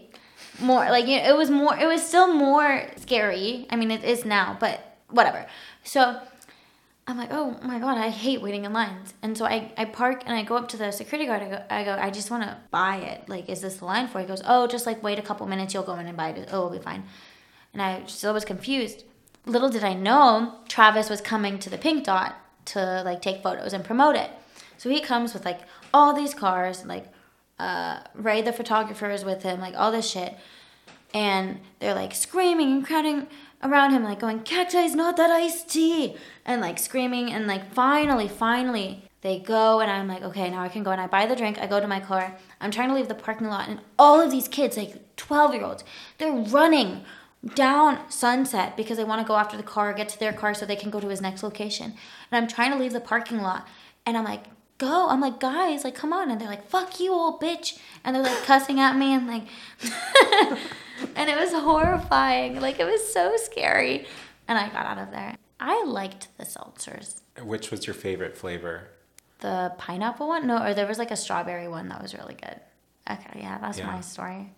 more 0.62 0.86
like 0.86 1.06
you 1.08 1.18
know, 1.18 1.30
it 1.30 1.36
was 1.36 1.50
more 1.50 1.78
it 1.78 1.86
was 1.86 2.02
still 2.02 2.34
more 2.34 2.88
scary. 2.96 3.68
I 3.70 3.76
mean 3.76 3.92
it 3.92 4.04
is 4.04 4.24
now, 4.24 4.58
but 4.60 4.98
whatever. 5.10 5.46
So 5.84 6.20
I'm 7.06 7.18
like, 7.18 7.30
oh 7.32 7.60
my 7.62 7.80
god, 7.80 7.98
I 7.98 8.10
hate 8.10 8.42
waiting 8.42 8.64
in 8.64 8.72
lines. 8.72 9.14
And 9.22 9.38
so 9.38 9.46
I, 9.46 9.74
I 9.78 9.84
park 9.84 10.24
and 10.26 10.34
I 10.34 10.44
go 10.44 10.56
up 10.56 10.70
to 10.70 10.78
the 10.78 10.92
security 10.92 11.28
guard. 11.28 11.42
I 11.42 11.50
go, 11.50 11.64
I 11.70 11.84
go, 11.84 11.98
I 12.00 12.10
just 12.10 12.32
want 12.32 12.44
to 12.44 12.58
buy 12.72 12.98
it. 12.98 13.28
Like, 13.28 13.50
is 13.50 13.60
this 13.60 13.78
the 13.78 13.86
line 13.86 14.08
for? 14.08 14.22
He 14.22 14.26
goes, 14.26 14.42
oh, 14.46 14.68
just 14.68 14.86
like 14.86 15.04
wait 15.04 15.20
a 15.20 15.22
couple 15.22 15.46
minutes, 15.46 15.74
you'll 15.74 15.84
go 15.84 15.96
in 15.96 16.08
and 16.08 16.16
buy 16.16 16.30
it. 16.30 16.50
Oh, 16.54 16.68
it'll 16.68 16.70
be 16.70 16.80
fine. 16.80 17.04
And 17.74 17.82
I 17.82 18.04
still 18.06 18.34
was 18.34 18.46
confused. 18.46 19.04
Little 19.46 19.70
did 19.70 19.84
I 19.84 19.94
know, 19.94 20.60
Travis 20.70 21.10
was 21.10 21.20
coming 21.20 21.60
to 21.60 21.70
the 21.70 21.78
Pink 21.78 22.06
Dot 22.06 22.36
to 22.66 23.02
like 23.04 23.22
take 23.22 23.44
photos 23.44 23.74
and 23.74 23.84
promote 23.84 24.16
it. 24.16 24.30
So 24.84 24.90
he 24.90 25.00
comes 25.00 25.34
with 25.34 25.46
like 25.46 25.62
all 25.94 26.14
these 26.14 26.34
cars, 26.34 26.86
like 26.86 27.06
uh, 27.58 28.02
Ray 28.16 28.42
the 28.42 28.52
photographer 28.52 29.10
is 29.10 29.24
with 29.24 29.42
him, 29.44 29.62
like 29.62 29.76
all 29.78 29.94
this 29.94 30.12
shit. 30.12 30.36
And 31.14 31.62
they're 31.80 31.96
like 31.96 32.14
screaming 32.14 32.70
and 32.74 32.86
crowding 32.86 33.28
around 33.64 33.92
him, 33.92 34.04
like 34.04 34.20
going, 34.20 34.42
Cacti 34.42 34.80
is 34.80 34.94
not 34.94 35.16
that 35.16 35.30
iced 35.30 35.70
tea. 35.70 36.18
And 36.46 36.60
like 36.60 36.78
screaming. 36.80 37.32
And 37.32 37.48
like 37.48 37.74
finally, 37.74 38.28
finally, 38.28 39.10
they 39.22 39.40
go. 39.40 39.80
And 39.80 39.90
I'm 39.90 40.10
like, 40.10 40.22
okay, 40.22 40.50
now 40.50 40.62
I 40.62 40.68
can 40.68 40.84
go. 40.84 40.92
And 40.92 41.00
I 41.00 41.08
buy 41.08 41.28
the 41.28 41.36
drink. 41.38 41.60
I 41.60 41.66
go 41.66 41.80
to 41.80 41.88
my 41.88 42.02
car. 42.02 42.36
I'm 42.60 42.70
trying 42.70 42.90
to 42.90 42.96
leave 42.96 43.08
the 43.08 43.16
parking 43.16 43.48
lot. 43.48 43.70
And 43.70 43.80
all 43.98 44.20
of 44.20 44.32
these 44.32 44.50
kids, 44.50 44.76
like 44.76 45.16
12 45.16 45.54
year 45.54 45.64
olds, 45.64 45.86
they're 46.18 46.30
running 46.30 47.06
down 47.56 48.00
Sunset 48.12 48.76
because 48.76 48.98
they 48.98 49.06
want 49.06 49.22
to 49.22 49.28
go 49.30 49.38
after 49.38 49.56
the 49.56 49.64
car, 49.64 49.94
get 49.94 50.10
to 50.10 50.20
their 50.20 50.34
car 50.34 50.54
so 50.54 50.66
they 50.66 50.76
can 50.76 50.90
go 50.90 51.00
to 51.00 51.08
his 51.08 51.22
next 51.22 51.42
location. 51.42 51.94
And 52.30 52.44
I'm 52.44 52.50
trying 52.50 52.74
to 52.74 52.78
leave 52.78 52.92
the 52.92 53.00
parking 53.00 53.40
lot. 53.40 53.66
And 54.06 54.18
I'm 54.18 54.26
like, 54.26 54.44
go. 54.84 55.08
I'm 55.10 55.22
like, 55.22 55.40
guys, 55.40 55.84
like, 55.84 55.96
come 55.96 56.14
on. 56.14 56.30
And 56.32 56.40
they're 56.40 56.48
like, 56.50 56.68
fuck 56.68 57.00
you, 57.00 57.12
old 57.14 57.42
bitch. 57.42 57.78
And 58.04 58.16
they're 58.16 58.24
like 58.24 58.44
cussing 58.44 58.80
at 58.80 58.96
me 58.96 59.14
and 59.14 59.28
like, 59.28 59.44
and 61.16 61.30
it 61.30 61.38
was 61.38 61.52
horrifying. 61.54 62.60
Like, 62.62 62.80
it 62.80 62.86
was 62.86 63.12
so 63.14 63.36
scary. 63.38 64.06
And 64.48 64.58
I 64.58 64.70
got 64.70 64.86
out 64.86 64.98
of 64.98 65.12
there. 65.12 65.36
I 65.60 65.84
liked 65.86 66.28
the 66.38 66.46
seltzers. 66.46 67.22
Which 67.42 67.72
was 67.72 67.88
your 67.88 67.94
favorite 67.94 68.38
flavor? 68.38 68.90
The 69.40 69.74
pineapple 69.78 70.28
one? 70.28 70.48
No, 70.48 70.64
or 70.64 70.74
there 70.74 70.88
was 70.88 70.98
like 71.00 71.12
a 71.12 71.16
strawberry 71.16 71.68
one 71.68 71.90
that 71.90 72.02
was 72.02 72.14
really 72.14 72.36
good. 72.36 72.60
Okay, 73.10 73.40
yeah, 73.42 73.58
that's 73.60 73.78
Yeah. 73.78 73.88
my 73.88 74.02
story. 74.02 74.54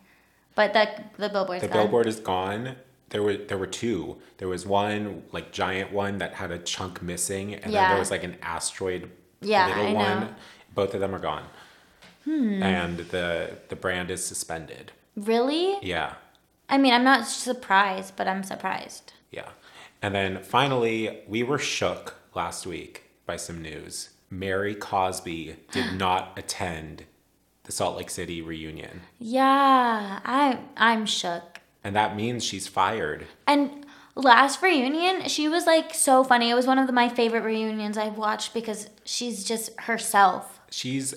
But 0.55 0.73
the 0.73 0.89
the 1.17 1.29
billboard's 1.29 1.61
The 1.61 1.67
gone. 1.67 1.77
billboard 1.77 2.07
is 2.07 2.19
gone. 2.19 2.75
There 3.09 3.21
were 3.23 3.35
there 3.37 3.57
were 3.57 3.67
two. 3.67 4.17
There 4.37 4.47
was 4.47 4.65
one 4.65 5.23
like 5.31 5.51
giant 5.51 5.91
one 5.91 6.17
that 6.19 6.33
had 6.35 6.51
a 6.51 6.59
chunk 6.59 7.01
missing, 7.01 7.53
and 7.55 7.73
then 7.73 7.89
there 7.89 7.99
was 7.99 8.11
like 8.11 8.23
an 8.23 8.37
asteroid 8.41 9.09
Yeah, 9.41 9.67
little 9.67 9.85
I 9.87 9.93
one. 9.93 10.19
know. 10.21 10.27
Hmm. 10.27 10.33
Both 10.73 10.93
of 10.93 10.99
them 10.99 11.13
are 11.15 11.19
gone. 11.19 11.43
And 12.27 12.97
the 12.97 13.57
the 13.69 13.75
brand 13.75 14.09
is 14.09 14.25
suspended. 14.25 14.91
Really? 15.15 15.77
Yeah. 15.83 16.13
I 16.67 16.79
mean, 16.79 16.91
I'm 16.93 17.03
not 17.03 17.27
surprised, 17.27 18.15
but 18.15 18.27
I'm 18.27 18.41
surprised. 18.43 19.13
Yeah. 19.31 19.49
And 20.01 20.15
then 20.15 20.41
finally, 20.41 21.21
we 21.27 21.43
were 21.43 21.59
shook 21.59 22.15
last 22.33 22.65
week 22.65 23.03
by 23.27 23.35
some 23.37 23.61
news. 23.61 24.09
Mary 24.31 24.73
Cosby 24.73 25.55
did 25.71 25.93
not 25.99 26.37
attend 26.37 27.05
the 27.63 27.71
Salt 27.71 27.95
Lake 27.97 28.09
City 28.09 28.41
reunion. 28.41 29.01
Yeah, 29.19 30.19
I 30.25 30.59
I'm 30.77 31.05
shook. 31.05 31.59
And 31.83 31.95
that 31.95 32.15
means 32.15 32.43
she's 32.43 32.67
fired. 32.67 33.27
And 33.45 33.84
last 34.15 34.61
reunion, 34.61 35.27
she 35.27 35.47
was 35.47 35.65
like 35.65 35.93
so 35.93 36.23
funny. 36.23 36.49
It 36.49 36.55
was 36.55 36.67
one 36.67 36.79
of 36.79 36.87
the, 36.87 36.93
my 36.93 37.09
favorite 37.09 37.43
reunions 37.43 37.97
I've 37.97 38.17
watched 38.17 38.53
because 38.53 38.89
she's 39.03 39.43
just 39.43 39.77
herself. 39.81 40.59
She's 40.71 41.13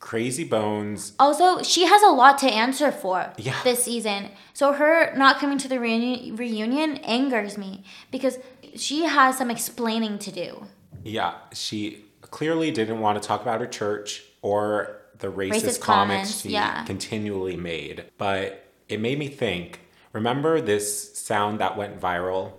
crazy 0.00 0.44
bones. 0.44 1.12
Also, 1.18 1.62
she 1.62 1.86
has 1.86 2.02
a 2.02 2.08
lot 2.10 2.38
to 2.38 2.46
answer 2.46 2.92
for 2.92 3.32
Yeah. 3.38 3.56
this 3.64 3.84
season. 3.84 4.30
So 4.52 4.72
her 4.72 5.14
not 5.16 5.38
coming 5.38 5.58
to 5.58 5.68
the 5.68 5.80
reunion, 5.80 6.36
reunion 6.36 6.98
angers 6.98 7.58
me 7.58 7.82
because 8.10 8.38
she 8.74 9.02
has 9.04 9.38
some 9.38 9.50
explaining 9.50 10.18
to 10.20 10.30
do. 10.30 10.66
Yeah, 11.02 11.34
she 11.52 12.04
clearly 12.20 12.70
didn't 12.70 13.00
want 13.00 13.20
to 13.20 13.26
talk 13.26 13.42
about 13.42 13.60
her 13.60 13.66
church 13.66 14.22
or 14.42 14.98
the 15.18 15.28
racist, 15.28 15.50
Racist 15.50 15.80
comments 15.80 15.80
comments, 15.80 16.40
she 16.42 16.50
yeah. 16.50 16.84
continually 16.84 17.56
made. 17.56 18.04
But 18.18 18.66
it 18.88 19.00
made 19.00 19.18
me 19.18 19.28
think 19.28 19.80
remember 20.16 20.62
this 20.62 21.14
sound 21.14 21.60
that 21.60 21.76
went 21.76 22.00
viral? 22.00 22.52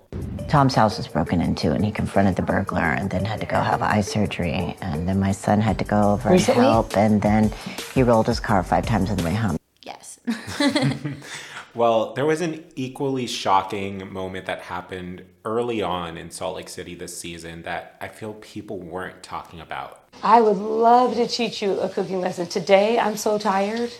Tom's 0.47 0.75
house 0.75 0.97
was 0.97 1.07
broken 1.07 1.41
into 1.41 1.71
and 1.71 1.83
he 1.83 1.91
confronted 1.91 2.35
the 2.35 2.43
burglar 2.43 2.93
and 2.99 3.09
then 3.09 3.25
had 3.25 3.39
to 3.39 3.47
go 3.47 3.59
have 3.59 3.81
eye 3.81 4.01
surgery. 4.01 4.77
And 4.79 5.09
then 5.09 5.19
my 5.19 5.31
son 5.31 5.59
had 5.59 5.79
to 5.79 5.83
go 5.83 6.13
over 6.13 6.29
Recently? 6.29 6.63
and 6.63 6.71
help. 6.71 6.95
And 6.95 7.19
then 7.19 7.51
he 7.95 8.03
rolled 8.03 8.27
his 8.27 8.39
car 8.39 8.63
five 8.63 8.85
times 8.85 9.09
on 9.09 9.17
the 9.17 9.23
way 9.23 9.33
home. 9.33 9.57
Yes. 9.81 10.19
Well, 11.77 12.15
there 12.15 12.25
was 12.25 12.41
an 12.41 12.63
equally 12.75 13.27
shocking 13.27 14.11
moment 14.11 14.47
that 14.47 14.61
happened 14.61 15.23
early 15.45 15.83
on 15.83 16.17
in 16.17 16.31
Salt 16.31 16.55
Lake 16.55 16.69
City 16.69 16.95
this 16.95 17.15
season 17.15 17.61
that 17.63 17.97
I 18.01 18.07
feel 18.07 18.33
people 18.33 18.79
weren't 18.79 19.21
talking 19.21 19.59
about. 19.59 20.09
I 20.23 20.41
would 20.41 20.57
love 20.57 21.13
to 21.17 21.27
teach 21.27 21.61
you 21.61 21.79
a 21.79 21.87
cooking 21.87 22.19
lesson. 22.19 22.47
Today, 22.47 22.97
I'm 22.97 23.15
so 23.15 23.37
tired. 23.37 23.91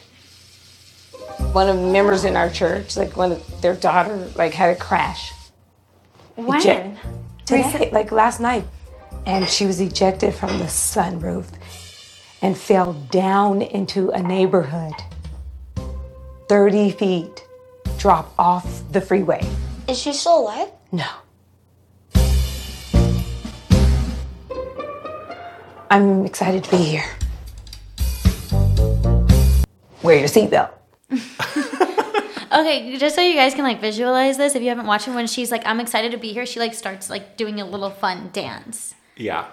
One 1.54 1.70
of 1.70 1.76
the 1.78 1.88
members 1.92 2.24
in 2.24 2.36
our 2.36 2.50
church, 2.50 2.98
like 2.98 3.16
one 3.18 3.32
of 3.34 3.62
their 3.62 3.76
daughter, 3.76 4.30
like 4.36 4.54
had 4.54 4.76
a 4.76 4.80
crash. 4.80 5.32
when? 6.36 6.60
Eject- 6.60 6.98
Today, 7.46 7.90
like 7.94 8.12
last 8.12 8.40
night. 8.40 8.66
And 9.26 9.48
she 9.48 9.66
was 9.66 9.80
ejected 9.80 10.34
from 10.34 10.60
the 10.60 10.66
sunroof 10.66 11.46
and 12.42 12.58
fell 12.58 12.94
down 12.94 13.62
into 13.62 14.10
a 14.12 14.22
neighborhood. 14.22 14.94
30 16.50 16.92
feet, 16.92 17.46
drop 17.98 18.34
off 18.38 18.84
the 18.92 19.02
freeway. 19.02 19.46
Is 19.88 19.98
she 19.98 20.14
still 20.14 20.40
alive? 20.42 20.70
No. 20.92 21.06
I'm 25.90 26.26
excited 26.26 26.64
to 26.66 26.72
be 26.72 26.78
here. 26.78 27.06
Wear 30.04 30.20
your 30.20 30.28
seatbelt. 30.28 30.72
Okay, 32.50 32.98
just 32.98 33.16
so 33.16 33.22
you 33.22 33.36
guys 33.36 33.54
can 33.54 33.64
like 33.64 33.82
visualize 33.82 34.38
this, 34.38 34.56
if 34.56 34.62
you 34.62 34.70
haven't 34.70 34.86
watched 34.86 35.08
it, 35.08 35.12
when 35.12 35.28
she's 35.28 35.52
like, 35.52 35.66
"I'm 35.66 35.80
excited 35.80 36.12
to 36.12 36.18
be 36.18 36.32
here," 36.32 36.46
she 36.46 36.60
like 36.60 36.74
starts 36.74 37.10
like 37.10 37.36
doing 37.36 37.60
a 37.60 37.66
little 37.66 37.90
fun 37.90 38.30
dance. 38.32 38.96
Yeah. 39.16 39.48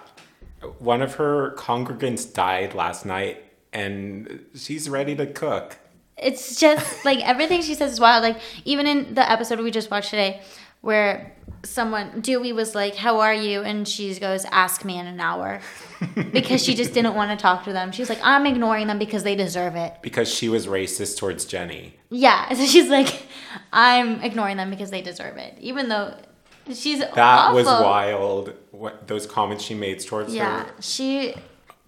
One 0.79 1.01
of 1.01 1.15
her 1.15 1.53
congregants 1.57 2.31
died 2.33 2.73
last 2.73 3.05
night 3.05 3.43
and 3.73 4.45
she's 4.55 4.89
ready 4.89 5.15
to 5.15 5.27
cook. 5.27 5.77
It's 6.17 6.59
just 6.59 7.03
like 7.03 7.19
everything 7.19 7.61
she 7.61 7.75
says 7.75 7.91
is 7.93 7.99
wild. 7.99 8.23
Like 8.23 8.39
even 8.63 8.87
in 8.87 9.13
the 9.13 9.29
episode 9.29 9.59
we 9.59 9.69
just 9.69 9.91
watched 9.91 10.09
today, 10.09 10.41
where 10.89 11.31
someone 11.63 12.21
Dewey 12.21 12.53
was 12.53 12.75
like, 12.75 12.95
"How 12.95 13.19
are 13.19 13.33
you?" 13.33 13.61
and 13.63 13.87
she 13.87 14.13
goes, 14.19 14.45
"Ask 14.51 14.85
me 14.85 14.99
in 14.99 15.07
an 15.07 15.19
hour," 15.19 15.59
because 16.31 16.63
she 16.63 16.75
just 16.75 16.93
didn't 16.93 17.15
want 17.15 17.31
to 17.31 17.41
talk 17.41 17.63
to 17.63 17.73
them. 17.73 17.91
She's 17.91 18.07
like, 18.07 18.19
"I'm 18.23 18.45
ignoring 18.45 18.85
them 18.87 18.99
because 18.99 19.23
they 19.23 19.35
deserve 19.35 19.75
it." 19.75 19.93
Because 20.03 20.31
she 20.31 20.47
was 20.47 20.67
racist 20.67 21.17
towards 21.17 21.43
Jenny. 21.45 21.95
Yeah, 22.09 22.53
so 22.53 22.65
she's 22.65 22.87
like, 22.89 23.23
"I'm 23.73 24.21
ignoring 24.21 24.57
them 24.57 24.69
because 24.69 24.91
they 24.91 25.01
deserve 25.01 25.37
it," 25.37 25.57
even 25.59 25.89
though 25.89 26.13
she's 26.71 26.99
That 26.99 27.17
awful. 27.17 27.55
was 27.55 27.65
wild. 27.65 28.53
What 28.71 29.07
those 29.07 29.25
comments 29.25 29.63
she 29.63 29.73
made 29.73 29.99
towards 30.01 30.33
Yeah, 30.35 30.59
her. 30.59 30.65
Yeah, 30.65 30.71
she. 30.81 31.33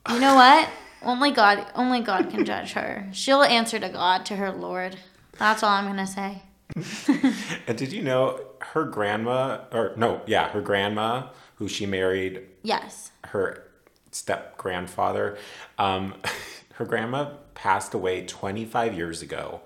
You 0.10 0.20
know 0.20 0.36
what? 0.36 0.70
Only 1.04 1.32
God, 1.32 1.66
only 1.76 2.00
God 2.02 2.32
can 2.32 2.46
judge 2.52 2.72
her. 2.74 3.08
She'll 3.12 3.44
answer 3.44 3.78
to 3.78 3.90
God, 3.90 4.26
to 4.28 4.38
her 4.38 4.52
Lord. 4.52 4.98
That's 5.38 5.62
all 5.62 5.70
I'm 5.70 5.86
gonna 5.86 6.08
say. 6.08 6.42
And 7.68 7.78
did 7.78 7.92
you 7.94 8.02
know 8.02 8.40
her 8.74 8.84
grandma 8.86 9.62
or 9.72 9.94
no, 9.96 10.22
yeah, 10.26 10.50
her 10.50 10.62
grandma 10.62 11.28
who 11.56 11.68
she 11.68 11.86
married 11.86 12.44
Yes. 12.64 13.12
her 13.26 13.64
step 14.12 14.58
grandfather. 14.58 15.38
Um, 15.78 16.16
her 16.76 16.86
grandma 16.86 17.32
passed 17.56 17.94
away 17.94 18.26
25 18.26 18.94
years 18.96 19.22
ago, 19.22 19.62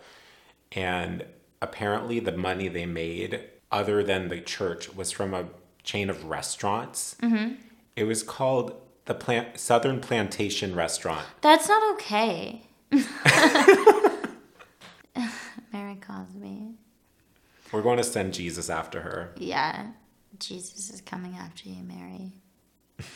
and 0.72 1.26
apparently 1.62 2.20
the 2.20 2.32
money 2.32 2.68
they 2.68 2.86
made, 2.86 3.42
other 3.72 4.04
than 4.04 4.30
the 4.30 4.40
church, 4.40 4.94
was 4.96 5.12
from 5.12 5.34
a 5.34 5.48
chain 5.84 6.10
of 6.10 6.26
restaurants. 6.26 7.16
Mm-hmm. 7.22 7.56
It 7.96 8.06
was 8.06 8.24
called 8.24 8.76
the 9.06 9.14
Plant 9.14 9.60
Southern 9.60 10.00
Plantation 10.00 10.74
Restaurant. 10.76 11.26
That's 11.42 11.68
not 11.68 11.94
okay. 11.96 12.62
Mary 15.74 15.96
Cosby. 16.00 16.76
We're 17.72 17.82
going 17.82 17.98
to 17.98 18.04
send 18.04 18.34
Jesus 18.34 18.70
after 18.70 19.02
her. 19.02 19.32
Yeah. 19.38 19.88
Jesus 20.40 20.90
is 20.90 21.02
coming 21.02 21.36
after 21.36 21.70
you, 21.70 21.84
Mary. 21.84 22.34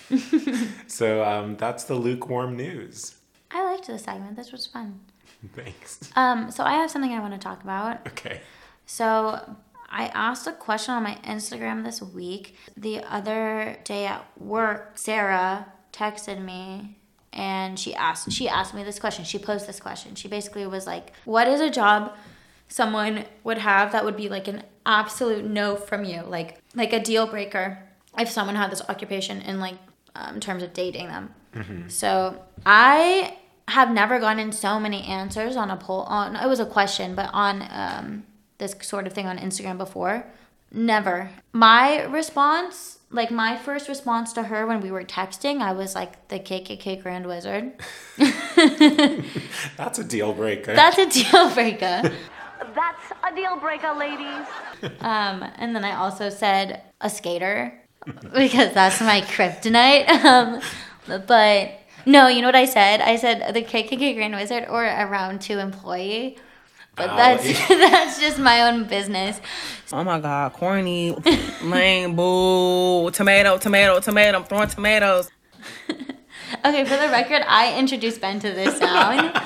So 0.88 1.24
um, 1.24 1.58
that's 1.58 1.84
the 1.84 1.96
lukewarm 1.96 2.56
news. 2.56 3.16
I 3.52 3.64
liked 3.64 3.88
this 3.88 4.04
segment. 4.04 4.36
This 4.36 4.52
was 4.52 4.66
fun. 4.66 5.00
Thanks. 5.56 6.10
Um, 6.16 6.52
so 6.52 6.64
I 6.64 6.74
have 6.74 6.90
something 6.90 7.12
I 7.12 7.20
want 7.20 7.34
to 7.34 7.40
talk 7.40 7.64
about. 7.64 8.08
Okay. 8.08 8.42
So 8.86 9.56
I 9.90 10.08
asked 10.08 10.48
a 10.48 10.54
question 10.54 10.94
on 10.94 11.04
my 11.04 11.16
Instagram 11.24 11.84
this 11.84 12.02
week. 12.02 12.56
The 12.78 13.04
other 13.04 13.78
day 13.84 14.06
at 14.06 14.26
work, 14.40 14.98
Sarah 14.98 15.68
texted 15.92 16.44
me 16.44 16.98
and 17.34 17.78
she 17.78 17.94
asked 17.94 18.32
she 18.32 18.48
asked 18.48 18.74
me 18.74 18.84
this 18.84 19.00
question. 19.00 19.26
She 19.26 19.38
posed 19.38 19.68
this 19.68 19.80
question. 19.80 20.16
She 20.16 20.28
basically 20.28 20.66
was 20.66 20.88
like, 20.88 21.12
"What 21.26 21.48
is 21.48 21.60
a 21.60 21.70
job 21.70 22.16
someone 22.68 23.26
would 23.44 23.58
have 23.60 23.92
that 23.92 24.04
would 24.06 24.18
be 24.18 24.30
like 24.30 24.48
an 24.48 24.64
absolute 24.86 25.46
no 25.46 25.76
from 25.76 26.04
you, 26.04 26.24
like 26.24 26.62
like 26.76 26.94
a 26.94 27.00
deal 27.00 27.28
breaker 27.28 27.80
if 28.18 28.30
someone 28.30 28.56
had 28.56 28.72
this 28.72 28.82
occupation 28.90 29.42
in 29.42 29.60
like 29.60 29.76
um, 30.16 30.40
terms 30.40 30.64
of 30.64 30.74
dating 30.74 31.08
them?" 31.08 31.34
So 31.90 32.42
I 32.66 33.38
have 33.70 33.92
never 33.92 34.20
gotten 34.20 34.52
so 34.52 34.80
many 34.80 35.04
answers 35.04 35.56
on 35.56 35.72
a 35.72 35.78
poll. 35.78 36.02
On 36.02 36.36
it 36.36 36.48
was 36.48 36.60
a 36.60 36.66
question, 36.66 37.16
but 37.16 37.30
on 37.34 37.68
um, 37.72 38.24
this 38.58 38.76
sort 38.82 39.08
of 39.08 39.14
thing 39.14 39.28
on 39.28 39.38
Instagram 39.38 39.78
before. 39.78 40.26
Never. 40.72 41.30
My 41.54 42.04
response, 42.04 43.00
like 43.10 43.32
my 43.32 43.56
first 43.56 43.88
response 43.88 44.34
to 44.34 44.44
her 44.44 44.66
when 44.68 44.82
we 44.82 44.92
were 44.92 45.06
texting, 45.06 45.62
I 45.62 45.72
was 45.72 45.96
like 45.96 46.28
the 46.28 46.40
KKK 46.40 47.02
Grand 47.02 47.26
Wizard. 47.26 47.72
That's 49.78 50.00
a 50.00 50.04
deal 50.04 50.34
breaker. 50.34 50.76
That's 50.76 50.98
a 50.98 51.06
deal 51.10 51.54
breaker. 51.54 52.12
That's 52.76 53.12
a 53.24 53.36
deal 53.36 53.58
breaker, 53.58 53.94
ladies. 53.94 54.48
Um, 55.00 55.44
and 55.58 55.76
then 55.76 55.84
I 55.84 55.96
also 55.96 56.30
said 56.30 56.82
a 57.02 57.10
skater 57.10 57.74
because 58.36 58.72
that's 58.74 59.02
my 59.02 59.22
kryptonite. 59.22 60.08
Um, 60.26 60.62
but 61.28 61.80
no, 62.06 62.28
you 62.28 62.42
know 62.42 62.50
what 62.50 62.56
I 62.56 62.66
said? 62.66 63.02
I 63.02 63.16
said 63.16 63.56
the 63.56 63.64
KKK 63.64 64.16
Grand 64.16 64.36
Wizard 64.36 64.66
or 64.70 64.86
a 64.86 65.08
round 65.08 65.42
two 65.42 65.58
employee. 65.58 66.38
But 66.96 67.16
that's 67.16 67.44
that's 67.68 68.20
just 68.20 68.38
my 68.38 68.64
own 68.64 68.86
business. 68.86 69.42
Oh 69.92 70.04
my 70.04 70.20
god, 70.20 70.54
corny, 70.54 71.16
lame, 71.64 72.16
boo, 72.16 73.10
tomato, 73.12 73.58
tomato, 73.58 74.00
tomato. 74.00 74.40
I'm 74.40 74.44
throwing 74.44 74.70
tomatoes. 74.70 75.30
Okay, 76.64 76.86
for 76.86 76.98
the 76.98 77.10
record, 77.10 77.44
I 77.48 77.78
introduced 77.78 78.22
Ben 78.22 78.40
to 78.40 78.52
this 78.52 78.78
sound. 78.78 79.40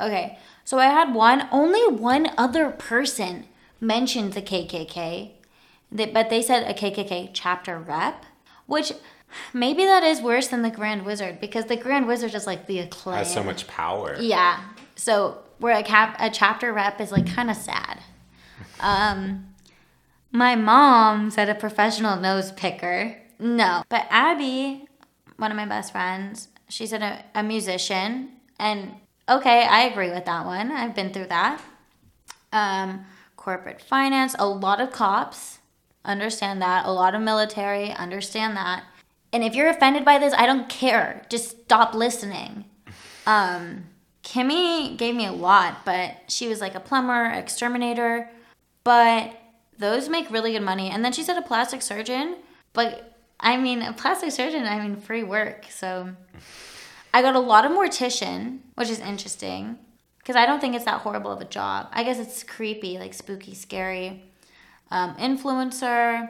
Okay, 0.00 0.38
so 0.70 0.78
I 0.78 0.86
had 0.86 1.12
one, 1.12 1.48
only 1.50 1.84
one 1.88 2.30
other 2.38 2.70
person 2.70 3.46
mentioned 3.80 4.34
the 4.34 4.40
KKK, 4.40 5.32
but 5.90 6.30
they 6.30 6.40
said 6.40 6.62
a 6.62 6.72
KKK 6.72 7.30
chapter 7.32 7.76
rep, 7.76 8.24
which 8.66 8.92
maybe 9.52 9.84
that 9.84 10.04
is 10.04 10.20
worse 10.20 10.46
than 10.46 10.62
the 10.62 10.70
Grand 10.70 11.04
Wizard 11.04 11.40
because 11.40 11.64
the 11.64 11.74
Grand 11.74 12.06
Wizard 12.06 12.36
is 12.36 12.46
like 12.46 12.68
the 12.68 12.78
acclaim. 12.78 13.16
Has 13.16 13.34
so 13.34 13.42
much 13.42 13.66
power. 13.66 14.16
Yeah. 14.20 14.62
So 14.94 15.38
where 15.58 15.76
a 15.76 15.82
cap 15.82 16.14
a 16.20 16.30
chapter 16.30 16.72
rep 16.72 17.00
is 17.00 17.10
like 17.10 17.26
kind 17.26 17.50
of 17.50 17.56
sad. 17.56 17.98
Um, 18.78 19.52
my 20.30 20.54
mom 20.54 21.32
said 21.32 21.48
a 21.48 21.54
professional 21.56 22.14
nose 22.20 22.52
picker. 22.52 23.16
No, 23.40 23.82
but 23.88 24.06
Abby, 24.08 24.86
one 25.36 25.50
of 25.50 25.56
my 25.56 25.66
best 25.66 25.90
friends, 25.90 26.46
she 26.68 26.86
said 26.86 27.02
a, 27.02 27.24
a 27.34 27.42
musician, 27.42 28.28
and 28.56 28.92
okay, 29.30 29.64
I 29.64 29.82
agree 29.82 30.10
with 30.10 30.24
that 30.26 30.44
one. 30.44 30.70
I've 30.70 30.94
been 30.94 31.12
through 31.12 31.26
that. 31.26 31.62
Um, 32.52 33.06
corporate 33.36 33.80
finance, 33.80 34.34
a 34.38 34.46
lot 34.46 34.80
of 34.80 34.90
cops, 34.90 35.60
understand 36.04 36.60
that. 36.60 36.84
A 36.84 36.92
lot 36.92 37.14
of 37.14 37.22
military, 37.22 37.92
understand 37.92 38.56
that. 38.56 38.84
And 39.32 39.44
if 39.44 39.54
you're 39.54 39.70
offended 39.70 40.04
by 40.04 40.18
this, 40.18 40.34
I 40.34 40.46
don't 40.46 40.68
care. 40.68 41.24
Just 41.30 41.62
stop 41.62 41.94
listening. 41.94 42.64
Um, 43.26 43.84
Kimmy 44.24 44.96
gave 44.96 45.14
me 45.14 45.26
a 45.26 45.32
lot, 45.32 45.84
but 45.84 46.16
she 46.28 46.48
was 46.48 46.60
like 46.60 46.74
a 46.74 46.80
plumber, 46.80 47.26
exterminator, 47.26 48.28
but 48.84 49.36
those 49.78 50.08
make 50.08 50.30
really 50.30 50.52
good 50.52 50.62
money. 50.62 50.90
And 50.90 51.04
then 51.04 51.12
she 51.12 51.22
said 51.22 51.36
a 51.36 51.42
plastic 51.42 51.80
surgeon, 51.80 52.36
but 52.72 53.16
I 53.38 53.56
mean, 53.56 53.82
a 53.82 53.92
plastic 53.92 54.32
surgeon, 54.32 54.66
I 54.66 54.80
mean, 54.80 54.96
free 54.96 55.22
work. 55.22 55.66
So 55.70 56.10
I 57.12 57.22
got 57.22 57.34
a 57.34 57.40
lot 57.40 57.64
of 57.64 57.72
mortician, 57.72 58.60
which 58.74 58.88
is 58.88 59.00
interesting 59.00 59.78
because 60.18 60.36
I 60.36 60.46
don't 60.46 60.60
think 60.60 60.74
it's 60.74 60.84
that 60.84 61.00
horrible 61.00 61.32
of 61.32 61.40
a 61.40 61.44
job. 61.44 61.88
I 61.92 62.04
guess 62.04 62.18
it's 62.18 62.42
creepy, 62.42 62.98
like 62.98 63.14
spooky, 63.14 63.54
scary. 63.54 64.22
Um, 64.90 65.14
influencer, 65.16 66.28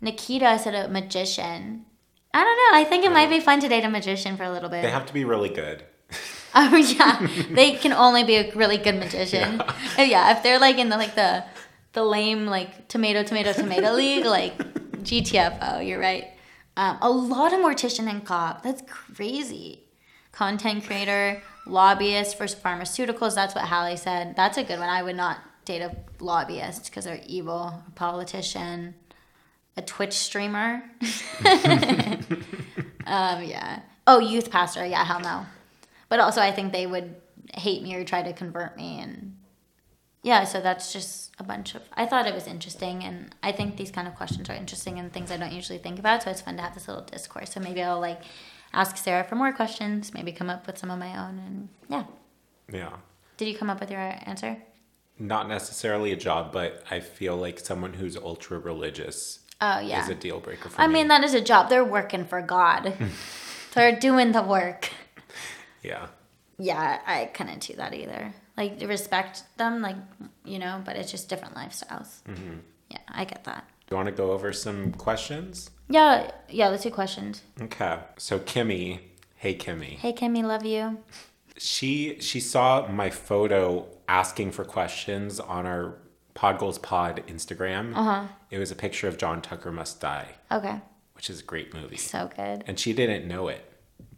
Nikita 0.00 0.58
said 0.58 0.74
a 0.74 0.88
magician. 0.88 1.86
I 2.32 2.42
don't 2.42 2.56
know. 2.56 2.80
I 2.80 2.84
think 2.84 3.04
it 3.04 3.12
might 3.12 3.30
be 3.30 3.40
fun 3.40 3.60
to 3.60 3.68
date 3.68 3.84
a 3.84 3.88
magician 3.88 4.36
for 4.36 4.44
a 4.44 4.50
little 4.50 4.68
bit. 4.68 4.82
They 4.82 4.90
have 4.90 5.06
to 5.06 5.14
be 5.14 5.24
really 5.24 5.50
good. 5.50 5.84
Oh 6.56 6.76
yeah, 6.76 7.26
they 7.50 7.72
can 7.72 7.92
only 7.92 8.22
be 8.22 8.36
a 8.36 8.54
really 8.54 8.76
good 8.76 8.94
magician. 8.94 9.60
Yeah. 9.98 10.04
yeah, 10.04 10.36
if 10.36 10.44
they're 10.44 10.60
like 10.60 10.78
in 10.78 10.88
the 10.88 10.96
like 10.96 11.16
the 11.16 11.42
the 11.94 12.04
lame 12.04 12.46
like 12.46 12.86
tomato 12.86 13.24
tomato 13.24 13.52
tomato 13.52 13.92
league, 13.92 14.24
like 14.24 14.56
GTFO, 15.02 15.84
you're 15.84 15.98
right. 15.98 16.26
Um, 16.76 16.98
a 17.00 17.10
lot 17.10 17.52
of 17.52 17.58
mortician 17.58 18.08
and 18.08 18.24
cop. 18.24 18.62
That's 18.62 18.82
crazy. 18.88 19.83
Content 20.34 20.84
creator, 20.84 21.40
lobbyist 21.64 22.36
for 22.36 22.46
pharmaceuticals. 22.46 23.36
That's 23.36 23.54
what 23.54 23.66
Hallie 23.66 23.96
said. 23.96 24.34
That's 24.34 24.58
a 24.58 24.64
good 24.64 24.80
one. 24.80 24.88
I 24.88 25.00
would 25.00 25.14
not 25.14 25.38
date 25.64 25.80
a 25.80 25.94
lobbyist 26.18 26.86
because 26.86 27.04
they're 27.04 27.20
evil. 27.24 27.84
A 27.86 27.90
politician, 27.94 28.96
a 29.76 29.82
Twitch 29.82 30.14
streamer. 30.14 30.82
um, 33.06 33.44
yeah. 33.44 33.82
Oh, 34.08 34.18
youth 34.18 34.50
pastor. 34.50 34.84
Yeah, 34.84 35.04
hell 35.04 35.20
no. 35.20 35.46
But 36.08 36.18
also, 36.18 36.40
I 36.40 36.50
think 36.50 36.72
they 36.72 36.88
would 36.88 37.14
hate 37.54 37.84
me 37.84 37.94
or 37.94 38.04
try 38.04 38.24
to 38.24 38.32
convert 38.32 38.76
me. 38.76 38.98
And 38.98 39.36
yeah, 40.24 40.42
so 40.42 40.60
that's 40.60 40.92
just 40.92 41.30
a 41.38 41.44
bunch 41.44 41.76
of. 41.76 41.82
I 41.94 42.06
thought 42.06 42.26
it 42.26 42.34
was 42.34 42.48
interesting. 42.48 43.04
And 43.04 43.32
I 43.40 43.52
think 43.52 43.76
these 43.76 43.92
kind 43.92 44.08
of 44.08 44.16
questions 44.16 44.50
are 44.50 44.54
interesting 44.54 44.98
and 44.98 45.12
things 45.12 45.30
I 45.30 45.36
don't 45.36 45.52
usually 45.52 45.78
think 45.78 46.00
about. 46.00 46.24
So 46.24 46.32
it's 46.32 46.40
fun 46.40 46.56
to 46.56 46.62
have 46.62 46.74
this 46.74 46.88
little 46.88 47.04
discourse. 47.04 47.52
So 47.52 47.60
maybe 47.60 47.84
I'll 47.84 48.00
like 48.00 48.20
ask 48.74 48.96
Sarah 48.96 49.24
for 49.24 49.34
more 49.36 49.52
questions, 49.52 50.12
maybe 50.14 50.32
come 50.32 50.50
up 50.50 50.66
with 50.66 50.78
some 50.78 50.90
of 50.90 50.98
my 50.98 51.16
own. 51.16 51.38
And 51.38 51.68
yeah. 51.88 52.04
Yeah. 52.72 52.92
Did 53.36 53.48
you 53.48 53.56
come 53.56 53.70
up 53.70 53.80
with 53.80 53.90
your 53.90 54.00
answer? 54.00 54.56
Not 55.18 55.48
necessarily 55.48 56.12
a 56.12 56.16
job, 56.16 56.52
but 56.52 56.82
I 56.90 57.00
feel 57.00 57.36
like 57.36 57.58
someone 57.60 57.94
who's 57.94 58.16
ultra 58.16 58.58
religious 58.58 59.40
Oh, 59.60 59.78
yeah. 59.80 60.02
is 60.02 60.08
a 60.08 60.14
deal 60.14 60.40
breaker 60.40 60.68
for 60.68 60.80
me. 60.80 60.84
I 60.84 60.88
me. 60.88 60.94
mean, 60.94 61.08
that 61.08 61.22
is 61.24 61.34
a 61.34 61.40
job. 61.40 61.68
They're 61.68 61.84
working 61.84 62.24
for 62.24 62.42
God, 62.42 62.94
they're 63.74 63.98
doing 63.98 64.32
the 64.32 64.42
work. 64.42 64.90
yeah. 65.82 66.06
Yeah, 66.58 67.00
I 67.06 67.26
couldn't 67.26 67.60
do 67.66 67.74
that 67.74 67.94
either. 67.94 68.32
Like, 68.56 68.80
respect 68.86 69.42
them, 69.56 69.82
like, 69.82 69.96
you 70.44 70.60
know, 70.60 70.80
but 70.84 70.94
it's 70.96 71.10
just 71.10 71.28
different 71.28 71.54
lifestyles. 71.56 72.22
Mm-hmm. 72.28 72.58
Yeah, 72.90 72.98
I 73.08 73.24
get 73.24 73.42
that. 73.44 73.64
Do 73.86 73.94
you 73.94 73.96
want 73.96 74.06
to 74.08 74.12
go 74.14 74.30
over 74.30 74.52
some 74.52 74.92
questions? 74.92 75.70
Yeah, 75.88 76.30
yeah, 76.48 76.68
let's 76.68 76.82
do 76.82 76.90
questions. 76.90 77.42
Okay. 77.60 77.98
So 78.16 78.38
Kimmy, 78.38 79.00
hey 79.36 79.54
Kimmy. 79.56 79.96
Hey, 79.96 80.12
Kimmy, 80.12 80.42
love 80.42 80.64
you. 80.64 80.98
She 81.58 82.18
she 82.20 82.40
saw 82.40 82.86
my 82.88 83.10
photo 83.10 83.86
asking 84.08 84.52
for 84.52 84.64
questions 84.64 85.38
on 85.40 85.66
our 85.66 85.96
Pod 86.34 86.58
Goals 86.58 86.78
Pod 86.78 87.22
Instagram. 87.28 87.94
Uh-huh. 87.94 88.24
It 88.50 88.58
was 88.58 88.70
a 88.70 88.74
picture 88.76 89.06
of 89.08 89.18
John 89.18 89.40
Tucker 89.42 89.70
Must 89.70 90.00
Die, 90.00 90.26
Okay, 90.50 90.80
which 91.14 91.30
is 91.30 91.40
a 91.40 91.44
great 91.44 91.72
movie. 91.74 91.96
so 91.96 92.28
good. 92.34 92.64
And 92.66 92.78
she 92.78 92.92
didn't 92.92 93.26
know 93.28 93.48
it. 93.48 93.70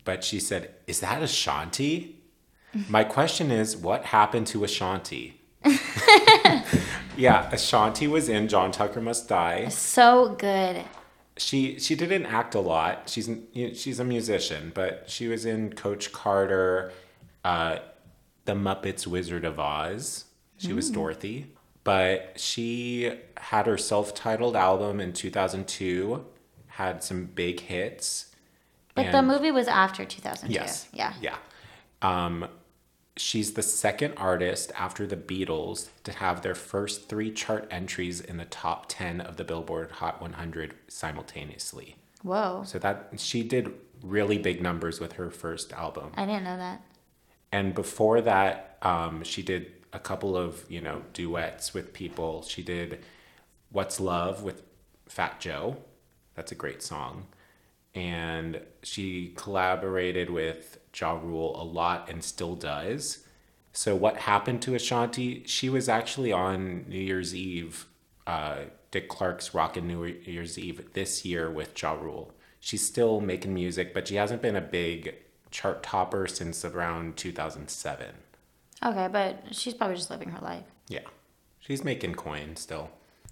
But 0.05 0.23
she 0.25 0.39
said, 0.41 0.73
Is 0.87 1.01
that 1.01 1.23
Ashanti? 1.23 2.23
My 2.89 3.05
question 3.05 3.51
is, 3.51 3.77
what 3.77 4.05
happened 4.07 4.47
to 4.49 4.63
Ashanti? 4.63 5.41
yeah, 7.17 7.49
Ashanti 7.51 8.07
was 8.07 8.29
in 8.29 8.49
John 8.49 8.71
Tucker 8.71 9.01
Must 9.01 9.29
Die. 9.29 9.69
So 9.69 10.35
good. 10.39 10.85
She 11.39 11.79
she 11.79 11.95
didn't 11.95 12.27
act 12.27 12.55
a 12.55 12.61
lot. 12.61 13.09
She's 13.09 13.29
you 13.29 13.69
know, 13.69 13.75
she's 13.75 14.01
a 14.01 14.05
musician, 14.05 14.73
but 14.75 15.05
she 15.09 15.29
was 15.29 15.45
in 15.45 15.75
Coach 15.75 16.13
Carter, 16.13 16.93
uh, 17.45 17.79
The 18.47 18.55
Muppets 18.55 19.07
Wizard 19.07 19.45
of 19.45 19.59
Oz. 19.61 20.25
She 20.59 20.73
was 20.73 20.91
Dorothy. 20.91 21.53
But 21.85 22.33
she 22.41 23.13
had 23.37 23.67
her 23.67 23.79
self-titled 23.79 24.57
album 24.57 24.99
in 24.99 25.13
2002, 25.13 26.25
had 26.69 27.05
some 27.05 27.27
big 27.27 27.61
hits, 27.61 28.35
But 28.95 29.13
the 29.13 29.23
movie 29.23 29.53
was 29.53 29.69
after 29.69 30.05
2002. 30.05 30.53
Yes. 30.53 30.89
Yeah. 30.93 31.13
Yeah. 31.21 31.37
Um, 32.03 32.49
she's 33.17 33.55
the 33.55 33.63
second 33.63 34.15
artist 34.17 34.71
after 34.77 35.07
the 35.07 35.17
Beatles 35.17 35.89
to 36.05 36.13
have 36.13 36.43
their 36.43 36.55
first 36.55 37.09
three 37.09 37.33
chart 37.33 37.67
entries 37.71 38.21
in 38.21 38.37
the 38.37 38.45
top 38.45 38.87
10 38.89 39.21
of 39.21 39.37
the 39.37 39.45
Billboard 39.45 39.91
Hot 39.93 40.21
100 40.21 40.75
simultaneously. 40.89 41.97
Whoa. 42.23 42.63
So 42.67 42.79
that 42.79 43.13
she 43.17 43.43
did 43.43 43.73
really 44.03 44.39
big 44.39 44.63
numbers 44.63 45.01
with 45.01 45.15
her 45.15 45.31
first 45.31 45.73
album. 45.73 46.13
I 46.15 46.27
didn't 46.27 46.45
know 46.45 46.57
that. 46.57 46.83
And 47.53 47.75
before 47.75 48.21
that, 48.21 48.79
um, 48.83 49.23
she 49.23 49.43
did 49.43 49.73
a 49.93 49.99
couple 49.99 50.37
of, 50.37 50.65
you 50.69 50.81
know, 50.81 51.03
duets 51.13 51.73
with 51.73 51.93
people. 51.93 52.43
She 52.43 52.63
did 52.63 53.05
What's 53.71 53.99
Love 53.99 54.43
with 54.43 54.63
Fat 55.09 55.41
Joe. 55.41 55.77
That's 56.35 56.53
a 56.53 56.55
great 56.57 56.83
song. 56.83 57.27
And 57.95 58.61
she 58.83 59.33
collaborated 59.37 60.29
with 60.29 60.79
Ja 60.99 61.13
Rule 61.13 61.61
a 61.61 61.65
lot 61.65 62.11
and 62.11 62.23
still 62.25 62.55
does. 62.55 63.25
So 63.73 63.95
what 63.95 64.17
happened 64.19 64.63
to 64.63 64.75
Ashanti? 64.75 65.45
She 65.47 65.69
was 65.69 65.89
actually 65.89 66.33
on 66.33 66.87
New 66.89 66.99
Year's 66.99 67.35
Eve, 67.35 67.87
uh, 68.27 68.65
Dick 68.91 69.09
Clark's 69.09 69.53
Rockin' 69.53 69.87
New 69.87 70.05
Year's 70.05 70.59
Eve 70.59 70.93
this 70.95 71.25
year 71.25 71.51
with 71.51 71.81
Ja 71.81 71.93
Rule. 71.93 72.33
She's 72.61 72.87
still 72.87 73.21
making 73.21 73.53
music, 73.53 73.93
but 73.93 74.09
she 74.09 74.15
hasn't 74.15 74.41
been 74.41 74.57
a 74.57 74.63
big 74.63 75.15
chart 75.51 75.83
topper 75.83 76.27
since 76.27 76.65
around 76.65 77.17
2007. 77.17 78.07
Okay, 78.85 79.09
but 79.11 79.43
she's 79.53 79.75
probably 79.75 79.97
just 79.97 80.11
living 80.11 80.31
her 80.31 80.41
life. 80.41 80.65
Yeah. 80.89 81.01
She's 81.61 81.85
making 81.85 82.15
coin 82.15 82.57
still. 82.57 82.91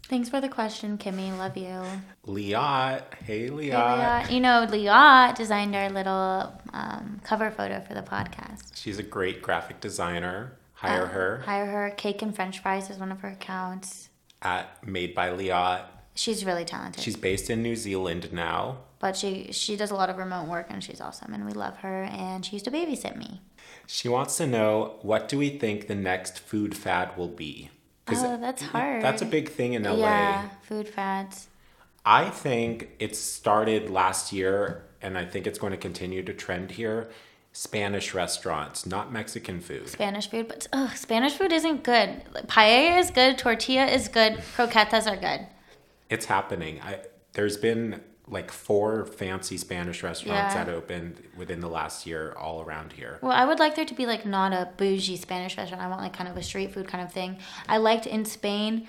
Thanks 0.09 0.29
for 0.29 0.41
the 0.41 0.49
question, 0.49 0.99
Kimmy. 0.99 1.37
Love 1.37 1.57
you. 1.57 1.81
Liat. 2.27 3.03
Hey, 3.25 3.49
Liat. 3.49 3.63
Hey, 3.63 3.71
Liat. 3.71 4.31
You 4.31 4.41
know, 4.41 4.67
Liat 4.69 5.35
designed 5.35 5.75
our 5.75 5.89
little 5.91 6.53
um, 6.73 7.21
cover 7.25 7.51
photo 7.51 7.81
for 7.81 7.95
the 7.95 8.03
podcast. 8.03 8.73
She's 8.75 8.99
a 8.99 9.03
great 9.03 9.41
graphic 9.43 9.81
designer. 9.81 10.53
Hire 10.75 11.07
her 11.07 11.39
Hire 11.47 11.67
her. 11.67 11.91
Cake 11.97 12.21
and 12.21 12.35
French 12.37 12.61
fries 12.61 12.91
is 12.91 12.99
one 12.99 13.11
of 13.11 13.21
her 13.21 13.29
accounts. 13.31 14.11
at 14.43 14.87
Made 14.87 15.15
by 15.15 15.31
Liat. 15.31 15.85
She's 16.15 16.45
really 16.45 16.65
talented. 16.67 17.03
She's 17.03 17.17
based 17.17 17.49
in 17.49 17.63
New 17.63 17.75
Zealand 17.75 18.31
now. 18.33 18.79
but 19.01 19.17
she 19.17 19.51
she 19.53 19.77
does 19.77 19.91
a 19.91 19.95
lot 19.95 20.11
of 20.11 20.19
remote 20.19 20.47
work 20.49 20.67
and 20.69 20.85
she's 20.85 21.01
awesome 21.01 21.33
and 21.35 21.45
we 21.47 21.53
love 21.53 21.79
her 21.79 22.03
and 22.05 22.45
she 22.45 22.53
used 22.57 22.65
to 22.67 22.71
babysit 22.71 23.17
me. 23.17 23.41
She 23.87 24.09
wants 24.09 24.37
to 24.37 24.47
know 24.47 24.97
what 25.03 25.29
do 25.29 25.39
we 25.39 25.49
think 25.59 25.87
the 25.89 25.95
next 25.95 26.39
food 26.39 26.77
fad 26.77 27.17
will 27.17 27.29
be? 27.29 27.71
Oh, 28.09 28.37
that's 28.37 28.63
hard. 28.63 29.03
That's 29.03 29.23
a 29.23 29.27
big 29.27 29.51
thing 29.51 29.73
in 29.73 29.85
LA. 29.85 29.97
Yeah, 29.97 30.49
food 30.63 30.89
fads. 30.89 31.49
I 32.05 32.29
think 32.29 32.91
it 32.99 33.17
started 33.17 33.89
last 33.89 34.33
year 34.33 34.85
and 35.01 35.17
I 35.17 35.25
think 35.25 35.47
it's 35.47 35.59
going 35.59 35.73
to 35.73 35.77
continue 35.77 36.23
to 36.23 36.33
trend 36.35 36.73
here. 36.73 37.11
Spanish 37.53 38.15
restaurants, 38.15 38.85
not 38.85 39.13
Mexican 39.13 39.61
food. 39.61 39.89
Spanish 39.89 40.29
food, 40.29 40.49
but 40.49 40.67
ugh, 40.73 40.91
Spanish 40.97 41.35
food 41.35 41.53
isn't 41.53 41.85
good. 41.85 42.23
Paella 42.49 42.99
is 42.99 43.11
good, 43.13 43.39
tortilla 43.39 43.87
is 43.87 44.09
good, 44.09 44.39
croquetas 44.57 45.07
are 45.07 45.17
good. 45.17 45.47
It's 46.11 46.27
happening. 46.27 46.81
I 46.81 46.99
there's 47.35 47.57
been 47.57 48.01
like 48.27 48.51
four 48.51 49.05
fancy 49.05 49.59
Spanish 49.59 50.03
restaurants 50.03 50.55
Yeah. 50.55 50.65
that 50.65 50.73
opened 50.73 51.23
within 51.37 51.61
the 51.61 51.69
last 51.69 52.07
year 52.07 52.35
all 52.39 52.63
around 52.63 52.93
here. 52.95 53.19
Well, 53.21 53.33
I 53.33 53.45
would 53.45 53.59
like 53.59 53.75
there 53.75 53.85
to 53.85 53.95
be 53.95 54.07
like 54.07 54.25
not 54.25 54.53
a 54.53 54.71
bougie 54.79 55.17
Spanish 55.17 55.57
restaurant. 55.59 55.83
I 55.83 55.89
want 55.89 56.01
like 56.01 56.15
kind 56.15 56.29
of 56.29 56.37
a 56.37 56.43
street 56.43 56.73
food 56.73 56.89
kind 56.89 57.05
of 57.05 57.13
thing. 57.13 57.39
I 57.69 57.77
liked 57.77 58.07
in 58.07 58.25
Spain, 58.25 58.89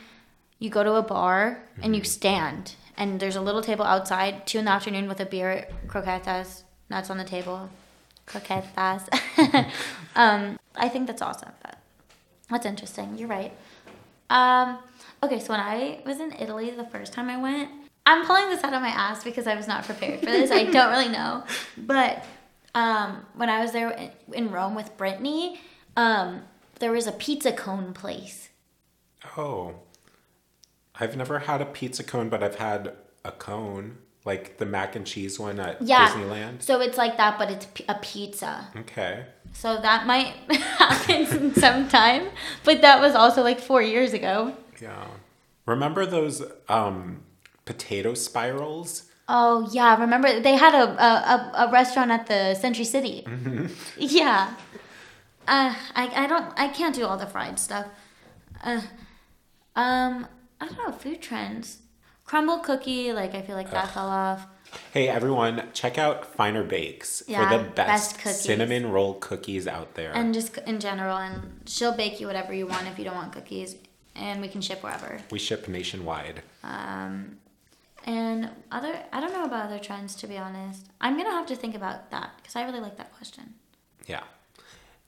you 0.59 0.69
go 0.69 0.83
to 0.83 0.93
a 0.93 1.01
bar 1.01 1.63
and 1.81 1.95
you 1.95 2.03
stand, 2.05 2.75
and 2.97 3.19
there's 3.19 3.35
a 3.35 3.41
little 3.41 3.61
table 3.61 3.83
outside, 3.83 4.47
two 4.47 4.57
in 4.59 4.65
the 4.65 4.71
afternoon 4.71 5.07
with 5.09 5.19
a 5.19 5.25
beer, 5.25 5.67
croquetas, 5.87 6.63
nuts 6.89 7.09
on 7.09 7.17
the 7.17 7.25
table, 7.25 7.69
croquetas. 8.25 9.09
um, 10.15 10.57
I 10.77 10.87
think 10.87 11.07
that's 11.07 11.21
awesome. 11.21 11.51
But 11.61 11.77
that's 12.49 12.65
interesting. 12.65 13.17
You're 13.17 13.27
right. 13.27 13.51
Um, 14.29 14.77
okay, 15.21 15.39
so 15.39 15.51
when 15.51 15.59
I 15.59 15.99
was 16.05 16.21
in 16.21 16.31
Italy 16.39 16.69
the 16.71 16.85
first 16.85 17.11
time 17.11 17.29
I 17.29 17.37
went, 17.37 17.69
I'm 18.05 18.25
pulling 18.25 18.49
this 18.49 18.63
out 18.63 18.73
of 18.73 18.81
my 18.81 18.89
ass 18.89 19.23
because 19.23 19.47
I 19.47 19.55
was 19.55 19.67
not 19.67 19.83
prepared 19.85 20.19
for 20.19 20.25
this. 20.27 20.51
I 20.51 20.63
don't 20.65 20.91
really 20.91 21.09
know, 21.09 21.43
but 21.77 22.23
um, 22.75 23.25
when 23.35 23.49
I 23.49 23.61
was 23.61 23.71
there 23.71 24.11
in- 24.33 24.51
Rome 24.51 24.75
with 24.75 24.95
Brittany, 24.97 25.59
um, 25.97 26.43
there 26.79 26.91
was 26.91 27.07
a 27.07 27.11
pizza 27.11 27.51
cone 27.51 27.93
place. 27.93 28.49
Oh. 29.37 29.75
I've 30.97 31.17
never 31.17 31.39
had 31.39 31.61
a 31.61 31.65
pizza 31.65 32.03
cone, 32.03 32.29
but 32.29 32.41
I've 32.43 32.55
had 32.55 32.93
a 33.25 33.31
cone, 33.31 33.97
like 34.23 34.57
the 34.57 34.65
mac 34.65 34.95
and 34.95 35.05
cheese 35.05 35.37
one 35.39 35.59
at 35.59 35.81
Yeah. 35.81 36.07
Disneyland. 36.09 36.61
So 36.61 36.79
it's 36.79 36.97
like 36.97 37.17
that, 37.17 37.37
but 37.37 37.51
it's 37.51 37.67
a 37.89 37.95
pizza. 37.95 38.69
Okay. 38.77 39.25
So 39.51 39.77
that 39.81 40.05
might 40.05 40.33
happen 40.77 41.53
sometime, 41.55 42.27
but 42.63 42.81
that 42.81 43.01
was 43.01 43.13
also 43.15 43.41
like 43.43 43.59
four 43.59 43.81
years 43.81 44.13
ago. 44.13 44.55
Yeah. 44.81 45.07
Remember 45.65 46.05
those 46.05 46.43
um 46.69 47.23
potato 47.65 48.13
spirals? 48.13 49.03
Oh 49.27 49.67
yeah, 49.71 49.99
remember 49.99 50.39
they 50.39 50.55
had 50.55 50.75
a 50.75 50.85
a, 51.03 51.65
a, 51.65 51.71
restaurant 51.71 52.11
at 52.11 52.27
the 52.27 52.53
Century 52.55 52.85
City. 52.85 53.25
Yeah. 53.97 54.53
Uh, 55.47 55.75
I 55.95 56.23
I 56.23 56.27
don't 56.27 56.53
I 56.57 56.67
can't 56.69 56.95
do 56.95 57.05
all 57.05 57.17
the 57.17 57.27
fried 57.27 57.59
stuff. 57.59 57.87
Uh, 58.63 58.81
um, 59.75 60.27
I 60.59 60.67
don't 60.67 60.77
know 60.77 60.91
food 60.91 61.21
trends. 61.21 61.79
Crumbl 62.27 62.63
cookie, 62.63 63.13
like 63.13 63.35
I 63.35 63.41
feel 63.41 63.55
like 63.55 63.69
that 63.71 63.91
fell 63.91 64.07
off. 64.07 64.47
Hey 64.91 65.07
everyone, 65.07 65.69
check 65.73 65.97
out 65.97 66.25
Finer 66.25 66.63
Bakes 66.63 67.23
Yeah, 67.27 67.49
for 67.49 67.57
the 67.57 67.63
best 67.63 68.23
best, 68.23 68.43
cinnamon 68.43 68.91
roll 68.91 69.13
cookies 69.15 69.67
out 69.67 69.93
there. 69.93 70.11
And 70.13 70.33
just 70.33 70.57
in 70.59 70.79
general, 70.79 71.17
and 71.17 71.61
she'll 71.67 71.95
bake 71.95 72.19
you 72.19 72.27
whatever 72.27 72.53
you 72.53 72.67
want 72.67 72.87
if 72.87 72.97
you 72.97 73.05
don't 73.05 73.15
want 73.15 73.31
cookies, 73.31 73.75
and 74.15 74.41
we 74.41 74.47
can 74.47 74.61
ship 74.61 74.83
wherever. 74.83 75.19
we 75.31 75.39
ship 75.39 75.67
nationwide. 75.67 76.41
Um, 76.63 77.37
and 78.05 78.49
other, 78.71 78.97
I 79.11 79.19
don't 79.19 79.33
know 79.33 79.45
about 79.45 79.65
other 79.65 79.79
trends 79.79 80.15
to 80.17 80.27
be 80.27 80.37
honest. 80.37 80.87
I'm 81.01 81.17
gonna 81.17 81.31
have 81.31 81.47
to 81.47 81.55
think 81.55 81.75
about 81.75 82.11
that 82.11 82.31
because 82.37 82.55
I 82.55 82.63
really 82.63 82.79
like 82.79 82.97
that 82.97 83.13
question. 83.13 83.55
Yeah. 84.07 84.23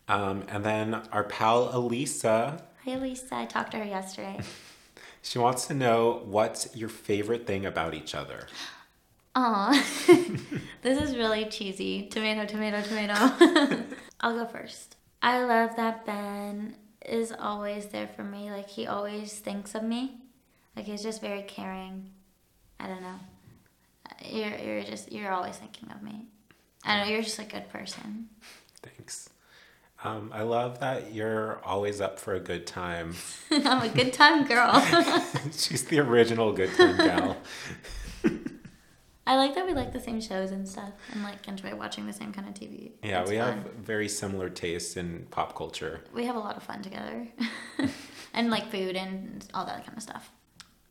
Um, 0.08 0.44
and 0.48 0.64
then 0.64 0.96
our 1.12 1.24
pal 1.24 1.70
Elisa, 1.76 2.64
Hey 2.84 2.98
Lisa, 2.98 3.36
I 3.36 3.46
talked 3.46 3.72
to 3.72 3.78
her 3.78 3.86
yesterday. 3.86 4.40
she 5.22 5.40
wants 5.40 5.68
to 5.68 5.74
know 5.74 6.22
what's 6.26 6.76
your 6.76 6.90
favorite 6.90 7.46
thing 7.46 7.66
about 7.66 7.94
each 7.94 8.16
other. 8.16 8.48
Aw, 9.36 9.86
this 10.82 11.00
is 11.00 11.16
really 11.16 11.46
cheesy. 11.46 12.08
Tomato, 12.08 12.46
tomato, 12.46 12.82
tomato. 12.82 13.84
I'll 14.22 14.34
go 14.34 14.46
first. 14.46 14.96
I 15.22 15.44
love 15.44 15.76
that 15.76 16.06
Ben 16.06 16.76
is 17.06 17.34
always 17.38 17.88
there 17.88 18.08
for 18.08 18.24
me. 18.24 18.50
Like 18.50 18.70
he 18.70 18.88
always 18.88 19.34
thinks 19.34 19.76
of 19.76 19.84
me. 19.84 20.18
Like 20.76 20.86
he's 20.86 21.04
just 21.04 21.22
very 21.22 21.44
caring. 21.44 22.12
I 22.80 22.88
don't 22.88 23.02
know. 23.02 23.20
You're 24.26 24.56
you're 24.58 24.84
just 24.84 25.12
you're 25.12 25.32
always 25.32 25.56
thinking 25.58 25.92
of 25.92 26.02
me. 26.02 26.26
I 26.84 27.00
know 27.02 27.10
you're 27.10 27.22
just 27.22 27.40
a 27.40 27.44
good 27.44 27.70
person. 27.70 28.30
Thanks. 28.82 29.30
Um, 30.04 30.32
I 30.34 30.44
love 30.44 30.80
that 30.80 31.14
you're 31.14 31.60
always 31.66 32.00
up 32.02 32.20
for 32.20 32.36
a 32.36 32.40
good 32.40 32.68
time. 32.68 33.16
I'm 33.52 33.82
a 33.82 33.90
good 33.90 34.14
time 34.14 34.46
girl. 34.46 34.80
She's 35.52 35.86
the 35.86 36.00
original 36.00 36.54
good 36.54 36.74
time 36.76 36.98
gal. 36.98 37.38
I 39.26 39.36
like 39.36 39.56
that 39.56 39.66
we 39.66 39.74
like 39.74 39.92
the 39.92 40.00
same 40.00 40.22
shows 40.22 40.52
and 40.52 40.66
stuff, 40.68 40.92
and 41.12 41.22
like 41.22 41.48
enjoy 41.50 41.76
watching 41.76 42.06
the 42.08 42.14
same 42.14 42.32
kind 42.32 42.48
of 42.48 42.54
TV. 42.54 42.92
Yeah, 43.04 43.22
It's 43.22 43.30
we 43.30 43.38
fun. 43.38 43.58
have 43.64 43.74
very 43.74 44.08
similar 44.08 44.50
tastes 44.50 44.96
in 44.96 45.28
pop 45.32 45.54
culture. 45.54 46.02
we 46.14 46.26
have 46.26 46.38
a 46.38 46.40
lot 46.40 46.56
of 46.56 46.64
fun 46.64 46.82
together, 46.82 47.28
and 48.34 48.50
like 48.50 48.72
food 48.72 48.96
and 48.96 49.46
all 49.54 49.66
that 49.66 49.86
kind 49.86 49.98
of 49.98 50.04
stuff. 50.04 50.32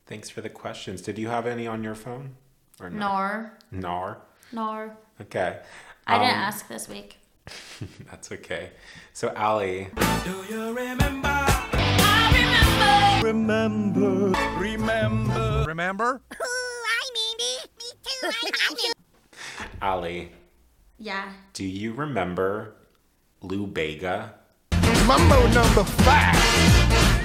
Thanks 0.06 0.30
for 0.30 0.40
the 0.40 0.48
questions. 0.48 1.02
Did 1.02 1.18
you 1.18 1.28
have 1.28 1.46
any 1.46 1.66
on 1.66 1.82
your 1.82 1.94
phone? 1.94 2.36
Or 2.80 2.90
no? 2.90 2.98
Nor, 2.98 3.52
Nor. 3.72 4.18
nor. 4.52 4.96
Okay. 5.20 5.58
I 6.06 6.18
didn't 6.18 6.34
Um, 6.34 6.40
ask 6.40 6.68
this 6.68 6.88
week. 6.88 7.18
That's 8.10 8.30
okay. 8.32 8.70
So, 9.12 9.32
Allie, 9.34 9.88
Do 10.24 10.44
you 10.48 10.72
Remember, 10.72 11.28
I 14.36 14.60
remember, 14.62 15.64
remember? 15.66 16.20
Allie, 19.82 20.32
Yeah. 20.98 21.32
do 21.52 21.64
you 21.64 21.92
remember 21.92 22.76
Lou 23.42 23.66
Bega? 23.66 24.34
Mambo 25.06 25.46
number 25.48 25.84
five. 25.84 27.15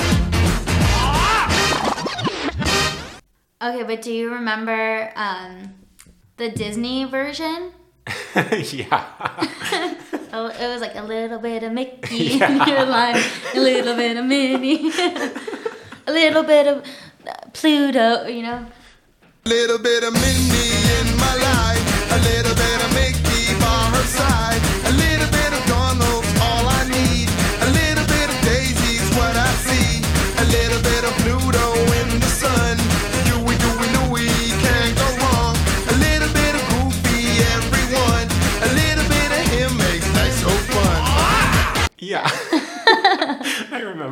Okay, 3.61 3.83
but 3.83 4.01
do 4.01 4.11
you 4.11 4.33
remember 4.33 5.11
um, 5.15 5.73
the 6.37 6.49
Disney 6.49 7.05
version? 7.05 7.71
yeah. 8.35 9.05
Oh, 10.33 10.47
it 10.47 10.65
was 10.69 10.79
like 10.79 10.95
a 10.95 11.03
little 11.03 11.39
bit 11.39 11.61
of 11.61 11.73
Mickey 11.73 12.31
in 12.31 12.39
your 12.65 12.85
life, 12.85 13.53
a 13.53 13.59
little 13.59 13.97
bit 13.97 14.15
of 14.15 14.23
Minnie, 14.25 14.89
a 16.07 16.09
little 16.11 16.43
bit 16.43 16.67
of 16.67 16.85
Pluto, 17.51 18.27
you 18.27 18.43
know. 18.43 18.65
A 19.45 19.49
Little 19.49 19.77
bit 19.77 20.05
of 20.05 20.13
Minnie 20.13 20.71
in 21.01 21.17
my 21.17 21.35
life, 21.35 21.70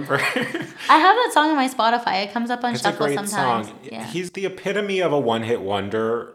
I 0.07 0.97
have 0.97 1.15
that 1.15 1.31
song 1.33 1.49
on 1.49 1.55
my 1.55 1.67
Spotify. 1.69 2.23
It 2.25 2.31
comes 2.33 2.49
up 2.49 2.63
on 2.63 2.73
It's 2.73 2.81
a 2.81 2.89
shuffle 2.91 3.05
great 3.07 3.15
sometimes. 3.15 3.67
song. 3.67 3.79
Yeah. 3.83 4.05
He's 4.05 4.31
the 4.31 4.45
epitome 4.45 4.99
of 5.01 5.11
a 5.13 5.19
one-hit 5.19 5.61
wonder, 5.61 6.33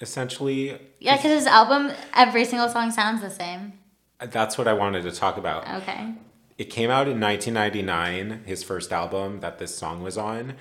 essentially. 0.00 0.78
Yeah, 1.00 1.16
because 1.16 1.32
his 1.32 1.46
album, 1.46 1.92
every 2.14 2.44
single 2.44 2.68
song 2.68 2.90
sounds 2.90 3.20
the 3.22 3.30
same. 3.30 3.74
That's 4.20 4.56
what 4.56 4.68
I 4.68 4.72
wanted 4.72 5.02
to 5.02 5.12
talk 5.12 5.36
about. 5.36 5.68
Okay. 5.82 6.14
It 6.58 6.66
came 6.66 6.90
out 6.90 7.08
in 7.08 7.20
1999, 7.20 8.42
his 8.46 8.62
first 8.62 8.92
album 8.92 9.40
that 9.40 9.58
this 9.58 9.74
song 9.74 10.02
was 10.02 10.16
on. 10.16 10.54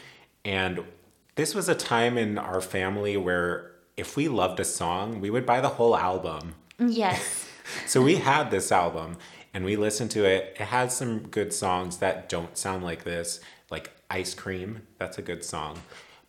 And 0.44 0.84
this 1.36 1.54
was 1.54 1.70
a 1.70 1.76
time 1.76 2.18
in 2.18 2.38
our 2.38 2.62
family 2.62 3.18
where 3.18 3.72
if 3.98 4.16
we 4.16 4.28
loved 4.28 4.60
a 4.60 4.66
song, 4.66 5.22
we 5.22 5.30
would 5.30 5.46
buy 5.46 5.62
the 5.62 5.70
whole 5.70 5.96
album. 5.96 6.56
Yes. 6.80 7.48
So 7.86 8.02
we 8.02 8.16
had 8.16 8.52
this 8.52 8.70
album 8.70 9.18
and 9.54 9.66
we 9.66 9.76
listened 9.76 10.12
to 10.12 10.26
it. 10.26 10.56
It 10.60 10.66
has 10.66 10.96
some 10.96 11.28
good 11.28 11.54
songs 11.54 11.98
that 11.98 12.30
don't 12.30 12.58
sound 12.58 12.84
like 12.84 13.04
this, 13.04 13.40
like 13.70 13.92
Ice 14.10 14.34
Cream. 14.34 14.88
That's 14.98 15.18
a 15.18 15.22
good 15.22 15.44
song. 15.44 15.80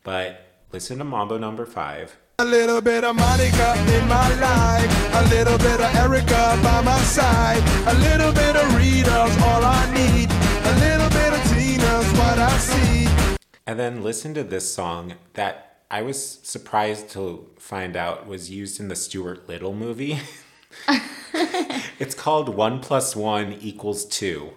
But 0.03 0.47
listen 0.73 0.99
to 0.99 1.05
Mambo 1.05 1.39
number 1.39 1.67
five. 1.67 2.17
A 2.39 2.45
little 2.45 2.81
bit 2.81 3.05
of 3.05 3.15
Monica 3.15 3.75
in 3.95 4.09
my 4.09 4.35
life, 4.41 5.15
a 5.15 5.29
little 5.29 5.59
bit 5.59 5.81
of 5.81 5.95
Erica 5.95 6.59
by 6.63 6.81
my 6.81 6.99
side, 7.03 7.63
a 7.87 7.95
little 8.01 8.33
bit 8.33 8.57
of 8.57 8.77
Rita's 8.77 9.37
all 9.43 9.65
I 9.65 9.93
need, 9.95 10.31
a 10.65 10.75
little 10.81 11.11
bit 11.11 11.33
of 11.33 11.43
Tina's 11.53 12.11
what 12.19 12.39
I 12.39 12.59
see. 12.59 13.37
And 13.67 13.79
then 13.79 14.03
listen 14.03 14.35
to 14.35 14.43
this 14.43 14.75
song 14.75 15.15
that 15.35 15.83
I 15.91 16.03
was 16.03 16.41
surprised 16.43 17.11
to 17.11 17.49
find 17.59 17.97
out 17.97 18.27
was 18.27 18.51
used 18.51 18.81
in 18.81 18.89
the 18.89 18.97
Stuart 18.97 19.47
Little 19.47 19.75
movie. 19.75 20.19
it's 21.99 22.15
called 22.15 22.49
One 22.49 22.81
Plus 22.81 23.15
One 23.17 23.57
Equals 23.61 24.05
Two. 24.05 24.53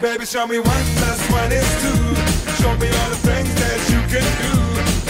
Baby, 0.00 0.26
show 0.26 0.46
me 0.46 0.58
one 0.58 0.84
plus 0.96 1.30
one 1.30 1.50
is 1.50 1.68
two. 1.82 2.62
Show 2.62 2.76
me 2.76 2.88
all 2.88 3.08
the 3.08 3.20
things 3.24 3.54
that 3.54 3.80
you 3.88 4.00
can 4.12 4.26
do. 4.38 4.52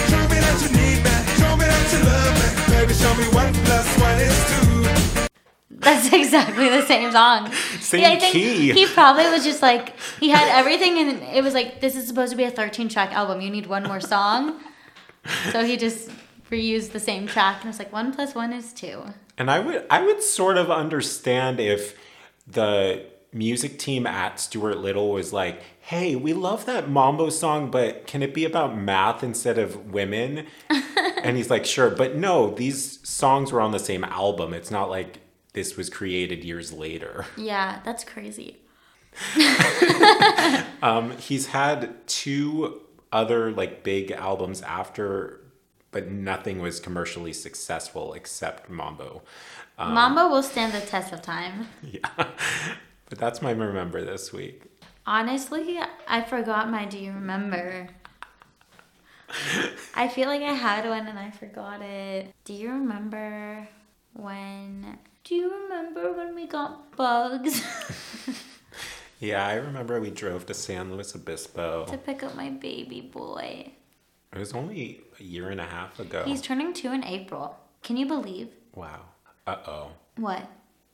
Show 0.09 0.23
me 0.31 0.39
that 0.39 0.57
you 0.63 0.71
need 0.71 1.03
me. 1.03 1.15
Show 1.37 1.57
me 1.57 1.67
that 1.67 1.93
you 1.93 2.01
love 2.07 2.35
me. 2.39 2.49
Baby, 2.75 2.95
show 2.95 3.15
me 3.17 3.25
one 3.35 3.53
plus 3.67 3.99
one 3.99 4.19
is 4.19 4.39
two. 4.49 5.29
That's 5.81 6.13
exactly 6.13 6.69
the 6.69 6.83
same 6.87 7.11
song. 7.11 7.51
Same 7.81 8.01
Yeah, 8.03 8.11
I 8.11 8.19
think 8.19 8.33
key. 8.33 8.73
He 8.73 8.87
probably 8.87 9.29
was 9.29 9.45
just 9.45 9.63
like 9.63 9.99
he 10.21 10.31
had 10.31 10.49
everything, 10.49 10.97
and 10.99 11.23
it 11.37 11.43
was 11.43 11.55
like 11.55 11.81
this 11.81 11.97
is 11.97 12.07
supposed 12.07 12.31
to 12.31 12.37
be 12.37 12.45
a 12.45 12.51
13 12.51 12.89
track 12.89 13.13
album. 13.13 13.41
You 13.41 13.51
need 13.51 13.67
one 13.67 13.83
more 13.83 14.01
song, 14.01 14.61
so 15.51 15.65
he 15.65 15.77
just 15.77 16.11
reused 16.51 16.93
the 16.93 17.01
same 17.01 17.27
track, 17.27 17.61
and 17.61 17.71
it's 17.71 17.79
like 17.79 17.93
one 17.93 18.13
plus 18.13 18.35
one 18.35 18.53
is 18.53 18.73
two. 18.73 19.03
And 19.37 19.51
I 19.51 19.61
would 19.61 19.87
I 19.91 20.03
would 20.03 20.23
sort 20.23 20.57
of 20.57 20.71
understand 20.71 21.61
if 21.61 21.97
the 22.47 23.05
music 23.33 23.79
team 23.79 24.07
at 24.07 24.41
Stuart 24.41 24.79
Little 24.79 25.11
was 25.13 25.33
like, 25.33 25.63
"Hey, 25.81 26.17
we 26.17 26.33
love 26.33 26.67
that 26.67 26.89
Mambo 26.89 27.31
song, 27.31 27.71
but 27.71 28.07
can 28.07 28.23
it 28.23 28.35
be 28.35 28.45
about 28.45 28.77
math 28.77 29.23
instead 29.23 29.59
of 29.59 29.93
women?" 29.93 30.47
and 31.23 31.37
he's 31.37 31.51
like, 31.51 31.65
"Sure, 31.65 31.91
but 31.91 32.17
no, 32.17 32.55
these 32.55 33.07
songs 33.09 33.53
were 33.53 33.61
on 33.61 33.73
the 33.73 33.79
same 33.79 34.05
album. 34.05 34.55
It's 34.55 34.71
not 34.71 34.91
like 34.91 35.21
this 35.53 35.77
was 35.77 35.91
created 35.91 36.45
years 36.45 36.73
later." 36.73 37.27
Yeah, 37.37 37.81
that's 37.85 38.05
crazy. 38.05 38.59
Um, 40.81 41.17
he's 41.19 41.47
had 41.47 42.07
two 42.07 42.81
other 43.11 43.51
like 43.51 43.83
big 43.83 44.13
albums 44.13 44.63
after, 44.63 45.41
but 45.91 46.09
nothing 46.09 46.61
was 46.61 46.81
commercially 46.81 47.33
successful 47.33 48.13
except 48.15 48.69
Mambo. 48.69 49.23
Um, 49.79 49.95
Mambo 49.95 50.29
will 50.29 50.43
stand 50.43 50.73
the 50.73 50.81
test 50.81 51.13
of 51.13 51.23
time. 51.23 51.69
Yeah. 51.83 52.09
but 53.09 53.19
that's 53.19 53.41
my 53.41 53.51
remember 53.53 54.05
this 54.05 54.33
week. 54.33 54.63
Honestly, 55.07 55.79
I 56.07 56.23
forgot 56.23 56.71
my 56.71 56.85
Do 56.85 56.99
You 56.99 57.13
Remember? 57.13 57.89
I 59.95 60.09
feel 60.09 60.29
like 60.29 60.43
I 60.43 60.53
had 60.53 60.87
one 60.89 61.07
and 61.07 61.19
I 61.19 61.31
forgot 61.31 61.81
it. 61.83 62.33
Do 62.45 62.53
you 62.53 62.71
remember 62.71 63.69
when. 64.15 64.99
Do 65.25 65.35
you 65.35 65.51
remember 65.63 66.13
when 66.13 66.35
we 66.35 66.47
got 66.47 66.97
bugs 66.97 67.63
Yeah, 69.21 69.47
I 69.47 69.55
remember 69.55 70.01
we 70.01 70.11
drove 70.11 70.47
to 70.47 70.55
San 70.55 70.93
Luis 70.93 71.15
Obispo. 71.15 71.87
to 71.87 71.99
pick 71.99 72.23
up 72.23 72.35
my 72.37 72.51
baby 72.51 73.01
boy? 73.01 73.73
It 74.33 74.39
was 74.39 74.53
only 74.53 75.01
a 75.19 75.23
year 75.23 75.49
and 75.51 75.61
a 75.61 75.65
half 75.65 75.99
ago. 75.99 76.23
He's 76.27 76.43
turning 76.43 76.73
two 76.73 76.93
in 76.93 77.05
April. 77.05 77.57
Can 77.83 77.97
you 77.97 78.07
believe? 78.07 78.49
wow. 78.75 79.01
Uh 79.47 79.57
oh. 79.67 79.89
What? 80.17 80.47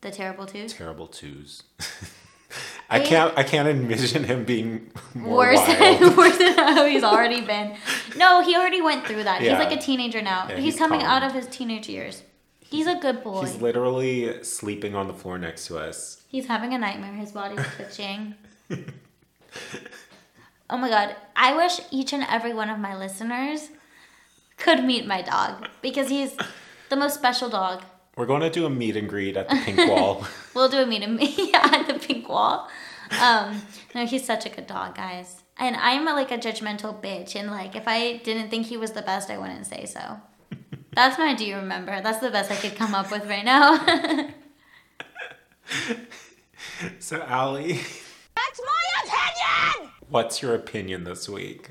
The 0.03 0.11
terrible 0.13 0.47
twos? 0.47 0.73
Terrible 0.73 1.09
twos. 1.09 1.65
I 2.91 3.01
can't. 3.01 3.37
I 3.37 3.43
can't 3.43 3.67
envision 3.67 4.23
him 4.23 4.45
being 4.45 4.93
more 5.15 5.39
Worse 5.39 5.67
than, 5.67 6.17
worse 6.17 6.39
than 6.39 6.57
how 6.57 6.87
he's 6.87 7.03
already 7.03 7.41
been. 7.41 7.75
No, 8.17 8.43
he 8.43 8.55
already 8.55 8.81
went 8.81 9.07
through 9.07 9.25
that. 9.25 9.43
Yeah. 9.43 9.51
He's 9.51 9.59
like 9.59 9.77
a 9.77 9.81
teenager 9.81 10.23
now. 10.23 10.47
Yeah, 10.49 10.57
he's, 10.57 10.65
he's 10.65 10.77
coming 10.77 11.01
calm. 11.01 11.11
out 11.11 11.23
of 11.25 11.33
his 11.33 11.47
teenage 11.49 11.89
years. 11.89 12.23
He's 12.61 12.87
a 12.87 12.95
good 12.97 13.25
boy. 13.25 13.41
He's 13.41 13.61
literally 13.61 14.43
sleeping 14.45 14.95
on 14.95 15.09
the 15.09 15.15
floor 15.15 15.39
next 15.39 15.67
to 15.67 15.79
us. 15.79 16.23
He's 16.29 16.47
having 16.47 16.75
a 16.75 16.79
nightmare. 16.79 17.15
His 17.15 17.33
body's 17.33 17.65
twitching. 17.77 18.35
oh 20.71 20.77
my 20.77 20.89
god. 20.89 21.17
I 21.37 21.57
wish 21.57 21.81
each 21.91 22.13
and 22.13 22.25
every 22.29 22.53
one 22.53 22.71
of 22.71 22.79
my 22.79 22.97
listeners 22.97 23.71
could 24.57 24.85
meet 24.85 25.07
my 25.07 25.23
dog 25.23 25.69
because 25.83 26.09
he's 26.09 26.37
the 26.89 26.97
most 26.97 27.15
special 27.15 27.49
dog. 27.49 27.83
We're 28.17 28.27
going 28.27 28.43
to 28.43 28.51
do 28.51 28.65
a 28.65 28.71
meet 28.71 28.97
and 28.97 29.09
greet 29.09 29.37
at 29.37 29.49
the 29.49 29.57
Pink 29.57 29.79
Wall. 29.91 30.25
We'll 30.55 30.69
do 30.69 30.79
a 30.79 30.87
meet 30.87 31.03
and 31.03 31.17
meet 31.17 31.55
at 31.55 31.87
the 31.87 31.99
pink 31.99 32.29
wall. 32.29 32.69
Um, 33.21 33.63
no, 33.95 34.07
he's 34.07 34.25
such 34.25 34.47
a 34.47 34.49
good 34.49 34.67
dog, 34.67 34.95
guys. 34.95 35.43
And 35.59 35.77
I'm 35.77 36.05
like 36.05 36.31
a 36.31 36.39
judgmental 36.39 37.01
bitch, 37.01 37.37
and 37.37 37.51
like 37.51 37.77
if 37.77 37.87
I 37.87 38.19
didn't 38.19 38.51
think 38.51 38.67
he 38.67 38.77
was 38.77 38.93
the 38.93 39.03
best, 39.03 39.31
I 39.31 39.39
wouldn't 39.39 39.67
say 39.67 39.87
so. 39.87 40.21
That's 40.95 41.19
my 41.19 41.35
do 41.35 41.45
you 41.45 41.57
remember? 41.57 42.01
That's 42.01 42.19
the 42.19 42.31
best 42.31 42.51
I 42.51 42.57
could 42.57 42.77
come 42.77 42.95
up 42.95 43.11
with 43.11 43.27
right 43.27 43.45
now. 43.45 43.85
so, 46.99 47.21
Allie, 47.23 47.75
That's 47.75 47.81
my 47.81 47.83
opinion! 47.83 48.04
What's 50.09 50.43
your 50.43 50.55
opinion 50.55 51.05
this 51.05 51.29
week? 51.29 51.71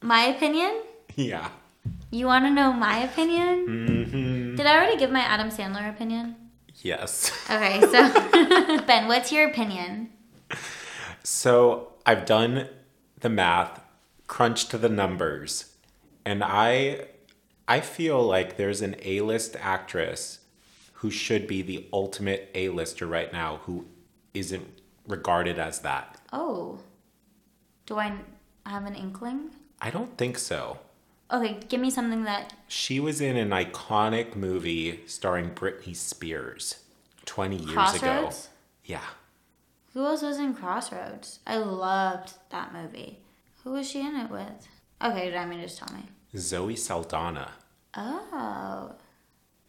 my 0.00 0.24
opinion? 0.24 0.82
Yeah. 1.16 1.48
You 2.10 2.26
want 2.26 2.44
to 2.46 2.50
know 2.50 2.72
my 2.72 2.98
opinion? 2.98 3.66
hmm 3.66 4.56
Did 4.56 4.66
I 4.66 4.76
already 4.76 4.96
give 4.96 5.10
my 5.10 5.20
Adam 5.20 5.50
Sandler 5.50 5.88
opinion? 5.88 6.36
Yes. 6.76 7.32
Okay, 7.50 7.80
so 7.80 8.82
Ben, 8.86 9.08
what's 9.08 9.32
your 9.32 9.48
opinion? 9.48 10.10
So 11.24 11.92
I've 12.06 12.24
done 12.24 12.68
the 13.20 13.28
math, 13.28 13.82
crunched 14.26 14.70
the 14.80 14.88
numbers, 14.88 15.74
and 16.24 16.42
I 16.44 17.06
I 17.66 17.80
feel 17.80 18.22
like 18.22 18.56
there's 18.56 18.80
an 18.80 18.96
A-list 19.02 19.56
actress 19.60 20.38
who 20.98 21.10
should 21.10 21.46
be 21.46 21.62
the 21.62 21.86
ultimate 21.92 22.50
A-lister 22.54 23.06
right 23.06 23.32
now 23.32 23.60
who 23.64 23.86
isn't 24.34 24.66
regarded 25.06 25.58
as 25.58 25.80
that. 25.80 26.20
Oh, 26.32 26.80
do 27.86 27.98
I 27.98 28.12
have 28.66 28.84
an 28.84 28.94
inkling? 28.94 29.50
I 29.80 29.90
don't 29.90 30.18
think 30.18 30.38
so. 30.38 30.78
Okay, 31.32 31.60
give 31.68 31.80
me 31.80 31.90
something 31.90 32.24
that. 32.24 32.52
She 32.66 32.98
was 32.98 33.20
in 33.20 33.36
an 33.36 33.50
iconic 33.50 34.34
movie 34.34 35.00
starring 35.06 35.50
Britney 35.50 35.94
Spears 35.94 36.82
20 37.26 37.56
years 37.56 37.68
ago. 37.70 37.74
Crossroads? 37.74 38.48
Yeah. 38.84 39.04
Who 39.94 40.04
else 40.04 40.22
was 40.22 40.38
in 40.38 40.54
Crossroads? 40.54 41.38
I 41.46 41.58
loved 41.58 42.32
that 42.50 42.72
movie. 42.72 43.20
Who 43.62 43.72
was 43.72 43.88
she 43.88 44.00
in 44.00 44.16
it 44.16 44.30
with? 44.30 44.68
Okay, 45.02 45.36
I 45.36 45.46
mean, 45.46 45.60
just 45.60 45.78
tell 45.78 45.94
me. 45.96 46.04
Zoe 46.36 46.76
Saldana. 46.76 47.52
Oh, 47.94 48.92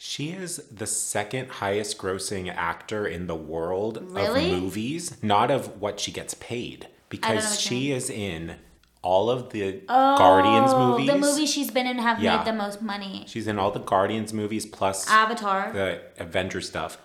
She 0.02 0.30
is 0.30 0.64
the 0.72 0.88
second 0.88 1.50
highest 1.50 1.98
grossing 1.98 2.50
actor 2.56 3.06
in 3.06 3.28
the 3.28 3.36
world 3.36 3.98
Really? 4.02 4.54
of 4.54 4.62
movies, 4.62 5.22
not 5.22 5.52
of 5.52 5.82
what 5.82 6.00
she 6.00 6.10
gets 6.14 6.34
paid, 6.36 6.88
because 7.10 7.60
she 7.60 7.92
is 7.92 8.10
in 8.10 8.56
all 9.02 9.30
of 9.30 9.50
the 9.50 9.82
oh 9.90 10.18
Guardians 10.18 10.74
movies. 10.74 11.08
The 11.10 11.18
movies 11.18 11.52
she's 11.52 11.70
been 11.70 11.86
in 11.86 11.98
have 11.98 12.22
Yeah. 12.22 12.38
made 12.38 12.46
the 12.48 12.54
most 12.54 12.82
money. 12.82 13.26
She's 13.28 13.46
in 13.46 13.60
all 13.60 13.72
the 13.72 13.82
Guardians 13.82 14.32
movies 14.32 14.66
plus 14.66 15.06
Avatar. 15.10 15.74
the 15.74 16.00
Avenger 16.18 16.62
stuff. 16.62 16.98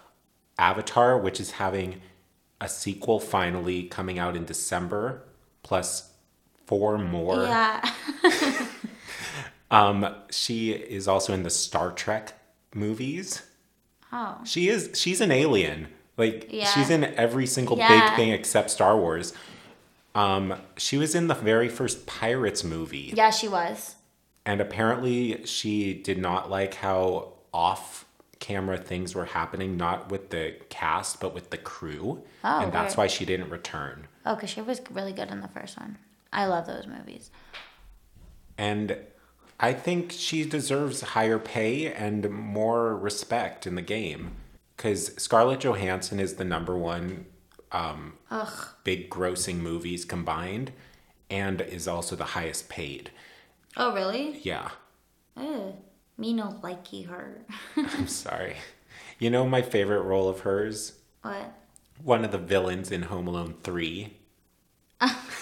Avatar, 0.56 1.18
which 1.18 1.40
is 1.40 1.50
having 1.52 2.00
a 2.60 2.68
sequel 2.68 3.18
finally 3.18 3.82
coming 3.88 4.20
out 4.20 4.36
in 4.36 4.44
December, 4.44 5.24
plus 5.64 6.12
four 6.64 6.96
more. 6.96 7.42
Yeah. 7.42 7.92
Um, 9.70 10.06
she 10.30 10.70
is 10.70 11.08
also 11.08 11.32
in 11.34 11.42
the 11.42 11.50
Star 11.50 11.90
Trek 11.90 12.34
movies. 12.74 13.42
Oh. 14.12 14.38
She 14.44 14.68
is 14.68 14.90
she's 14.94 15.20
an 15.20 15.32
alien. 15.32 15.88
Like 16.16 16.48
Yeah. 16.50 16.66
she's 16.66 16.90
in 16.90 17.04
every 17.04 17.46
single 17.46 17.76
Yeah. 17.78 17.88
big 18.10 18.16
thing 18.16 18.30
except 18.30 18.70
Star 18.70 18.96
Wars. 18.96 19.32
Um, 20.14 20.54
she 20.76 20.96
was 20.96 21.14
in 21.14 21.26
the 21.26 21.34
very 21.34 21.68
first 21.68 22.06
Pirates 22.06 22.62
movie. 22.62 23.12
Yeah, 23.16 23.30
she 23.30 23.48
was. 23.48 23.96
And 24.46 24.60
apparently 24.60 25.44
she 25.46 25.92
did 25.94 26.18
not 26.18 26.50
like 26.50 26.74
how 26.74 27.32
off 27.52 28.04
camera 28.38 28.76
things 28.76 29.14
were 29.14 29.24
happening, 29.24 29.76
not 29.76 30.10
with 30.10 30.30
the 30.30 30.54
cast, 30.68 31.18
but 31.18 31.34
with 31.34 31.50
the 31.50 31.56
crew. 31.58 32.22
Oh, 32.44 32.60
and 32.60 32.72
that's 32.72 32.96
why 32.96 33.06
she 33.06 33.24
didn't 33.24 33.48
return. 33.50 34.06
Oh, 34.26 34.34
because 34.34 34.50
she 34.50 34.60
was 34.60 34.80
really 34.90 35.12
good 35.12 35.30
in 35.30 35.40
the 35.40 35.48
first 35.48 35.78
one. 35.80 35.98
I 36.32 36.46
love 36.46 36.66
those 36.66 36.86
movies. 36.86 37.30
And 38.58 38.96
I 39.64 39.72
think 39.72 40.12
she 40.12 40.44
deserves 40.44 41.00
higher 41.00 41.38
pay 41.38 41.90
and 41.90 42.28
more 42.28 42.94
respect 42.94 43.66
in 43.66 43.76
the 43.76 43.80
game. 43.80 44.32
Because 44.76 45.14
Scarlett 45.16 45.60
Johansson 45.60 46.20
is 46.20 46.34
the 46.34 46.44
number 46.44 46.76
one 46.76 47.24
um, 47.72 48.18
big 48.84 49.08
grossing 49.08 49.60
movies 49.60 50.04
combined 50.04 50.72
and 51.30 51.62
is 51.62 51.88
also 51.88 52.14
the 52.14 52.24
highest 52.36 52.68
paid. 52.68 53.10
Oh, 53.74 53.94
really? 53.94 54.38
Yeah, 54.42 54.68
Ugh. 55.34 55.72
Me 56.18 56.34
no 56.34 56.60
likey 56.62 57.08
her. 57.08 57.46
I'm 57.76 58.06
sorry. 58.06 58.56
You 59.18 59.30
know 59.30 59.46
my 59.46 59.62
favorite 59.62 60.02
role 60.02 60.28
of 60.28 60.40
hers? 60.40 60.98
what? 61.22 61.54
One 62.02 62.22
of 62.22 62.32
the 62.32 62.38
villains 62.38 62.90
in 62.90 63.04
Home 63.04 63.26
Alone 63.26 63.54
3. 63.62 64.12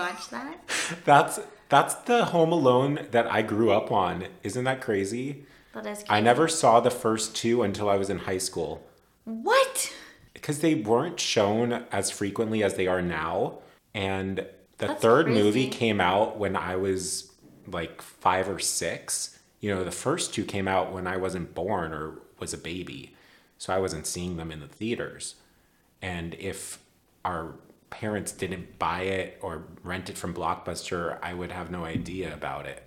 Watch 0.00 0.28
that. 0.30 0.58
That's 1.04 1.40
that's 1.68 1.94
the 1.94 2.26
Home 2.26 2.52
Alone 2.52 3.06
that 3.10 3.30
I 3.30 3.42
grew 3.42 3.70
up 3.70 3.92
on. 3.92 4.26
Isn't 4.42 4.64
that 4.64 4.80
crazy? 4.80 5.44
That 5.74 5.86
is. 5.86 6.04
I 6.08 6.20
never 6.20 6.48
saw 6.48 6.80
the 6.80 6.90
first 6.90 7.36
two 7.36 7.62
until 7.62 7.88
I 7.88 7.96
was 7.96 8.10
in 8.10 8.18
high 8.20 8.38
school. 8.38 8.86
What? 9.24 9.92
because 10.32 10.60
they 10.60 10.74
weren't 10.74 11.20
shown 11.20 11.84
as 11.92 12.10
frequently 12.10 12.62
as 12.62 12.74
they 12.74 12.86
are 12.86 13.02
now 13.02 13.58
and 13.94 14.38
the 14.78 14.86
That's 14.86 15.02
third 15.02 15.26
crazy. 15.26 15.42
movie 15.42 15.68
came 15.68 16.00
out 16.00 16.38
when 16.38 16.56
i 16.56 16.76
was 16.76 17.30
like 17.66 18.00
five 18.00 18.48
or 18.48 18.58
six 18.58 19.38
you 19.60 19.72
know 19.72 19.84
the 19.84 19.90
first 19.90 20.32
two 20.32 20.44
came 20.44 20.66
out 20.66 20.92
when 20.92 21.06
i 21.06 21.16
wasn't 21.18 21.54
born 21.54 21.92
or 21.92 22.14
was 22.38 22.54
a 22.54 22.58
baby 22.58 23.14
so 23.58 23.72
i 23.74 23.78
wasn't 23.78 24.06
seeing 24.06 24.38
them 24.38 24.50
in 24.50 24.60
the 24.60 24.66
theaters 24.68 25.34
and 26.00 26.34
if 26.38 26.78
our 27.24 27.54
parents 27.90 28.32
didn't 28.32 28.78
buy 28.78 29.02
it 29.02 29.38
or 29.42 29.64
rent 29.82 30.08
it 30.08 30.16
from 30.16 30.32
blockbuster 30.34 31.18
i 31.22 31.34
would 31.34 31.50
have 31.52 31.70
no 31.70 31.84
idea 31.84 32.32
about 32.32 32.66
it 32.66 32.82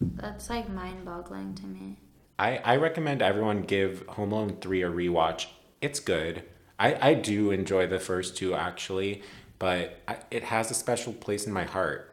That's 0.00 0.48
like 0.48 0.68
mind-boggling 0.70 1.54
to 1.56 1.66
me. 1.66 1.98
I, 2.38 2.58
I 2.58 2.76
recommend 2.76 3.20
everyone 3.20 3.62
give 3.62 4.06
Home 4.10 4.30
Alone 4.30 4.56
3 4.60 4.82
a 4.82 4.90
rewatch. 4.90 5.46
It's 5.80 5.98
good. 5.98 6.44
I, 6.78 7.10
I 7.10 7.14
do 7.14 7.50
enjoy 7.50 7.88
the 7.88 7.98
first 7.98 8.36
two 8.36 8.54
actually, 8.54 9.22
but 9.58 9.98
I, 10.06 10.18
it 10.30 10.44
has 10.44 10.70
a 10.70 10.74
special 10.74 11.12
place 11.12 11.46
in 11.48 11.52
my 11.52 11.64
heart. 11.64 12.12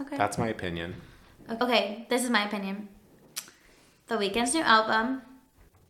Okay. 0.00 0.16
That's 0.16 0.38
my 0.38 0.48
opinion. 0.48 0.96
Okay, 1.48 2.04
this 2.10 2.24
is 2.24 2.30
my 2.30 2.44
opinion. 2.44 2.88
The 4.08 4.16
Weeknd's 4.16 4.54
new 4.54 4.62
album, 4.62 5.22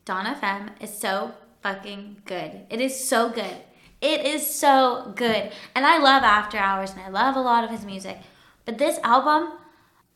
Dawn 0.05 0.27
FM, 0.27 0.70
is 0.81 0.93
so 0.93 1.33
fucking 1.62 2.20
good. 2.27 2.66
It 2.68 2.81
is 2.83 3.09
so 3.09 3.31
good. 3.31 3.57
It 4.05 4.26
is 4.26 4.55
so 4.55 5.14
good. 5.16 5.50
And 5.74 5.86
I 5.86 5.96
love 5.96 6.22
After 6.22 6.59
Hours 6.59 6.90
and 6.90 7.00
I 7.00 7.09
love 7.09 7.36
a 7.36 7.40
lot 7.40 7.64
of 7.64 7.70
his 7.70 7.86
music. 7.86 8.18
But 8.66 8.76
this 8.76 8.98
album, 9.02 9.52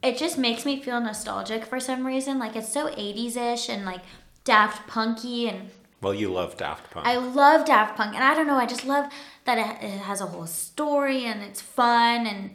it 0.03 0.19
just 0.19 0.37
makes 0.37 0.67
me 0.67 0.83
feel 0.83 1.01
nostalgic 1.01 1.65
for 1.65 1.81
some 1.81 2.07
reason. 2.07 2.39
Like 2.39 2.55
it's 2.55 2.71
so 2.71 2.89
80s 2.89 3.37
ish 3.39 3.71
and 3.71 3.87
like 3.87 4.03
Daft 4.45 4.87
Punky 4.87 5.49
and 5.49 5.71
Well, 6.03 6.13
you 6.13 6.31
love 6.31 6.59
Daft 6.59 6.91
Punk. 6.91 7.07
I 7.07 7.17
love 7.17 7.65
Daft 7.65 7.97
Punk, 7.97 8.15
and 8.15 8.23
I 8.23 8.35
don't 8.35 8.47
know, 8.47 8.57
I 8.57 8.67
just 8.67 8.85
love 8.85 9.11
that 9.47 9.57
it, 9.57 9.85
it 9.85 9.99
has 10.01 10.21
a 10.21 10.27
whole 10.27 10.47
story 10.47 11.25
and 11.25 11.43
it's 11.43 11.63
fun 11.63 12.27
and 12.27 12.51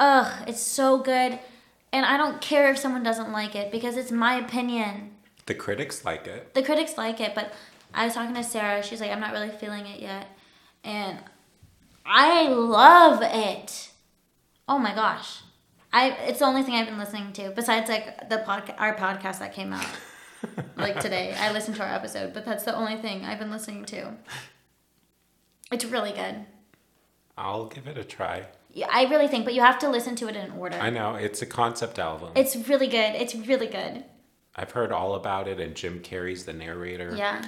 ugh, 0.00 0.32
it's 0.48 0.60
so 0.60 0.98
good. 0.98 1.38
And 1.92 2.04
I 2.04 2.16
don't 2.16 2.40
care 2.40 2.68
if 2.72 2.78
someone 2.78 3.04
doesn't 3.04 3.30
like 3.30 3.54
it 3.54 3.70
because 3.70 3.96
it's 3.96 4.10
my 4.10 4.34
opinion. 4.34 5.12
the 5.46 5.54
critics 5.54 6.04
like 6.04 6.26
it. 6.26 6.54
The 6.54 6.62
critics 6.64 6.98
like 6.98 7.20
it, 7.20 7.36
but 7.36 7.52
I 7.94 8.04
was 8.04 8.14
talking 8.14 8.34
to 8.34 8.42
Sarah. 8.42 8.82
She's 8.82 9.00
like, 9.00 9.12
I'm 9.12 9.20
not 9.20 9.32
really 9.32 9.50
feeling 9.50 9.86
it 9.86 10.00
yet, 10.00 10.26
and 10.86 11.18
I 12.06 12.48
love 12.48 13.20
it. 13.22 13.90
Oh 14.68 14.78
my 14.78 14.94
gosh, 14.94 15.40
I 15.92 16.10
it's 16.10 16.38
the 16.38 16.46
only 16.46 16.62
thing 16.62 16.74
I've 16.74 16.86
been 16.86 16.98
listening 16.98 17.32
to 17.34 17.50
besides 17.50 17.90
like 17.90 18.30
the 18.30 18.38
podcast, 18.38 18.76
our 18.78 18.96
podcast 18.96 19.40
that 19.40 19.52
came 19.52 19.72
out 19.72 19.86
like 20.76 21.00
today. 21.00 21.34
I 21.38 21.52
listened 21.52 21.76
to 21.76 21.82
our 21.82 21.92
episode, 21.92 22.32
but 22.32 22.44
that's 22.44 22.64
the 22.64 22.74
only 22.74 22.96
thing 22.96 23.24
I've 23.24 23.38
been 23.38 23.50
listening 23.50 23.84
to. 23.86 24.14
It's 25.72 25.84
really 25.84 26.12
good. 26.12 26.46
I'll 27.36 27.66
give 27.66 27.86
it 27.86 27.98
a 27.98 28.04
try. 28.04 28.46
Yeah, 28.72 28.88
I 28.90 29.04
really 29.04 29.26
think, 29.26 29.44
but 29.44 29.54
you 29.54 29.62
have 29.62 29.78
to 29.80 29.88
listen 29.88 30.14
to 30.16 30.28
it 30.28 30.36
in 30.36 30.52
order. 30.52 30.76
I 30.76 30.90
know, 30.90 31.14
it's 31.14 31.42
a 31.42 31.46
concept 31.46 31.98
album. 31.98 32.32
It's 32.36 32.54
really 32.68 32.86
good. 32.86 33.14
It's 33.14 33.34
really 33.34 33.66
good. 33.66 34.04
I've 34.54 34.70
heard 34.70 34.92
all 34.92 35.14
about 35.14 35.48
it, 35.48 35.58
and 35.58 35.74
Jim 35.74 36.00
Carrey's 36.00 36.44
the 36.44 36.52
narrator. 36.52 37.14
Yeah. 37.16 37.42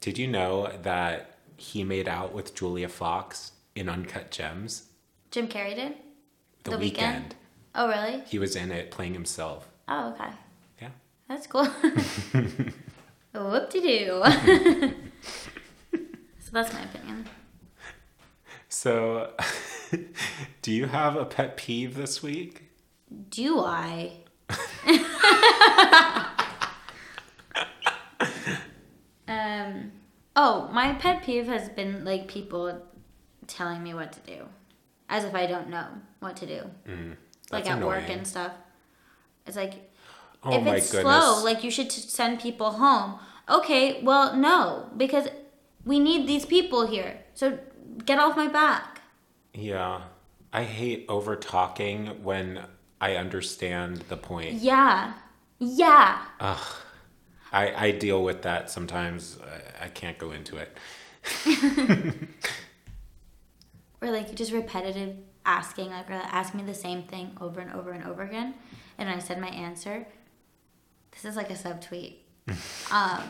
Did 0.00 0.18
you 0.18 0.26
know 0.26 0.70
that 0.82 1.35
he 1.56 1.84
made 1.84 2.08
out 2.08 2.32
with 2.34 2.54
Julia 2.54 2.88
Fox 2.88 3.52
in 3.74 3.88
Uncut 3.88 4.30
Gems? 4.30 4.84
Jim 5.30 5.48
Carrey 5.48 5.74
did. 5.74 5.94
The, 6.64 6.70
The 6.72 6.76
Weeknd? 6.76 6.80
weekend. 6.80 7.34
Oh, 7.74 7.88
really? 7.88 8.22
He 8.26 8.38
was 8.38 8.56
in 8.56 8.72
it 8.72 8.90
playing 8.90 9.12
himself. 9.14 9.68
Oh, 9.88 10.10
okay. 10.12 10.30
Yeah. 10.80 10.88
That's 11.28 11.46
cool. 11.46 11.66
Whoop 13.34 13.70
de 13.70 13.80
doo. 13.80 14.22
so 16.38 16.50
that's 16.52 16.72
my 16.72 16.82
opinion. 16.82 17.26
So, 18.68 19.32
do 20.62 20.72
you 20.72 20.86
have 20.86 21.16
a 21.16 21.24
pet 21.26 21.56
peeve 21.56 21.94
this 21.94 22.22
week? 22.22 22.62
Do 23.30 23.60
I? 23.60 24.12
um. 29.28 29.92
Oh, 30.36 30.68
my 30.72 30.92
pet 30.94 31.22
peeve 31.22 31.46
has 31.46 31.68
been 31.70 32.04
like 32.04 32.28
people 32.28 32.82
telling 33.46 33.82
me 33.82 33.94
what 33.94 34.12
to 34.12 34.20
do, 34.20 34.44
as 35.08 35.24
if 35.24 35.34
I 35.34 35.46
don't 35.46 35.68
know 35.70 35.86
what 36.20 36.36
to 36.36 36.46
do. 36.46 36.60
Mm-hmm. 36.86 37.12
like 37.50 37.64
that's 37.64 37.80
at 37.80 37.86
work 37.86 38.08
and 38.08 38.26
stuff. 38.26 38.52
It's 39.46 39.56
like 39.56 39.74
Oh 40.42 40.52
if 40.52 40.66
it's 40.66 40.92
goodness. 40.92 41.24
slow, 41.24 41.44
like 41.44 41.64
you 41.64 41.70
should 41.70 41.90
t- 41.90 42.00
send 42.00 42.40
people 42.40 42.72
home. 42.72 43.18
Okay, 43.48 44.02
well, 44.02 44.36
no, 44.36 44.90
because 44.96 45.28
we 45.84 45.98
need 45.98 46.26
these 46.28 46.44
people 46.44 46.86
here. 46.86 47.20
So 47.34 47.58
get 48.04 48.18
off 48.18 48.36
my 48.36 48.48
back. 48.48 49.00
Yeah. 49.54 50.02
I 50.52 50.64
hate 50.64 51.04
over 51.08 51.36
talking 51.36 52.22
when 52.22 52.64
I 53.00 53.16
understand 53.16 53.98
the 54.08 54.16
point. 54.16 54.54
Yeah. 54.54 55.14
Yeah. 55.58 56.18
Ugh. 56.40 56.76
I, 57.56 57.86
I 57.86 57.90
deal 57.92 58.22
with 58.22 58.42
that 58.42 58.70
sometimes. 58.70 59.38
I, 59.80 59.86
I 59.86 59.88
can't 59.88 60.18
go 60.18 60.30
into 60.32 60.56
it. 60.56 60.76
Or 64.02 64.10
like 64.10 64.34
just 64.34 64.52
repetitive 64.52 65.16
asking, 65.44 65.90
like 65.90 66.10
or 66.10 66.14
ask 66.14 66.54
me 66.54 66.62
the 66.62 66.74
same 66.74 67.04
thing 67.04 67.36
over 67.40 67.60
and 67.60 67.72
over 67.72 67.90
and 67.92 68.04
over 68.04 68.22
again. 68.22 68.54
And 68.98 69.08
I 69.08 69.18
said 69.18 69.40
my 69.40 69.48
answer. 69.48 70.06
This 71.12 71.24
is 71.24 71.36
like 71.36 71.50
a 71.50 71.54
subtweet. 71.54 72.16
um, 72.92 73.22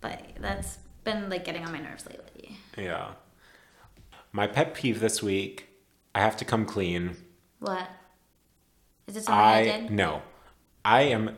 but 0.00 0.20
that's 0.40 0.78
been 1.04 1.30
like 1.30 1.44
getting 1.44 1.64
on 1.64 1.72
my 1.72 1.78
nerves 1.78 2.06
lately. 2.06 2.58
Yeah. 2.76 3.12
My 4.32 4.46
pet 4.46 4.74
peeve 4.74 5.00
this 5.00 5.22
week, 5.22 5.68
I 6.14 6.20
have 6.20 6.36
to 6.38 6.44
come 6.44 6.66
clean. 6.66 7.16
What? 7.60 7.88
Is 9.06 9.16
it 9.16 9.24
something 9.24 9.44
I, 9.44 9.58
I 9.58 9.64
did? 9.64 9.90
no. 9.90 10.22
I 10.84 11.02
am 11.02 11.36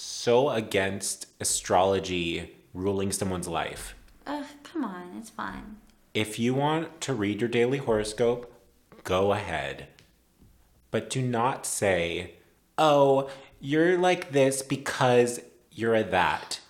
so 0.00 0.50
against 0.50 1.26
astrology 1.40 2.54
ruling 2.72 3.10
someone's 3.10 3.48
life. 3.48 3.96
Ugh, 4.26 4.44
come 4.62 4.84
on, 4.84 5.16
it's 5.18 5.30
fine. 5.30 5.78
If 6.14 6.38
you 6.38 6.54
want 6.54 7.00
to 7.02 7.12
read 7.12 7.40
your 7.40 7.48
daily 7.48 7.78
horoscope, 7.78 8.52
go 9.02 9.32
ahead. 9.32 9.88
But 10.90 11.10
do 11.10 11.20
not 11.20 11.66
say, 11.66 12.34
"Oh, 12.76 13.28
you're 13.60 13.98
like 13.98 14.32
this 14.32 14.62
because 14.62 15.40
you're 15.72 15.94
a 15.94 16.04
that." 16.04 16.60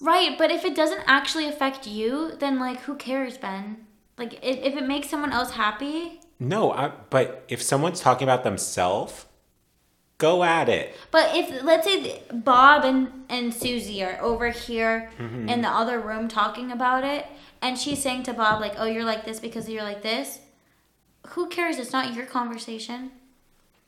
Right, 0.00 0.36
but 0.36 0.50
if 0.50 0.64
it 0.64 0.74
doesn't 0.74 1.04
actually 1.06 1.48
affect 1.48 1.86
you, 1.86 2.32
then 2.38 2.58
like 2.58 2.80
who 2.80 2.96
cares, 2.96 3.38
Ben? 3.38 3.86
Like 4.18 4.34
if, 4.42 4.58
if 4.58 4.76
it 4.76 4.86
makes 4.86 5.08
someone 5.08 5.32
else 5.32 5.52
happy, 5.52 6.20
No, 6.38 6.72
I, 6.72 6.92
but 7.10 7.44
if 7.48 7.62
someone's 7.62 8.00
talking 8.00 8.28
about 8.28 8.44
themselves, 8.44 9.25
go 10.18 10.42
at 10.44 10.68
it. 10.68 10.94
But 11.10 11.34
if 11.36 11.62
let's 11.62 11.86
say 11.86 12.22
Bob 12.32 12.84
and 12.84 13.24
and 13.28 13.52
Susie 13.52 14.02
are 14.02 14.18
over 14.22 14.48
here 14.50 15.10
Mhm. 15.18 15.50
in 15.50 15.60
the 15.62 15.68
other 15.68 15.98
room 16.00 16.28
talking 16.28 16.70
about 16.72 17.04
it, 17.04 17.26
and 17.60 17.78
she's 17.78 18.02
saying 18.02 18.22
to 18.24 18.32
Bob 18.32 18.60
like, 18.60 18.74
"Oh, 18.78 18.84
you're 18.86 19.04
like 19.04 19.24
this 19.24 19.40
because 19.40 19.68
you're 19.68 19.82
like 19.82 20.02
this." 20.02 20.38
Who 21.30 21.48
cares? 21.48 21.78
It's 21.78 21.92
not 21.92 22.14
your 22.14 22.24
conversation. 22.26 23.10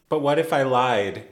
But 0.08 0.20
what 0.20 0.38
if 0.38 0.52
I 0.52 0.62
lied 0.62 1.24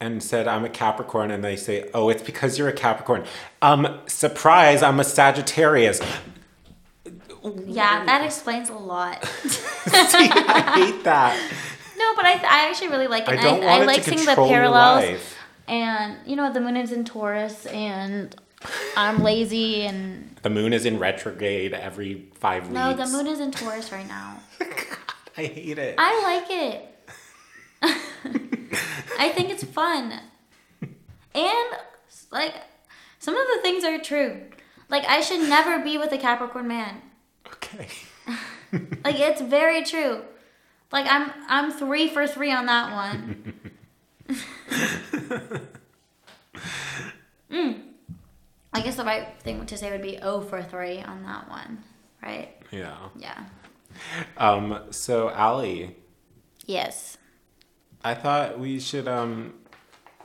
and 0.00 0.22
said 0.22 0.46
I'm 0.46 0.64
a 0.64 0.68
Capricorn 0.68 1.30
and 1.30 1.42
they 1.42 1.56
say, 1.56 1.90
"Oh, 1.92 2.08
it's 2.08 2.22
because 2.22 2.58
you're 2.58 2.68
a 2.68 2.72
Capricorn." 2.72 3.24
Um, 3.60 3.98
surprise, 4.06 4.82
I'm 4.82 5.00
a 5.00 5.04
Sagittarius. 5.04 6.00
Yeah, 7.66 8.04
that 8.04 8.24
explains 8.24 8.68
a 8.68 8.74
lot. 8.74 9.18
I 9.92 10.72
hate 10.76 11.04
that. 11.04 11.38
no, 11.98 12.14
but 12.16 12.24
I, 12.24 12.32
I 12.34 12.68
actually 12.70 12.88
really 12.88 13.08
like 13.08 13.24
it. 13.24 13.38
I 13.38 13.42
don't 13.42 13.62
I, 13.62 13.66
want 13.66 13.80
I 13.80 13.82
it 13.82 13.86
like 13.86 14.02
to 14.04 14.10
seeing 14.10 14.18
the 14.20 14.26
control 14.26 14.48
your 14.48 14.56
parallels. 14.58 15.04
life. 15.04 15.36
And 15.66 16.16
you 16.26 16.36
know, 16.36 16.52
the 16.52 16.60
moon 16.60 16.76
is 16.76 16.92
in 16.92 17.04
Taurus, 17.04 17.66
and 17.66 18.34
I'm 18.96 19.22
lazy 19.22 19.82
and 19.86 20.36
The 20.42 20.50
moon 20.50 20.72
is 20.72 20.86
in 20.86 20.98
retrograde 20.98 21.74
every 21.74 22.28
five 22.34 22.64
weeks. 22.68 22.74
no, 22.74 22.94
the 22.94 23.06
moon 23.06 23.26
is 23.26 23.40
in 23.40 23.50
Taurus 23.58 23.90
right 23.92 24.06
now. 24.08 24.38
I 25.36 25.44
hate 25.44 25.78
it. 25.78 25.94
I 25.98 26.22
like 26.22 26.50
it. 26.50 26.94
I 29.18 29.28
think 29.30 29.50
it's 29.50 29.64
fun. 29.64 30.20
And 31.34 31.68
like 32.32 32.54
some 33.18 33.36
of 33.36 33.46
the 33.54 33.62
things 33.62 33.84
are 33.84 33.98
true. 33.98 34.40
Like 34.88 35.04
I 35.06 35.20
should 35.20 35.48
never 35.48 35.78
be 35.82 35.98
with 35.98 36.12
a 36.12 36.18
Capricorn 36.18 36.66
man. 36.68 37.02
okay. 37.46 37.88
Like 39.04 39.18
it's 39.20 39.40
very 39.40 39.84
true. 39.84 40.22
Like 40.92 41.06
I'm 41.08 41.30
I'm 41.48 41.70
3 41.72 42.08
for 42.08 42.26
3 42.26 42.52
on 42.52 42.66
that 42.66 42.92
one. 42.92 43.54
mm. 47.50 47.80
I 48.72 48.80
guess 48.80 48.96
the 48.96 49.04
right 49.04 49.28
thing 49.40 49.64
to 49.66 49.76
say 49.76 49.90
would 49.90 50.02
be 50.02 50.18
0 50.18 50.42
for 50.42 50.62
3 50.62 51.02
on 51.02 51.22
that 51.24 51.48
one, 51.50 51.84
right? 52.22 52.54
Yeah. 52.70 52.96
Yeah. 53.16 53.44
Um. 54.36 54.84
So, 54.90 55.30
Allie, 55.30 55.96
Yes. 56.68 57.16
I 58.04 58.14
thought 58.14 58.60
we 58.60 58.78
should 58.78 59.08
um 59.08 59.54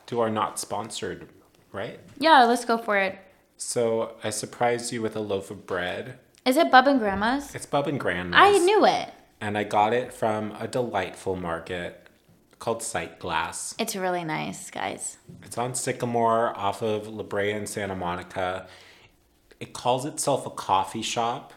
do 0.05 0.19
our 0.19 0.29
not 0.29 0.59
sponsored, 0.59 1.27
right? 1.71 1.99
Yeah, 2.19 2.43
let's 2.43 2.65
go 2.65 2.77
for 2.77 2.97
it. 2.97 3.17
So 3.57 4.15
I 4.23 4.29
surprised 4.29 4.91
you 4.91 5.01
with 5.01 5.15
a 5.15 5.21
loaf 5.21 5.49
of 5.49 5.65
bread. 5.65 6.19
Is 6.45 6.57
it 6.57 6.69
Bub 6.69 6.87
and 6.87 6.99
Grandma's? 6.99 7.55
It's 7.55 7.65
Bub 7.65 7.87
and 7.87 7.99
Grandma's. 7.99 8.37
I 8.37 8.57
knew 8.59 8.85
it. 8.85 9.09
And 9.43 9.57
I 9.57 9.65
got 9.65 9.91
it 9.91 10.13
from 10.13 10.53
a 10.57 10.69
delightful 10.69 11.35
market 11.35 12.07
called 12.59 12.79
Sightglass. 12.79 13.75
It's 13.77 13.93
really 13.93 14.23
nice, 14.23 14.71
guys. 14.71 15.17
It's 15.43 15.57
on 15.57 15.75
Sycamore 15.75 16.57
off 16.57 16.81
of 16.81 17.09
La 17.09 17.23
Brea 17.23 17.51
and 17.51 17.67
Santa 17.67 17.93
Monica. 17.93 18.67
It 19.59 19.73
calls 19.73 20.05
itself 20.05 20.45
a 20.45 20.49
coffee 20.49 21.01
shop, 21.01 21.51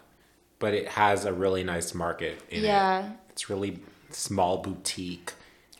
but 0.59 0.73
it 0.73 0.89
has 0.89 1.23
a 1.23 1.31
really 1.31 1.63
nice 1.63 1.93
market 1.93 2.41
in 2.49 2.61
Yeah. 2.65 2.99
it. 2.99 3.03
Yeah. 3.03 3.09
It's 3.29 3.49
really 3.49 3.79
small 4.09 4.57
boutique. 4.57 5.31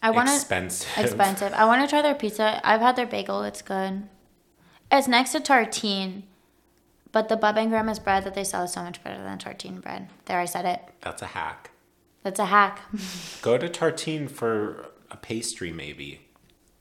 I 0.02 0.12
want 0.12 0.30
to 0.30 0.36
expensive. 0.36 0.88
expensive. 0.98 1.52
I 1.52 1.66
want 1.66 1.82
to 1.82 1.90
try 1.90 2.02
their 2.02 2.16
pizza. 2.16 2.62
I've 2.64 2.80
had 2.80 2.96
their 2.96 3.06
bagel. 3.06 3.44
It's 3.44 3.62
good. 3.62 4.08
It's 4.90 5.10
next 5.10 5.34
to 5.34 5.42
Tartine, 5.42 6.24
but 7.12 7.28
the 7.28 7.36
Bub 7.36 7.58
and 7.58 7.70
Grandma's 7.70 8.00
bread 8.00 8.24
that 8.24 8.34
they 8.34 8.46
sell 8.46 8.64
is 8.64 8.72
so 8.72 8.82
much 8.82 9.04
better 9.04 9.22
than 9.22 9.38
Tartine 9.40 9.82
bread. 9.82 10.08
There, 10.24 10.40
I 10.40 10.46
said 10.46 10.64
it. 10.64 10.80
That's 11.02 11.22
a 11.22 11.26
hack. 11.26 11.72
That's 12.28 12.40
a 12.40 12.46
hack. 12.48 12.82
Go 13.42 13.58
to 13.58 13.70
Tartine 13.70 14.30
for 14.30 14.90
a 15.10 15.16
pastry 15.16 15.72
maybe, 15.72 16.28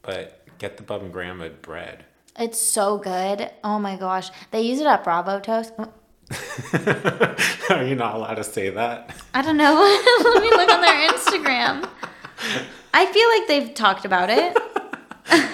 but 0.03 0.45
get 0.59 0.77
the 0.77 0.83
Bub 0.83 1.03
and 1.03 1.13
Grandma 1.13 1.51
bread. 1.51 2.05
It's 2.37 2.61
so 2.61 2.99
good. 2.99 3.49
Oh 3.63 3.79
my 3.79 3.95
gosh. 3.95 4.31
They 4.51 4.63
use 4.63 4.81
it 4.81 4.89
at 4.89 5.05
Bravo 5.05 5.39
Toast. 5.39 5.73
Oh. 5.79 5.93
Are 7.71 7.85
you 7.85 7.95
not 7.95 8.17
allowed 8.17 8.35
to 8.35 8.43
say 8.43 8.71
that? 8.71 9.15
I 9.35 9.43
don't 9.43 9.57
know. 9.57 9.73
Let 10.35 10.43
me 10.43 10.51
look 10.51 10.69
on 10.69 10.81
their 10.81 11.11
Instagram. 11.13 11.89
I 12.93 13.07
feel 13.07 13.29
like 13.29 13.47
they've 13.47 13.73
talked 13.73 14.05
about 14.05 14.29
it. 14.29 14.57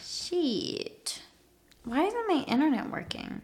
Shit. 0.00 1.22
Why 1.82 2.04
isn't 2.04 2.28
my 2.28 2.44
internet 2.46 2.88
working? 2.88 3.42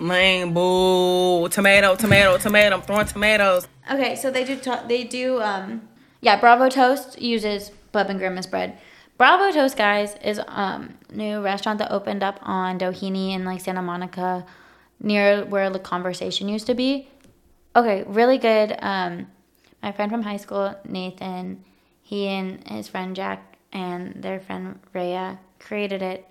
Man, 0.00 0.52
boo. 0.52 1.48
Tomato, 1.48 1.94
tomato, 1.94 2.38
tomato. 2.38 2.74
I'm 2.74 2.82
throwing 2.82 3.06
tomatoes. 3.06 3.68
Okay, 3.90 4.16
so 4.16 4.30
they 4.30 4.44
do. 4.44 4.56
To- 4.56 4.84
they 4.86 5.04
do. 5.04 5.40
Um, 5.42 5.88
yeah, 6.20 6.40
Bravo 6.40 6.68
Toast 6.68 7.20
uses 7.20 7.70
and 7.92 8.18
Grandma's 8.18 8.46
bread. 8.46 8.78
Bravo 9.16 9.52
Toast, 9.52 9.76
guys, 9.76 10.16
is 10.24 10.40
um 10.48 10.98
new 11.12 11.40
restaurant 11.40 11.78
that 11.78 11.92
opened 11.92 12.22
up 12.22 12.38
on 12.42 12.78
Doheny 12.78 13.32
in 13.32 13.44
like 13.44 13.60
Santa 13.60 13.82
Monica, 13.82 14.44
near 15.00 15.44
where 15.44 15.70
the 15.70 15.78
Conversation 15.78 16.48
used 16.48 16.66
to 16.66 16.74
be. 16.74 17.08
Okay, 17.76 18.04
really 18.06 18.38
good. 18.38 18.76
Um, 18.80 19.28
my 19.82 19.92
friend 19.92 20.10
from 20.10 20.22
high 20.22 20.38
school, 20.38 20.74
Nathan, 20.88 21.64
he 22.02 22.26
and 22.26 22.66
his 22.66 22.88
friend 22.88 23.14
Jack 23.14 23.56
and 23.72 24.22
their 24.22 24.40
friend 24.40 24.80
Rhea 24.92 25.38
created 25.58 26.02
it. 26.02 26.26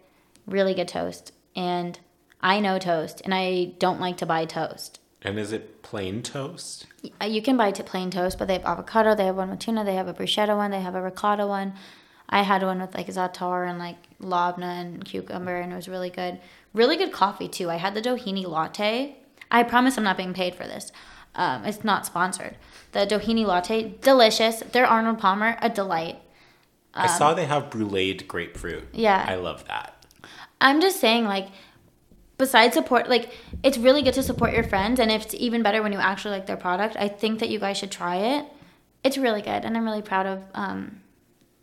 Really 0.45 0.73
good 0.73 0.89
toast, 0.89 1.31
and 1.55 1.97
I 2.41 2.59
know 2.59 2.77
toast, 2.79 3.21
and 3.23 3.33
I 3.33 3.73
don't 3.79 4.01
like 4.01 4.17
to 4.17 4.25
buy 4.25 4.43
toast. 4.43 4.99
And 5.21 5.39
is 5.39 5.53
it 5.53 5.72
plain 5.93 6.23
toast? 6.23 6.87
Uh, 7.21 7.25
You 7.25 7.39
can 7.39 7.55
buy 7.55 7.69
t- 7.69 7.83
plain 7.83 8.09
toast, 8.09 8.39
but 8.39 8.47
they 8.47 8.53
have 8.55 8.65
avocado. 8.65 9.13
They 9.13 9.25
have 9.27 9.35
one 9.35 9.51
with 9.51 9.59
tuna. 9.59 9.83
They 9.85 9.93
have 9.93 10.07
a 10.07 10.13
bruschetta 10.15 10.57
one. 10.57 10.71
They 10.71 10.81
have 10.81 10.95
a 10.95 11.01
ricotta 11.03 11.45
one. 11.45 11.75
I 12.27 12.41
had 12.41 12.63
one 12.63 12.81
with 12.81 12.95
like 12.95 13.05
za'atar 13.05 13.69
and 13.69 13.77
like 13.77 13.97
labna 14.19 14.81
and 14.81 15.05
cucumber, 15.05 15.55
and 15.55 15.71
it 15.71 15.75
was 15.75 15.87
really 15.87 16.09
good. 16.09 16.39
Really 16.73 16.97
good 16.97 17.11
coffee 17.11 17.47
too. 17.47 17.69
I 17.69 17.75
had 17.75 17.93
the 17.93 18.01
Doheny 18.01 18.43
latte. 18.47 19.17
I 19.51 19.61
promise 19.61 19.95
I'm 19.95 20.03
not 20.03 20.17
being 20.17 20.33
paid 20.33 20.55
for 20.55 20.63
this. 20.63 20.91
Um, 21.35 21.63
it's 21.63 21.83
not 21.83 22.07
sponsored. 22.07 22.55
The 22.93 23.01
Doheny 23.05 23.45
latte, 23.45 23.93
delicious. 24.01 24.61
Their 24.61 24.87
Arnold 24.87 25.19
Palmer, 25.19 25.57
a 25.61 25.69
delight. 25.69 26.17
I 26.95 27.05
saw 27.05 27.35
they 27.35 27.45
have 27.45 27.69
bruleed 27.69 28.27
grapefruit. 28.27 28.81
Um, 28.85 28.89
Yeah. 28.93 29.23
I 29.27 29.35
love 29.35 29.67
that. 29.67 29.93
I'm 30.59 30.81
just 30.81 30.99
saying, 30.99 31.25
like, 31.25 31.49
besides 32.37 32.73
support, 32.73 33.09
like, 33.09 33.31
it's 33.63 33.77
really 33.77 34.01
good 34.01 34.13
to 34.15 34.23
support 34.23 34.53
your 34.53 34.63
friends, 34.63 34.99
and 34.99 35.11
it's 35.11 35.33
even 35.35 35.63
better 35.63 35.81
when 35.83 35.93
you 35.93 35.99
actually 35.99 36.31
like 36.31 36.45
their 36.47 36.57
product. 36.57 36.95
I 36.99 37.07
think 37.07 37.39
that 37.39 37.49
you 37.49 37.59
guys 37.59 37.77
should 37.77 37.91
try 37.91 38.17
it. 38.17 38.45
It's 39.03 39.17
really 39.17 39.41
good, 39.41 39.65
and 39.65 39.75
I'm 39.77 39.85
really 39.85 40.01
proud 40.01 40.25
of, 40.25 40.43
um, 40.53 41.01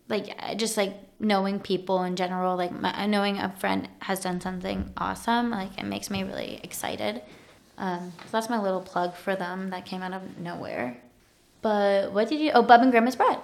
like, 0.09 0.57
just 0.59 0.77
like 0.77 0.95
knowing 1.19 1.59
people 1.61 2.03
in 2.03 2.17
general. 2.17 2.57
Like, 2.57 2.73
my, 2.73 3.07
knowing 3.07 3.39
a 3.39 3.51
friend 3.59 3.89
has 4.01 4.21
done 4.21 4.41
something 4.41 4.93
awesome, 4.97 5.51
like, 5.51 5.79
it 5.79 5.85
makes 5.85 6.11
me 6.11 6.23
really 6.23 6.61
excited. 6.63 7.23
Um, 7.79 8.13
so 8.25 8.29
that's 8.33 8.51
my 8.51 8.61
little 8.61 8.83
plug 8.83 9.15
for 9.15 9.35
them 9.37 9.71
that 9.71 9.87
came 9.87 10.03
out 10.03 10.13
of 10.13 10.39
nowhere. 10.39 10.99
But 11.63 12.13
what 12.13 12.29
did 12.29 12.41
you? 12.41 12.51
Oh, 12.53 12.63
Bub 12.63 12.83
and 12.83 12.91
Grandma's 12.91 13.17
bread. 13.17 13.39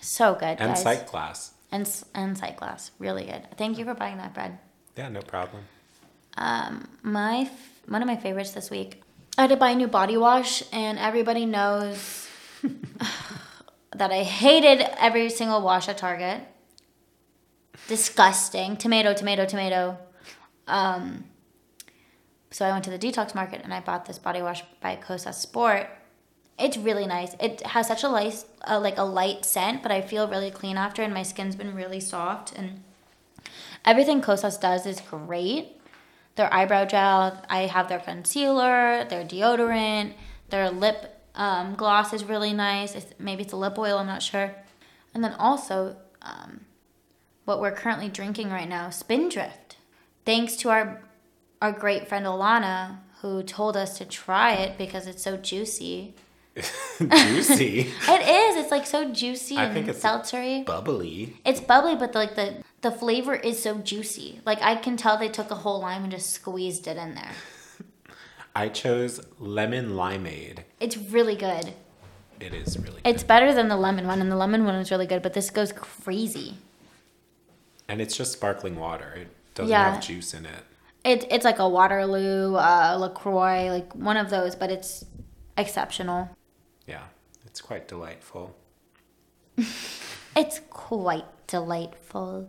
So 0.00 0.34
good, 0.34 0.58
Mm-hmm. 0.58 0.62
And 0.62 0.74
guys. 0.74 0.84
Sightglass. 0.84 1.50
and 1.72 2.04
and 2.14 2.36
Sightglass, 2.36 2.90
really 2.98 3.24
good. 3.24 3.46
Thank 3.56 3.78
you 3.78 3.84
for 3.84 3.94
buying 3.94 4.16
that 4.18 4.32
bread. 4.34 4.58
Yeah, 4.96 5.08
no 5.08 5.20
problem. 5.20 5.62
Um, 6.38 6.88
my 7.02 7.40
f- 7.40 7.82
one 7.86 8.00
of 8.00 8.06
my 8.06 8.16
favorites 8.16 8.52
this 8.52 8.70
week. 8.70 9.02
I 9.36 9.42
had 9.42 9.50
to 9.50 9.56
buy 9.56 9.70
a 9.70 9.74
new 9.74 9.88
body 9.88 10.16
wash, 10.16 10.62
and 10.72 10.98
everybody 10.98 11.46
knows 11.46 12.28
that 13.94 14.10
I 14.10 14.22
hated 14.22 14.86
every 14.98 15.28
single 15.30 15.60
wash 15.60 15.88
at 15.88 15.98
Target. 15.98 16.42
Disgusting. 17.88 18.76
Tomato, 18.76 19.14
tomato, 19.14 19.46
tomato. 19.46 19.98
Um, 20.66 21.24
so 22.50 22.66
I 22.66 22.72
went 22.72 22.84
to 22.84 22.90
the 22.90 22.98
detox 22.98 23.34
market 23.34 23.60
and 23.64 23.72
I 23.72 23.80
bought 23.80 24.06
this 24.06 24.18
body 24.18 24.42
wash 24.42 24.62
by 24.80 24.96
Cosa 24.96 25.32
Sport. 25.32 25.88
It's 26.58 26.76
really 26.76 27.06
nice. 27.06 27.34
It 27.40 27.62
has 27.62 27.86
such 27.86 28.02
a 28.02 28.08
light, 28.08 28.44
uh, 28.68 28.80
like 28.80 28.98
a 28.98 29.04
light 29.04 29.44
scent, 29.44 29.82
but 29.82 29.92
I 29.92 30.00
feel 30.00 30.28
really 30.28 30.50
clean 30.50 30.76
after, 30.76 31.02
and 31.02 31.14
my 31.14 31.22
skin's 31.22 31.54
been 31.54 31.74
really 31.74 32.00
soft. 32.00 32.52
And 32.56 32.82
everything 33.84 34.20
Kosas 34.20 34.60
does 34.60 34.84
is 34.84 35.00
great. 35.00 35.77
Their 36.38 36.54
eyebrow 36.54 36.84
gel, 36.84 37.42
I 37.50 37.62
have 37.62 37.88
their 37.88 37.98
concealer, 37.98 39.04
their 39.10 39.24
deodorant, 39.24 40.12
their 40.50 40.70
lip 40.70 41.20
um, 41.34 41.74
gloss 41.74 42.12
is 42.12 42.22
really 42.22 42.52
nice. 42.52 42.94
It's, 42.94 43.12
maybe 43.18 43.42
it's 43.42 43.52
a 43.52 43.56
lip 43.56 43.76
oil, 43.76 43.98
I'm 43.98 44.06
not 44.06 44.22
sure. 44.22 44.54
And 45.12 45.24
then 45.24 45.32
also, 45.32 45.96
um, 46.22 46.60
what 47.44 47.60
we're 47.60 47.72
currently 47.72 48.08
drinking 48.08 48.50
right 48.50 48.68
now, 48.68 48.88
Spindrift. 48.90 49.78
Thanks 50.24 50.54
to 50.56 50.70
our 50.70 51.02
our 51.60 51.72
great 51.72 52.06
friend 52.06 52.24
Alana, 52.24 52.98
who 53.20 53.42
told 53.42 53.76
us 53.76 53.98
to 53.98 54.04
try 54.04 54.52
it 54.52 54.78
because 54.78 55.08
it's 55.08 55.24
so 55.24 55.36
juicy. 55.36 56.14
Juicy. 57.00 57.90
It 58.08 58.28
is. 58.28 58.56
It's 58.62 58.70
like 58.70 58.86
so 58.86 59.10
juicy 59.12 59.56
I 59.56 59.64
and 59.64 59.74
think 59.74 59.88
it's 59.88 60.00
seltzery. 60.00 60.64
Bubbly. 60.64 61.36
It's 61.44 61.60
bubbly, 61.60 61.96
but 61.96 62.14
like 62.14 62.36
the 62.36 62.62
the 62.80 62.90
flavor 62.90 63.34
is 63.34 63.62
so 63.62 63.78
juicy. 63.78 64.40
Like 64.44 64.60
I 64.62 64.76
can 64.76 64.96
tell 64.96 65.18
they 65.18 65.28
took 65.28 65.50
a 65.50 65.56
whole 65.56 65.80
lime 65.80 66.02
and 66.04 66.12
just 66.12 66.30
squeezed 66.30 66.86
it 66.86 66.96
in 66.96 67.14
there. 67.14 67.32
I 68.56 68.68
chose 68.68 69.20
lemon 69.38 69.90
limeade. 69.90 70.60
It's 70.80 70.96
really 70.96 71.36
good. 71.36 71.74
It 72.40 72.54
is 72.54 72.78
really 72.78 73.00
It's 73.04 73.22
better 73.24 73.52
than 73.52 73.68
the 73.68 73.76
lemon 73.76 74.06
one, 74.06 74.20
and 74.20 74.30
the 74.30 74.36
lemon 74.36 74.64
one 74.64 74.76
is 74.76 74.90
really 74.90 75.06
good. 75.06 75.22
But 75.22 75.34
this 75.34 75.50
goes 75.50 75.72
crazy. 75.72 76.56
And 77.88 78.00
it's 78.00 78.16
just 78.16 78.32
sparkling 78.32 78.76
water. 78.76 79.12
It 79.16 79.28
doesn't 79.54 79.70
Yeah. 79.70 79.92
have 79.94 80.02
juice 80.02 80.34
in 80.34 80.46
it. 80.46 80.64
It, 81.04 81.26
it's 81.30 81.44
like 81.44 81.58
a 81.58 81.68
Waterloo, 81.68 82.54
uh, 82.56 82.96
Lacroix, 83.00 83.70
like 83.70 83.94
one 83.94 84.16
of 84.16 84.30
those, 84.30 84.54
but 84.54 84.70
it's 84.70 85.04
exceptional. 85.56 86.28
Yeah, 86.86 87.04
it's 87.46 87.60
quite 87.60 87.88
delightful. 87.88 88.54
It's 90.36 90.60
quite 90.70 91.24
delightful. 91.48 92.48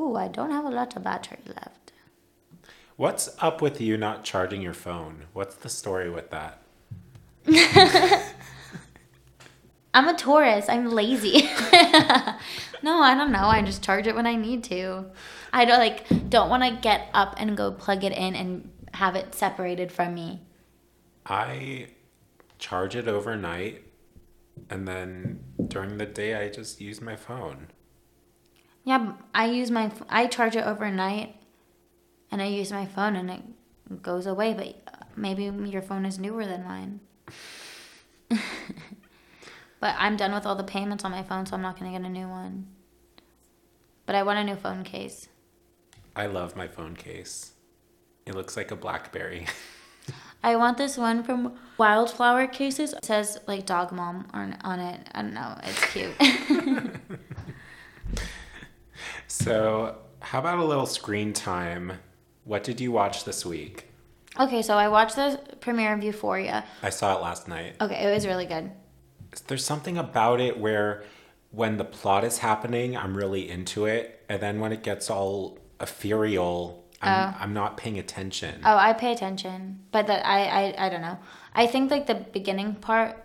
Ooh, 0.00 0.16
I 0.16 0.28
don't 0.28 0.50
have 0.50 0.64
a 0.64 0.70
lot 0.70 0.96
of 0.96 1.04
battery 1.04 1.38
left. 1.46 1.92
What's 2.96 3.28
up 3.38 3.60
with 3.62 3.80
you 3.80 3.96
not 3.96 4.24
charging 4.24 4.62
your 4.62 4.74
phone? 4.74 5.24
What's 5.32 5.54
the 5.56 5.68
story 5.68 6.10
with 6.10 6.30
that? 6.30 6.62
I'm 9.94 10.08
a 10.08 10.14
Taurus. 10.14 10.68
I'm 10.68 10.90
lazy. 10.90 11.48
No, 12.82 13.00
I 13.02 13.14
don't 13.14 13.32
know. 13.32 13.44
I 13.44 13.62
just 13.62 13.82
charge 13.82 14.06
it 14.06 14.14
when 14.14 14.26
I 14.26 14.36
need 14.36 14.64
to. 14.64 15.06
I 15.52 15.64
don't 15.64 15.78
like 15.78 16.06
don't 16.30 16.48
want 16.48 16.62
to 16.62 16.80
get 16.80 17.08
up 17.12 17.34
and 17.36 17.56
go 17.56 17.72
plug 17.72 18.04
it 18.04 18.12
in 18.12 18.34
and 18.34 18.70
have 18.94 19.16
it 19.16 19.34
separated 19.34 19.92
from 19.92 20.14
me. 20.14 20.40
I 21.26 21.88
charge 22.58 22.96
it 22.96 23.08
overnight 23.08 23.84
and 24.68 24.86
then 24.86 25.40
during 25.68 25.98
the 25.98 26.06
day 26.06 26.34
I 26.34 26.48
just 26.48 26.80
use 26.80 27.00
my 27.00 27.16
phone. 27.16 27.68
Yeah, 28.84 29.12
I 29.34 29.46
use 29.46 29.70
my 29.70 29.92
I 30.08 30.26
charge 30.26 30.56
it 30.56 30.64
overnight, 30.64 31.36
and 32.30 32.40
I 32.40 32.46
use 32.46 32.72
my 32.72 32.86
phone 32.86 33.16
and 33.16 33.30
it 33.30 34.02
goes 34.02 34.26
away. 34.26 34.54
But 34.54 35.06
maybe 35.16 35.44
your 35.68 35.82
phone 35.82 36.06
is 36.06 36.18
newer 36.18 36.46
than 36.46 36.64
mine. 36.64 37.00
but 39.80 39.94
I'm 39.98 40.16
done 40.16 40.32
with 40.32 40.46
all 40.46 40.56
the 40.56 40.64
payments 40.64 41.04
on 41.04 41.10
my 41.10 41.22
phone, 41.22 41.46
so 41.46 41.54
I'm 41.54 41.62
not 41.62 41.78
gonna 41.78 41.92
get 41.92 42.00
a 42.02 42.08
new 42.08 42.28
one. 42.28 42.66
But 44.06 44.14
I 44.14 44.22
want 44.22 44.38
a 44.38 44.44
new 44.44 44.56
phone 44.56 44.82
case. 44.82 45.28
I 46.16 46.26
love 46.26 46.56
my 46.56 46.66
phone 46.66 46.96
case. 46.96 47.52
It 48.26 48.34
looks 48.34 48.56
like 48.56 48.70
a 48.70 48.76
Blackberry. 48.76 49.46
I 50.42 50.56
want 50.56 50.78
this 50.78 50.96
one 50.96 51.22
from 51.22 51.58
Wildflower 51.76 52.46
Cases. 52.46 52.94
It 52.94 53.04
says 53.04 53.38
like 53.46 53.66
dog 53.66 53.92
mom 53.92 54.26
on 54.32 54.56
on 54.62 54.80
it. 54.80 55.06
I 55.12 55.22
don't 55.22 55.34
know. 55.34 55.58
It's 55.62 55.92
cute. 55.92 56.14
so, 59.40 59.96
how 60.20 60.38
about 60.38 60.58
a 60.58 60.64
little 60.64 60.86
screen 60.86 61.32
time? 61.32 61.92
What 62.44 62.64
did 62.64 62.80
you 62.80 62.92
watch 62.92 63.24
this 63.24 63.44
week? 63.44 63.86
okay, 64.38 64.62
so 64.62 64.76
I 64.76 64.88
watched 64.88 65.16
the 65.16 65.40
premiere 65.60 65.92
of 65.92 66.02
Euphoria. 66.02 66.64
I 66.82 66.90
saw 66.90 67.16
it 67.16 67.22
last 67.22 67.48
night. 67.48 67.74
Okay, 67.80 68.06
it 68.06 68.14
was 68.14 68.26
really 68.26 68.46
good. 68.46 68.70
There's 69.48 69.64
something 69.64 69.98
about 69.98 70.40
it 70.40 70.58
where 70.58 71.04
when 71.50 71.76
the 71.76 71.84
plot 71.84 72.24
is 72.24 72.38
happening, 72.38 72.96
I'm 72.96 73.16
really 73.16 73.50
into 73.50 73.86
it, 73.86 74.24
and 74.28 74.40
then 74.40 74.60
when 74.60 74.72
it 74.72 74.82
gets 74.82 75.10
all 75.10 75.58
ethereal, 75.80 76.84
I'm, 77.02 77.34
oh. 77.34 77.36
I'm 77.40 77.54
not 77.54 77.76
paying 77.76 77.98
attention. 77.98 78.60
Oh, 78.64 78.76
I 78.76 78.92
pay 78.92 79.12
attention, 79.12 79.80
but 79.90 80.06
that 80.06 80.24
I, 80.24 80.44
I 80.46 80.86
I 80.86 80.88
don't 80.88 81.00
know. 81.00 81.18
I 81.54 81.66
think 81.66 81.90
like 81.90 82.06
the 82.06 82.14
beginning 82.14 82.74
part. 82.74 83.16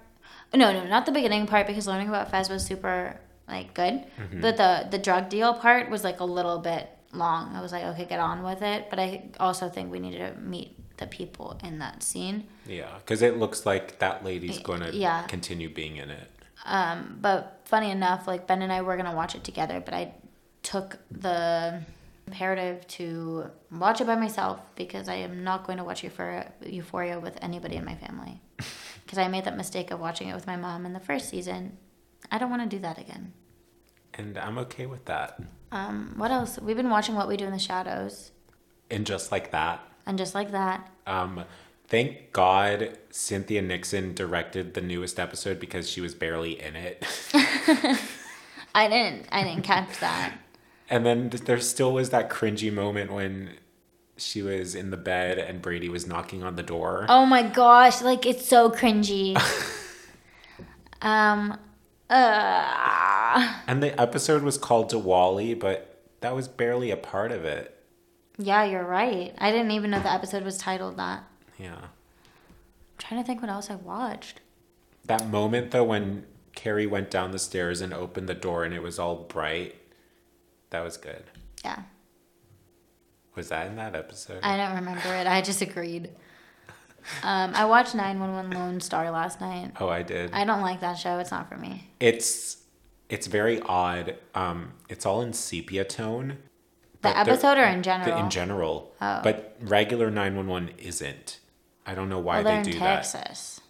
No, 0.53 0.71
no, 0.71 0.85
not 0.87 1.05
the 1.05 1.11
beginning 1.11 1.47
part 1.47 1.67
because 1.67 1.85
learning 1.87 2.07
about 2.07 2.31
Fez 2.31 2.49
was 2.49 2.65
super 2.65 3.19
like 3.47 3.73
good, 3.73 4.03
but 4.41 4.57
the 4.57 4.87
the 4.89 4.97
drug 4.97 5.29
deal 5.29 5.53
part 5.53 5.89
was 5.89 6.03
like 6.03 6.19
a 6.19 6.25
little 6.25 6.59
bit 6.59 6.89
long. 7.13 7.55
I 7.55 7.61
was 7.61 7.71
like, 7.71 7.83
okay, 7.83 8.05
get 8.05 8.19
on 8.19 8.43
with 8.43 8.61
it. 8.61 8.89
But 8.89 8.99
I 8.99 9.29
also 9.39 9.69
think 9.69 9.91
we 9.91 9.99
needed 9.99 10.19
to 10.19 10.41
meet 10.41 10.75
the 10.97 11.07
people 11.07 11.59
in 11.63 11.79
that 11.79 12.03
scene. 12.03 12.47
Yeah, 12.65 12.89
because 12.97 13.21
it 13.21 13.37
looks 13.37 13.65
like 13.65 13.99
that 13.99 14.23
lady's 14.23 14.59
going 14.59 14.81
to 14.81 14.95
yeah. 14.95 15.23
continue 15.23 15.69
being 15.69 15.97
in 15.97 16.09
it. 16.09 16.29
Um, 16.65 17.19
but 17.21 17.61
funny 17.65 17.91
enough, 17.91 18.27
like 18.27 18.47
Ben 18.47 18.61
and 18.61 18.73
I 18.73 18.81
were 18.81 18.97
gonna 18.97 19.15
watch 19.15 19.35
it 19.35 19.43
together, 19.43 19.79
but 19.83 19.93
I 19.93 20.13
took 20.63 20.97
the 21.11 21.83
imperative 22.27 22.87
to 22.87 23.49
watch 23.71 24.01
it 24.01 24.07
by 24.07 24.15
myself 24.15 24.59
because 24.75 25.07
I 25.07 25.15
am 25.15 25.43
not 25.43 25.65
going 25.65 25.77
to 25.77 25.83
watch 25.83 26.03
Euphoria, 26.03 26.51
Euphoria 26.65 27.19
with 27.19 27.37
anybody 27.41 27.75
in 27.75 27.85
my 27.85 27.95
family. 27.95 28.41
Because 29.05 29.19
I 29.19 29.27
made 29.27 29.43
that 29.43 29.55
mistake 29.55 29.91
of 29.91 29.99
watching 29.99 30.29
it 30.29 30.33
with 30.33 30.47
my 30.47 30.55
mom 30.55 30.83
in 30.83 30.93
the 30.93 30.99
first 30.99 31.29
season. 31.29 31.77
I 32.31 32.37
don't 32.37 32.49
want 32.49 32.69
to 32.69 32.75
do 32.75 32.81
that 32.81 32.97
again. 32.97 33.33
And 34.13 34.37
I'm 34.37 34.57
okay 34.59 34.85
with 34.85 35.05
that. 35.05 35.39
Um, 35.71 36.13
what 36.17 36.31
else? 36.31 36.57
We've 36.59 36.77
been 36.77 36.89
watching 36.89 37.15
What 37.15 37.27
We 37.27 37.35
Do 37.37 37.45
in 37.45 37.51
the 37.51 37.59
Shadows, 37.59 38.31
And 38.89 39.05
just 39.05 39.31
like 39.31 39.51
that, 39.51 39.81
and 40.05 40.17
just 40.17 40.33
like 40.35 40.51
that, 40.51 40.89
um, 41.07 41.43
thank 41.87 42.31
God 42.31 42.97
Cynthia 43.09 43.61
Nixon 43.61 44.13
directed 44.13 44.73
the 44.73 44.81
newest 44.81 45.19
episode 45.19 45.59
because 45.59 45.89
she 45.89 45.99
was 46.01 46.13
barely 46.15 46.61
in 46.61 46.75
it. 46.75 47.03
I 48.75 48.87
didn't, 48.87 49.27
I 49.31 49.43
didn't 49.43 49.63
catch 49.63 49.99
that. 49.99 50.33
and 50.89 51.05
then 51.05 51.29
there 51.29 51.59
still 51.59 51.91
was 51.93 52.09
that 52.11 52.29
cringy 52.29 52.71
moment 52.71 53.11
when 53.11 53.51
she 54.17 54.41
was 54.41 54.75
in 54.75 54.91
the 54.91 54.97
bed 54.97 55.37
and 55.37 55.61
Brady 55.61 55.89
was 55.89 56.07
knocking 56.07 56.41
on 56.43 56.55
the 56.55 56.63
door. 56.63 57.05
Oh 57.09 57.25
my 57.25 57.41
gosh, 57.43 58.01
like 58.01 58.25
it's 58.25 58.47
so 58.47 58.69
cringy. 58.69 59.35
um, 61.01 61.57
uh, 62.09 63.59
And 63.67 63.81
the 63.83 63.99
episode 63.99 64.43
was 64.43 64.57
called 64.57 64.91
Diwali, 64.91 65.57
but 65.59 66.01
that 66.21 66.35
was 66.35 66.47
barely 66.47 66.91
a 66.91 66.97
part 66.97 67.31
of 67.31 67.45
it. 67.45 67.71
yeah, 68.37 68.63
you're 68.63 68.85
right. 68.85 69.33
I 69.37 69.51
didn't 69.51 69.71
even 69.71 69.91
know 69.91 69.99
the 69.99 70.11
episode 70.11 70.43
was 70.43 70.57
titled 70.57 70.97
that. 70.97 71.23
Yeah. 71.57 71.75
I'm 71.75 72.97
trying 72.97 73.21
to 73.21 73.27
think 73.27 73.41
what 73.41 73.49
else 73.51 73.69
I 73.69 73.75
watched. 73.75 74.41
That 75.05 75.27
moment 75.29 75.71
though 75.71 75.83
when 75.83 76.25
Carrie 76.55 76.87
went 76.87 77.11
down 77.11 77.31
the 77.31 77.39
stairs 77.39 77.81
and 77.81 77.93
opened 77.93 78.27
the 78.29 78.33
door 78.33 78.63
and 78.63 78.73
it 78.73 78.81
was 78.81 78.97
all 78.99 79.15
bright, 79.15 79.75
that 80.71 80.81
was 80.83 80.97
good. 80.97 81.23
Yeah, 81.63 81.83
Was 83.35 83.49
that 83.49 83.67
in 83.67 83.75
that 83.77 83.95
episode? 83.95 84.39
I 84.43 84.55
don't 84.57 84.75
remember 84.75 85.13
it. 85.15 85.27
I 85.27 85.41
just 85.41 85.61
agreed. 85.61 86.09
Um, 87.23 87.51
I 87.55 87.65
watched 87.65 87.95
911 87.95 88.51
Lone 88.51 88.81
Star 88.81 89.11
last 89.11 89.41
night. 89.41 89.71
oh, 89.79 89.89
I 89.89 90.01
did. 90.01 90.31
I 90.33 90.45
don't 90.45 90.61
like 90.61 90.81
that 90.81 90.97
show. 90.97 91.19
It's 91.19 91.31
not 91.31 91.49
for 91.49 91.57
me. 91.57 91.89
it's 91.99 92.57
it's 93.09 93.27
very 93.27 93.61
odd. 93.61 94.15
Um, 94.33 94.73
it's 94.89 95.05
all 95.05 95.21
in 95.21 95.33
sepia 95.33 95.83
tone. 95.85 96.37
The 97.01 97.15
episode 97.15 97.59
or 97.59 97.65
in 97.65 97.83
general? 97.83 98.17
in 98.17 98.29
general. 98.31 98.93
Oh. 98.99 99.21
But 99.23 99.55
regular 99.61 100.09
911 100.09 100.71
isn't. 100.79 101.39
I 101.85 101.93
don't 101.93 102.09
know 102.09 102.19
why 102.19 102.41
well, 102.41 102.63
they 102.63 102.71
do 102.71 102.79
that. 102.79 103.03
Texas. 103.03 103.61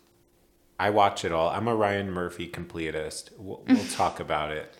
I 0.80 0.90
watch 0.90 1.26
it 1.26 1.32
all. 1.34 1.50
I'm 1.50 1.68
a 1.68 1.76
Ryan 1.76 2.12
Murphy 2.12 2.48
completist. 2.48 3.32
We'll, 3.38 3.64
we'll 3.68 3.86
talk 3.92 4.20
about 4.22 4.52
it. 4.52 4.74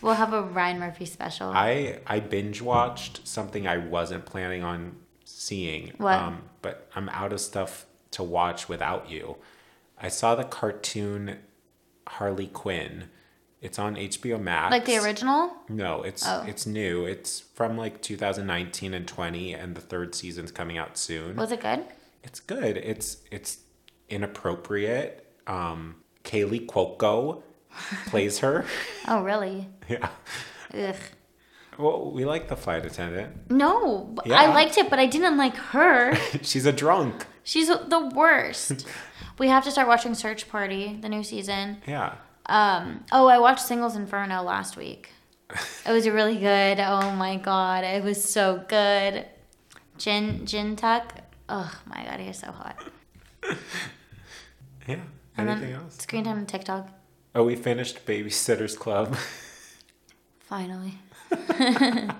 We'll 0.00 0.14
have 0.14 0.32
a 0.32 0.42
Ryan 0.42 0.80
Murphy 0.80 1.04
special. 1.04 1.50
I 1.50 2.00
I 2.06 2.18
binge 2.18 2.60
watched 2.60 3.26
something 3.26 3.68
I 3.68 3.76
wasn't 3.78 4.26
planning 4.26 4.64
on 4.64 4.96
seeing. 5.42 5.92
um, 6.00 6.42
but 6.62 6.88
I'm 6.94 7.08
out 7.10 7.32
of 7.32 7.40
stuff 7.40 7.86
to 8.12 8.22
watch 8.22 8.68
without 8.68 9.10
you. 9.10 9.36
I 10.00 10.08
saw 10.08 10.34
the 10.34 10.44
cartoon 10.44 11.38
Harley 12.06 12.46
Quinn. 12.48 13.04
It's 13.60 13.78
on 13.78 13.94
HBO 13.96 14.40
Max. 14.40 14.72
like 14.72 14.84
the 14.86 14.96
original? 14.98 15.52
No, 15.68 16.02
it's 16.02 16.26
Oh. 16.26 16.44
it's 16.48 16.66
new. 16.66 17.04
It's 17.06 17.40
from 17.54 17.78
like 17.78 18.02
2019 18.02 18.92
and 18.92 19.06
20, 19.06 19.52
and 19.54 19.76
the 19.76 19.80
third 19.80 20.14
season's 20.16 20.50
coming 20.50 20.78
out 20.78 20.98
soon. 20.98 21.36
Was 21.36 21.52
it 21.52 21.60
good? 21.60 21.84
It's 22.24 22.40
good. 22.40 22.76
It's 22.76 23.18
it's 23.30 23.58
inappropriate. 24.08 25.26
Um, 25.46 25.96
Kaley 26.24 26.66
Cuoco 26.66 27.42
plays 28.06 28.38
her. 28.40 28.64
Oh, 29.08 29.22
really? 29.22 29.68
yeah. 29.88 30.08
Ugh. 30.74 30.94
Well, 31.78 32.10
we 32.10 32.24
like 32.24 32.48
the 32.48 32.56
flight 32.56 32.84
attendant. 32.84 33.50
No, 33.50 34.14
Yeah. 34.24 34.40
I 34.40 34.46
liked 34.54 34.76
it, 34.78 34.90
but 34.90 34.98
I 34.98 35.06
didn't 35.06 35.36
like 35.38 35.54
her. 35.56 36.14
She's 36.42 36.66
a 36.66 36.72
drunk. 36.72 37.26
She's 37.44 37.68
the 37.68 38.10
worst. 38.14 38.86
we 39.38 39.48
have 39.48 39.64
to 39.64 39.70
start 39.70 39.88
watching 39.88 40.14
Search 40.14 40.48
Party, 40.48 40.98
the 41.00 41.08
new 41.08 41.24
season. 41.24 41.78
Yeah. 41.86 42.14
Um, 42.46 43.04
oh, 43.10 43.26
I 43.26 43.38
watched 43.38 43.60
Singles 43.66 43.96
Inferno 43.96 44.42
last 44.42 44.76
week. 44.76 45.10
It 45.86 45.90
was 45.92 46.08
really 46.08 46.36
good. 46.38 46.78
Oh 46.80 47.10
my 47.16 47.36
god, 47.36 47.84
it 47.84 48.02
was 48.04 48.22
so 48.22 48.64
good. 48.68 49.26
Jin 49.98 50.46
Jin 50.46 50.76
Tuck. 50.76 51.12
Oh 51.48 51.70
my 51.86 52.04
god, 52.04 52.20
he 52.20 52.28
is 52.28 52.38
so 52.38 52.50
hot. 52.52 52.76
Yeah. 54.86 55.00
And 55.36 55.48
Anything 55.50 55.72
else? 55.74 55.98
Screen 55.98 56.24
time 56.24 56.38
on 56.38 56.46
TikTok. 56.46 56.88
Oh, 57.34 57.44
we 57.44 57.56
finished 57.56 58.06
Babysitters 58.06 58.78
Club. 58.78 59.16
Finally. 60.40 60.94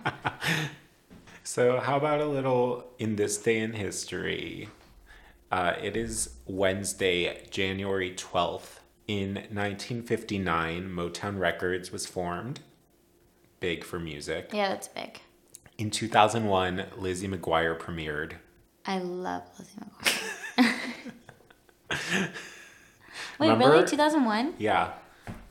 so, 1.44 1.80
how 1.80 1.96
about 1.96 2.20
a 2.20 2.26
little 2.26 2.86
in 2.98 3.16
this 3.16 3.38
day 3.38 3.58
in 3.58 3.72
history? 3.74 4.68
Uh, 5.50 5.74
it 5.82 5.96
is 5.96 6.36
Wednesday, 6.46 7.46
January 7.50 8.12
12th. 8.12 8.78
In 9.08 9.34
1959, 9.34 10.88
Motown 10.88 11.38
Records 11.38 11.90
was 11.92 12.06
formed. 12.06 12.60
Big 13.60 13.84
for 13.84 13.98
music. 13.98 14.50
Yeah, 14.52 14.68
that's 14.68 14.88
big. 14.88 15.20
In 15.76 15.90
2001, 15.90 16.84
Lizzie 16.96 17.28
McGuire 17.28 17.78
premiered. 17.78 18.34
I 18.86 18.98
love 18.98 19.42
Lizzie 19.58 19.80
McGuire. 19.80 20.74
Wait, 23.38 23.50
Remember- 23.50 23.70
really? 23.70 23.86
2001? 23.86 24.54
Yeah. 24.58 24.92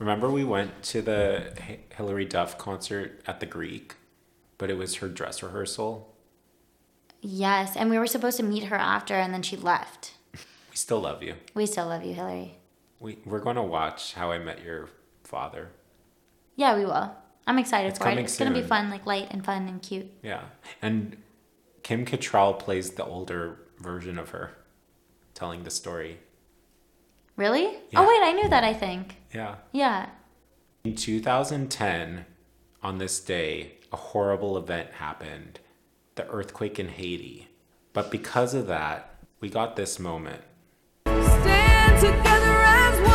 Remember 0.02 0.28
we 0.32 0.42
went 0.42 0.82
to 0.82 1.00
the 1.00 1.52
H- 1.68 1.78
Hilary 1.96 2.24
Duff 2.24 2.58
concert 2.58 3.22
at 3.24 3.38
the 3.38 3.46
Greek, 3.46 3.94
but 4.58 4.68
it 4.68 4.76
was 4.76 4.96
her 4.96 5.06
dress 5.06 5.44
rehearsal. 5.44 6.12
Yes, 7.20 7.76
and 7.76 7.88
we 7.88 7.96
were 7.96 8.08
supposed 8.08 8.36
to 8.38 8.42
meet 8.42 8.64
her 8.64 8.74
after, 8.74 9.14
and 9.14 9.32
then 9.32 9.42
she 9.42 9.56
left. 9.56 10.14
We 10.34 10.74
still 10.74 10.98
love 10.98 11.22
you. 11.22 11.36
We 11.54 11.66
still 11.66 11.86
love 11.86 12.04
you, 12.04 12.14
Hilary. 12.14 12.56
We, 12.98 13.18
we're 13.24 13.38
going 13.38 13.54
to 13.54 13.62
watch 13.62 14.14
How 14.14 14.32
I 14.32 14.40
Met 14.40 14.64
Your 14.64 14.88
Father. 15.22 15.70
Yeah, 16.56 16.76
we 16.76 16.84
will. 16.84 17.14
I'm 17.46 17.60
excited 17.60 17.90
It's 17.90 17.98
for 18.00 18.08
it. 18.08 18.18
It's 18.18 18.36
gonna 18.36 18.50
be 18.50 18.62
fun, 18.62 18.90
like 18.90 19.06
light 19.06 19.28
and 19.30 19.44
fun 19.44 19.68
and 19.68 19.80
cute. 19.80 20.10
Yeah. 20.22 20.42
And 20.80 21.16
Kim 21.84 22.04
Cattrall 22.04 22.58
plays 22.58 22.90
the 22.90 23.04
older 23.04 23.58
version 23.78 24.18
of 24.18 24.30
her, 24.30 24.50
telling 25.34 25.62
the 25.62 25.70
story. 25.70 26.18
Really? 27.36 27.64
Yeah. 27.90 28.00
Oh 28.00 28.08
wait, 28.08 28.22
I 28.22 28.32
knew 28.32 28.48
that. 28.48 28.64
I 28.64 28.74
think. 28.74 29.16
Yeah. 29.32 29.56
Yeah. 29.72 30.10
In 30.84 30.94
2010, 30.94 32.26
on 32.82 32.98
this 32.98 33.20
day, 33.20 33.74
a 33.92 33.96
horrible 33.96 34.56
event 34.58 34.90
happened 34.94 35.60
the 36.14 36.28
earthquake 36.28 36.78
in 36.78 36.88
Haiti. 36.88 37.48
But 37.94 38.10
because 38.10 38.52
of 38.52 38.66
that, 38.66 39.14
we 39.40 39.48
got 39.48 39.76
this 39.76 39.98
moment. 39.98 40.42
Stand 41.06 41.98
together 42.00 42.58
as 42.60 43.00
one. 43.00 43.08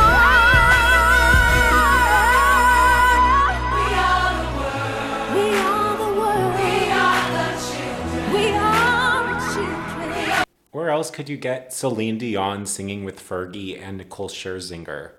We 3.72 3.94
are 3.94 4.34
the 4.42 4.58
world. 4.58 5.34
We 5.34 5.46
are 5.58 5.96
the 5.96 6.10
world. 6.18 6.54
We 6.58 6.90
are 6.90 7.30
the 7.36 7.48
children. 7.70 8.32
We 8.34 8.44
are 8.50 9.22
the 9.32 9.38
children. 9.54 10.44
Where 10.72 10.90
else 10.90 11.10
could 11.12 11.28
you 11.28 11.36
get 11.36 11.72
Celine 11.72 12.18
Dion 12.18 12.66
singing 12.66 13.04
with 13.04 13.20
Fergie 13.20 13.80
and 13.80 13.98
Nicole 13.98 14.28
Scherzinger? 14.28 15.12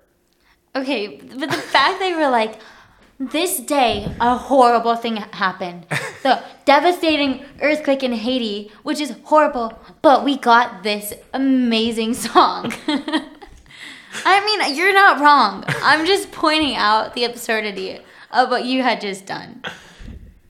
Okay, 0.75 1.17
but 1.17 1.49
the 1.49 1.57
fact 1.57 1.99
they 1.99 2.13
were 2.13 2.29
like, 2.29 2.59
this 3.19 3.59
day, 3.59 4.15
a 4.21 4.37
horrible 4.37 4.95
thing 4.95 5.17
happened. 5.17 5.85
The 6.21 6.43
devastating 6.65 7.45
earthquake 7.61 8.03
in 8.03 8.11
Haiti, 8.11 8.73
which 8.83 8.99
is 8.99 9.15
horrible, 9.23 9.79
but 10.01 10.25
we 10.25 10.37
got 10.37 10.83
this 10.83 11.13
amazing 11.33 12.13
song. 12.13 12.73
I 14.25 14.45
mean, 14.45 14.75
you're 14.75 14.93
not 14.93 15.21
wrong. 15.21 15.63
I'm 15.81 16.05
just 16.05 16.33
pointing 16.33 16.75
out 16.75 17.13
the 17.13 17.23
absurdity 17.23 17.99
of 18.31 18.49
what 18.49 18.65
you 18.65 18.83
had 18.83 18.99
just 18.99 19.25
done. 19.25 19.63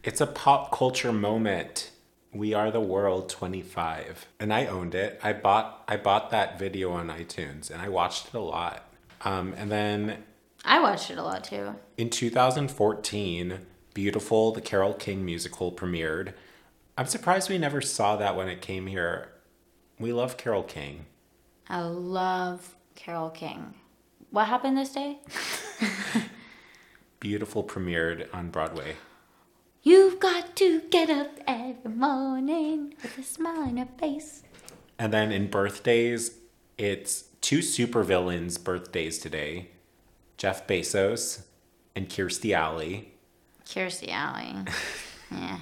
It's 0.04 0.22
a 0.22 0.28
pop 0.28 0.72
culture 0.72 1.12
moment. 1.12 1.92
We 2.34 2.56
are 2.56 2.72
the 2.72 2.82
world 2.82 3.30
25. 3.30 4.26
And 4.40 4.52
I 4.52 4.66
owned 4.66 4.96
it. 4.96 5.20
I 5.24 5.34
bought 5.34 5.84
I 5.88 5.98
bought 5.98 6.32
that 6.32 6.58
video 6.58 6.92
on 6.94 7.10
iTunes 7.10 7.70
and 7.70 7.80
I 7.80 7.90
watched 7.90 8.30
it 8.30 8.34
a 8.34 8.40
lot. 8.40 8.89
Um, 9.22 9.54
and 9.58 9.72
then 9.72 10.24
I 10.66 10.80
watched 10.82 11.10
it 11.12 11.18
a 11.18 11.24
lot 11.24 11.44
too. 11.44 11.76
in 11.98 12.10
2014, 12.10 13.66
Beautiful, 13.94 14.52
the 14.52 14.62
Carole 14.62 14.94
King 14.94 15.26
musical 15.26 15.72
premiered. 15.72 16.34
I'm 16.98 17.06
surprised 17.08 17.50
we 17.50 17.58
never 17.58 17.82
saw 17.82 18.16
that 18.18 18.36
when 18.36 18.48
it 18.48 18.62
came 18.62 18.88
here. 18.88 19.30
We 20.00 20.14
love 20.14 20.38
Carole 20.38 20.64
King. 20.64 21.06
I 21.68 21.82
love 21.82 22.76
Carole 22.96 23.30
King. 23.30 23.74
What 24.32 24.48
happened 24.48 24.78
this 24.78 24.92
day? 24.94 25.18
Beautiful 27.20 27.64
premiered 27.64 28.28
on 28.34 28.50
Broadway. 28.50 28.96
You've 29.82 30.20
got 30.20 30.56
to 30.58 30.82
get 30.90 31.10
up 31.10 31.32
every 31.48 31.92
morning 31.92 32.94
with 33.02 33.18
a 33.18 33.24
smile 33.24 33.62
on 33.62 33.78
your 33.78 33.88
face. 33.98 34.44
And 34.98 35.12
then 35.14 35.32
in 35.32 35.50
birthdays, 35.50 36.32
it's 36.78 37.26
two 37.42 37.60
supervillains' 37.60 38.62
birthdays 38.64 39.20
today 39.20 39.70
Jeff 40.38 40.66
Bezos 40.68 41.44
and 41.96 42.08
Kirstie 42.08 42.54
Alley. 42.54 43.12
Kirstie 43.66 44.10
Alley. 44.10 44.56
yeah. 45.32 45.60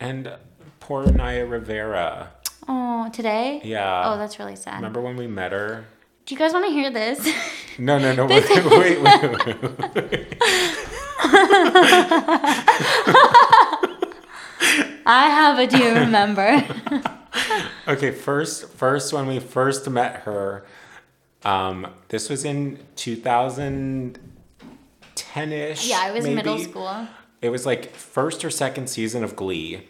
And 0.00 0.32
poor 0.80 1.04
Naya 1.12 1.44
Rivera. 1.44 2.32
Oh, 2.68 3.10
today? 3.12 3.60
Yeah. 3.62 4.02
Oh, 4.06 4.18
that's 4.18 4.38
really 4.38 4.56
sad. 4.56 4.76
Remember 4.76 5.00
when 5.00 5.16
we 5.16 5.26
met 5.26 5.52
her? 5.52 5.84
Do 6.24 6.34
you 6.34 6.38
guys 6.38 6.52
want 6.52 6.66
to 6.66 6.72
hear 6.72 6.90
this? 6.90 7.28
No, 7.78 7.98
no, 7.98 8.14
no. 8.14 8.26
Wait, 8.26 8.48
wait, 8.48 9.02
wait. 9.02 9.02
wait. 9.02 10.36
I 15.08 15.28
have 15.28 15.58
a 15.58 15.66
do 15.66 15.78
you 15.78 15.92
remember? 15.92 16.64
Okay, 17.88 18.10
first, 18.10 18.68
first 18.70 19.12
when 19.12 19.26
we 19.26 19.38
first 19.38 19.88
met 19.88 20.22
her, 20.22 20.64
um, 21.44 21.86
this 22.08 22.28
was 22.28 22.44
in 22.44 22.78
2010-ish. 22.96 25.88
yeah, 25.88 26.00
I 26.00 26.10
was 26.10 26.24
in 26.24 26.34
middle 26.34 26.58
school. 26.58 27.06
It 27.40 27.50
was 27.50 27.64
like 27.64 27.94
first 27.94 28.44
or 28.44 28.50
second 28.50 28.88
season 28.88 29.22
of 29.22 29.36
Glee. 29.36 29.86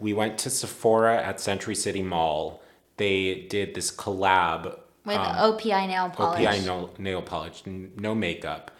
We 0.00 0.12
went 0.12 0.38
to 0.38 0.50
Sephora 0.50 1.22
at 1.22 1.40
Century 1.40 1.74
City 1.74 2.02
Mall. 2.02 2.62
They 2.96 3.46
did 3.48 3.74
this 3.74 3.94
collab 3.94 4.78
With 5.04 5.16
um, 5.16 5.36
OPI 5.36 5.86
nail 5.86 6.10
polish. 6.10 6.40
OPI 6.40 6.64
nail, 6.64 6.90
nail 6.98 7.22
polish, 7.22 7.62
no 7.66 8.14
makeup. 8.14 8.70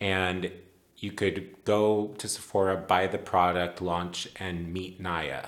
And 0.00 0.52
you 0.98 1.12
could 1.12 1.54
go 1.64 2.14
to 2.18 2.28
Sephora, 2.28 2.76
buy 2.76 3.06
the 3.06 3.18
product, 3.18 3.82
launch, 3.82 4.28
and 4.36 4.72
meet 4.72 5.00
Naya. 5.00 5.46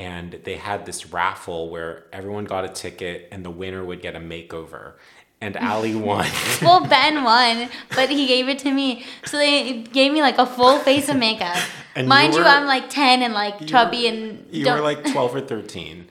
And 0.00 0.40
they 0.44 0.56
had 0.56 0.86
this 0.86 1.12
raffle 1.12 1.68
where 1.68 2.04
everyone 2.12 2.44
got 2.44 2.64
a 2.64 2.68
ticket 2.68 3.28
and 3.32 3.44
the 3.44 3.50
winner 3.50 3.84
would 3.84 4.00
get 4.00 4.16
a 4.16 4.20
makeover. 4.20 4.94
And 5.42 5.56
Allie 5.70 5.94
won. 5.94 6.26
well, 6.62 6.86
Ben 6.86 7.22
won, 7.22 7.68
but 7.94 8.08
he 8.08 8.26
gave 8.26 8.48
it 8.48 8.58
to 8.60 8.70
me. 8.72 9.04
So 9.26 9.36
they 9.36 9.82
gave 9.82 10.12
me 10.12 10.22
like 10.22 10.38
a 10.38 10.46
full 10.46 10.78
face 10.78 11.08
of 11.08 11.16
makeup. 11.16 11.56
And 11.96 12.06
Mind 12.08 12.34
you, 12.34 12.40
were- 12.40 12.46
I'm 12.46 12.66
like 12.66 12.88
10 12.88 13.20
and 13.22 13.34
like 13.34 13.66
chubby 13.66 14.06
and 14.06 14.46
you 14.50 14.64
were 14.72 14.80
like 14.80 15.00
12 15.12 15.34
or 15.34 15.40
13. 15.40 16.06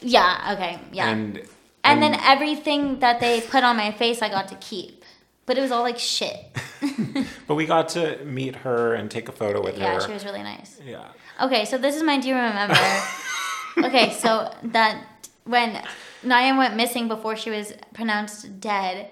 yeah, 0.00 0.52
okay, 0.54 0.78
yeah. 0.92 1.08
And, 1.10 1.42
And 1.82 2.00
then 2.02 2.14
everything 2.22 3.00
that 3.00 3.18
they 3.20 3.40
put 3.40 3.64
on 3.64 3.76
my 3.76 3.90
face, 3.90 4.22
I 4.22 4.28
got 4.28 4.46
to 4.48 4.54
keep. 4.70 5.04
But 5.44 5.58
it 5.58 5.62
was 5.62 5.72
all 5.72 5.82
like 5.82 5.98
shit. 5.98 6.38
but 7.46 7.54
we 7.54 7.66
got 7.66 7.88
to 7.90 8.22
meet 8.24 8.56
her 8.56 8.94
and 8.94 9.10
take 9.10 9.28
a 9.28 9.32
photo 9.32 9.62
with 9.62 9.78
Yeah, 9.78 9.94
her. 9.94 10.00
Yeah, 10.00 10.06
she 10.06 10.12
was 10.12 10.24
really 10.24 10.42
nice. 10.42 10.80
Yeah. 10.84 11.08
Okay, 11.40 11.64
so 11.64 11.78
this 11.78 11.96
is 11.96 12.02
my 12.02 12.18
do 12.18 12.28
you 12.28 12.34
remember? 12.34 12.78
okay, 13.78 14.12
so 14.12 14.52
that 14.62 15.04
when 15.44 15.82
Naya 16.22 16.56
went 16.56 16.76
missing 16.76 17.08
before 17.08 17.36
she 17.36 17.50
was 17.50 17.72
pronounced 17.94 18.60
dead, 18.60 19.10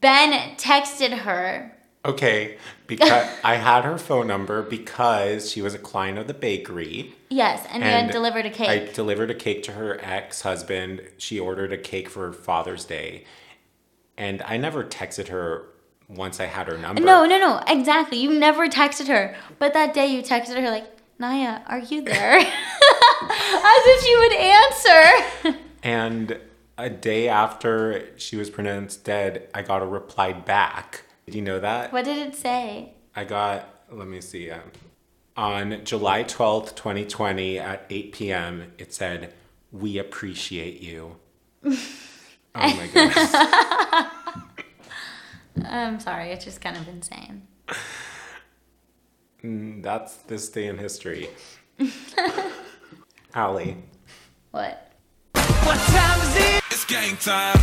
Ben 0.00 0.56
texted 0.56 1.18
her. 1.18 1.76
Okay, 2.04 2.56
because 2.86 3.28
I 3.44 3.56
had 3.56 3.84
her 3.84 3.98
phone 3.98 4.26
number 4.26 4.62
because 4.62 5.50
she 5.50 5.60
was 5.60 5.74
a 5.74 5.78
client 5.78 6.18
of 6.18 6.26
the 6.26 6.34
bakery. 6.34 7.14
Yes, 7.28 7.66
and, 7.70 7.82
you 7.82 7.88
had 7.88 8.10
delivered 8.10 8.46
a 8.46 8.50
cake. 8.50 8.68
I 8.68 8.92
delivered 8.92 9.30
a 9.30 9.34
cake 9.34 9.62
to 9.64 9.72
her 9.72 9.98
ex 10.02 10.42
husband. 10.42 11.02
She 11.18 11.38
ordered 11.38 11.72
a 11.72 11.78
cake 11.78 12.08
for 12.08 12.32
Father's 12.32 12.84
Day. 12.84 13.24
And 14.16 14.42
I 14.42 14.58
never 14.58 14.84
texted 14.84 15.28
her 15.28 15.69
once 16.14 16.40
I 16.40 16.46
had 16.46 16.66
her 16.66 16.76
number. 16.76 17.02
No, 17.02 17.24
no, 17.24 17.38
no, 17.38 17.62
exactly. 17.66 18.18
You 18.18 18.38
never 18.38 18.68
texted 18.68 19.08
her. 19.08 19.34
But 19.58 19.74
that 19.74 19.94
day 19.94 20.06
you 20.06 20.22
texted 20.22 20.60
her 20.60 20.70
like, 20.70 20.86
Naya, 21.18 21.60
are 21.66 21.78
you 21.78 22.02
there? 22.02 22.38
As 22.38 22.46
if 23.22 24.02
she 24.02 24.16
would 24.16 24.32
answer. 25.52 25.60
And 25.82 26.38
a 26.76 26.90
day 26.90 27.28
after 27.28 28.08
she 28.16 28.36
was 28.36 28.50
pronounced 28.50 29.04
dead, 29.04 29.48
I 29.54 29.62
got 29.62 29.82
a 29.82 29.86
reply 29.86 30.32
back. 30.32 31.04
Did 31.26 31.34
you 31.34 31.42
know 31.42 31.60
that? 31.60 31.92
What 31.92 32.04
did 32.04 32.26
it 32.26 32.34
say? 32.34 32.94
I 33.14 33.24
got, 33.24 33.84
let 33.90 34.08
me 34.08 34.20
see, 34.20 34.50
um, 34.50 34.72
on 35.36 35.84
July 35.84 36.24
12th, 36.24 36.74
2020 36.74 37.58
at 37.58 37.86
8 37.88 38.12
p.m., 38.12 38.72
it 38.78 38.92
said, 38.92 39.32
We 39.70 39.98
appreciate 39.98 40.80
you. 40.80 41.16
oh 41.64 41.70
my 42.54 42.88
goodness. 42.92 43.34
I'm 45.64 46.00
sorry, 46.00 46.30
it's 46.30 46.44
just 46.44 46.60
kind 46.60 46.76
of 46.76 46.88
insane. 46.88 47.42
Mm, 49.42 49.82
That's 49.82 50.16
this 50.16 50.50
day 50.50 50.66
in 50.66 50.76
history. 50.76 51.30
Allie. 53.34 53.78
What? 54.50 54.92
What 55.32 55.78
time 55.78 56.20
is 56.20 56.36
it? 56.36 56.62
It's 56.70 56.84
game 56.84 57.16
time. 57.16 57.56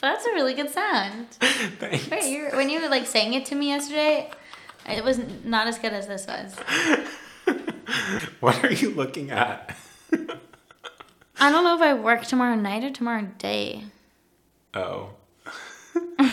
That's 0.00 0.26
a 0.26 0.30
really 0.32 0.54
good 0.54 0.70
sound. 0.70 1.28
Thanks. 1.78 2.10
Wait, 2.10 2.24
you 2.32 2.48
when 2.56 2.68
you 2.70 2.80
were 2.80 2.88
like 2.88 3.06
sang 3.06 3.34
it 3.34 3.46
to 3.46 3.54
me 3.54 3.68
yesterday, 3.68 4.28
it 4.88 5.04
was 5.04 5.20
not 5.44 5.68
as 5.68 5.78
good 5.78 5.92
as 5.92 6.08
this 6.08 6.26
was. 6.26 6.56
What 8.40 8.64
are 8.64 8.72
you 8.72 8.90
looking 8.90 9.30
at? 9.30 9.76
I 11.38 11.52
don't 11.52 11.62
know 11.62 11.76
if 11.76 11.82
I 11.82 11.94
work 11.94 12.24
tomorrow 12.26 12.56
night 12.56 12.82
or 12.82 12.90
tomorrow 12.90 13.28
day. 13.38 13.84
Oh. 14.74 15.10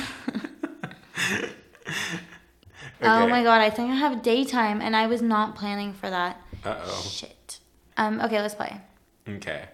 Oh 3.00 3.28
my 3.28 3.44
god, 3.44 3.62
I 3.62 3.70
think 3.70 3.92
I 3.92 3.96
have 3.96 4.24
daytime 4.24 4.82
and 4.82 4.96
I 4.96 5.06
was 5.06 5.22
not 5.22 5.56
planning 5.56 5.94
for 5.94 6.10
that. 6.10 6.42
Uh 6.66 6.76
oh. 6.84 7.08
Shit. 7.10 7.60
Um, 7.96 8.20
okay, 8.22 8.42
let's 8.42 8.56
play. 8.56 8.82
Okay. 9.30 9.66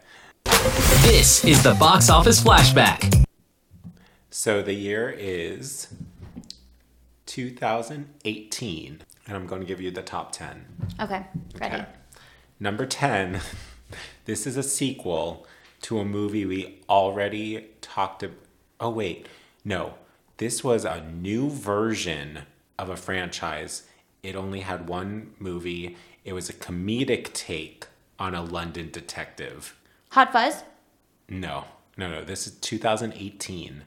This 1.03 1.43
is 1.45 1.63
the 1.63 1.73
box 1.73 2.09
office 2.09 2.43
flashback. 2.43 3.25
So 4.29 4.61
the 4.61 4.73
year 4.73 5.09
is 5.09 5.87
2018, 7.27 9.01
and 9.27 9.37
I'm 9.37 9.47
going 9.47 9.61
to 9.61 9.67
give 9.67 9.79
you 9.79 9.91
the 9.91 10.01
top 10.01 10.31
10. 10.33 10.65
Okay, 11.01 11.25
ready. 11.59 11.75
Okay. 11.75 11.85
Number 12.59 12.85
10. 12.85 13.41
This 14.25 14.47
is 14.47 14.57
a 14.57 14.63
sequel 14.63 15.45
to 15.81 15.99
a 15.99 16.05
movie 16.05 16.45
we 16.47 16.79
already 16.89 17.67
talked 17.81 18.23
about. 18.23 18.37
Oh, 18.83 18.89
wait. 18.89 19.27
No. 19.63 19.93
This 20.37 20.61
was 20.61 20.83
a 20.83 21.01
new 21.09 21.49
version 21.49 22.39
of 22.77 22.89
a 22.89 22.97
franchise. 22.97 23.83
It 24.21 24.35
only 24.35 24.59
had 24.59 24.89
one 24.89 25.31
movie. 25.39 25.95
It 26.25 26.33
was 26.33 26.49
a 26.49 26.53
comedic 26.53 27.31
take 27.31 27.87
on 28.19 28.35
a 28.35 28.43
London 28.43 28.89
detective. 28.91 29.79
Hot 30.09 30.33
Fuzz? 30.33 30.63
No. 31.29 31.63
No, 31.95 32.09
no. 32.11 32.25
This 32.25 32.45
is 32.45 32.55
2018. 32.59 33.85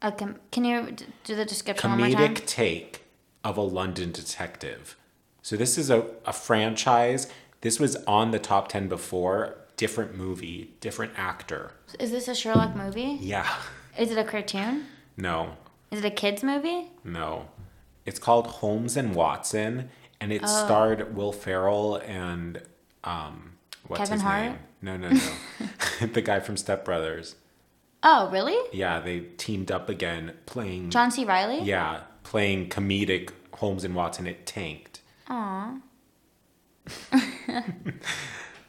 Uh, 0.00 0.10
can, 0.12 0.38
can 0.52 0.64
you 0.64 0.92
d- 0.92 1.06
do 1.24 1.34
the 1.34 1.44
description 1.44 1.90
one 1.90 1.98
more 1.98 2.10
time? 2.10 2.34
Comedic 2.36 2.46
take 2.46 3.02
of 3.42 3.56
a 3.56 3.62
London 3.62 4.12
detective. 4.12 4.96
So 5.42 5.56
this 5.56 5.76
is 5.76 5.90
a, 5.90 6.06
a 6.24 6.32
franchise. 6.32 7.26
This 7.62 7.80
was 7.80 7.96
on 8.06 8.30
the 8.30 8.38
top 8.38 8.68
10 8.68 8.88
before. 8.88 9.56
Different 9.76 10.14
movie, 10.14 10.74
different 10.78 11.14
actor. 11.16 11.72
Is 11.98 12.12
this 12.12 12.28
a 12.28 12.34
Sherlock 12.36 12.76
movie? 12.76 13.18
Yeah. 13.20 13.48
Is 14.00 14.10
it 14.10 14.18
a 14.18 14.24
cartoon? 14.24 14.86
No, 15.16 15.56
Is 15.90 15.98
it 16.00 16.04
a 16.06 16.10
kids 16.10 16.42
movie? 16.42 16.88
no. 17.04 17.48
It's 18.06 18.18
called 18.18 18.46
Holmes 18.46 18.96
and 18.96 19.14
Watson, 19.14 19.90
and 20.20 20.32
it 20.32 20.40
Oh. 20.42 20.64
starred 20.64 21.14
Will 21.14 21.32
Ferrell 21.32 21.96
and 21.96 22.62
um, 23.04 23.58
what's 23.86 24.00
Kevin 24.00 24.14
his 24.14 24.22
Hart? 24.22 24.42
name? 24.46 24.58
No, 24.82 24.96
no, 24.96 25.10
no. 25.10 26.06
the 26.14 26.22
guy 26.22 26.40
from 26.40 26.56
Step 26.56 26.82
Brothers. 26.84 27.36
Oh, 28.02 28.30
really? 28.30 28.56
Yeah, 28.72 29.00
they 29.00 29.20
teamed 29.36 29.70
up 29.70 29.90
again 29.90 30.32
playing. 30.46 30.88
John 30.88 31.10
C. 31.10 31.26
Reilly? 31.26 31.60
Yeah, 31.62 32.00
playing 32.24 32.70
comedic 32.70 33.30
Holmes 33.56 33.84
and 33.84 33.94
Watson. 33.94 34.26
It 34.26 34.46
tanked. 34.46 35.00
Aw. 35.28 35.76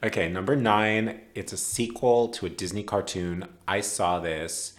Okay, 0.03 0.29
number 0.29 0.55
nine. 0.55 1.21
It's 1.35 1.53
a 1.53 1.57
sequel 1.57 2.27
to 2.29 2.47
a 2.47 2.49
Disney 2.49 2.81
cartoon. 2.81 3.47
I 3.67 3.81
saw 3.81 4.19
this. 4.19 4.73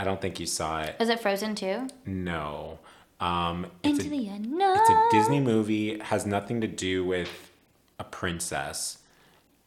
I 0.00 0.04
don't 0.04 0.18
think 0.18 0.40
you 0.40 0.46
saw 0.46 0.80
it. 0.80 0.96
Is 0.98 1.10
it 1.10 1.20
Frozen 1.20 1.56
too? 1.56 1.86
No. 2.06 2.78
Um, 3.20 3.66
it's 3.82 3.98
Into 3.98 4.14
a, 4.14 4.18
the 4.18 4.28
unknown. 4.28 4.78
It's 4.78 4.88
a 4.88 5.08
Disney 5.10 5.40
movie. 5.40 5.98
Has 5.98 6.24
nothing 6.24 6.62
to 6.62 6.66
do 6.66 7.04
with 7.04 7.52
a 7.98 8.04
princess. 8.04 9.00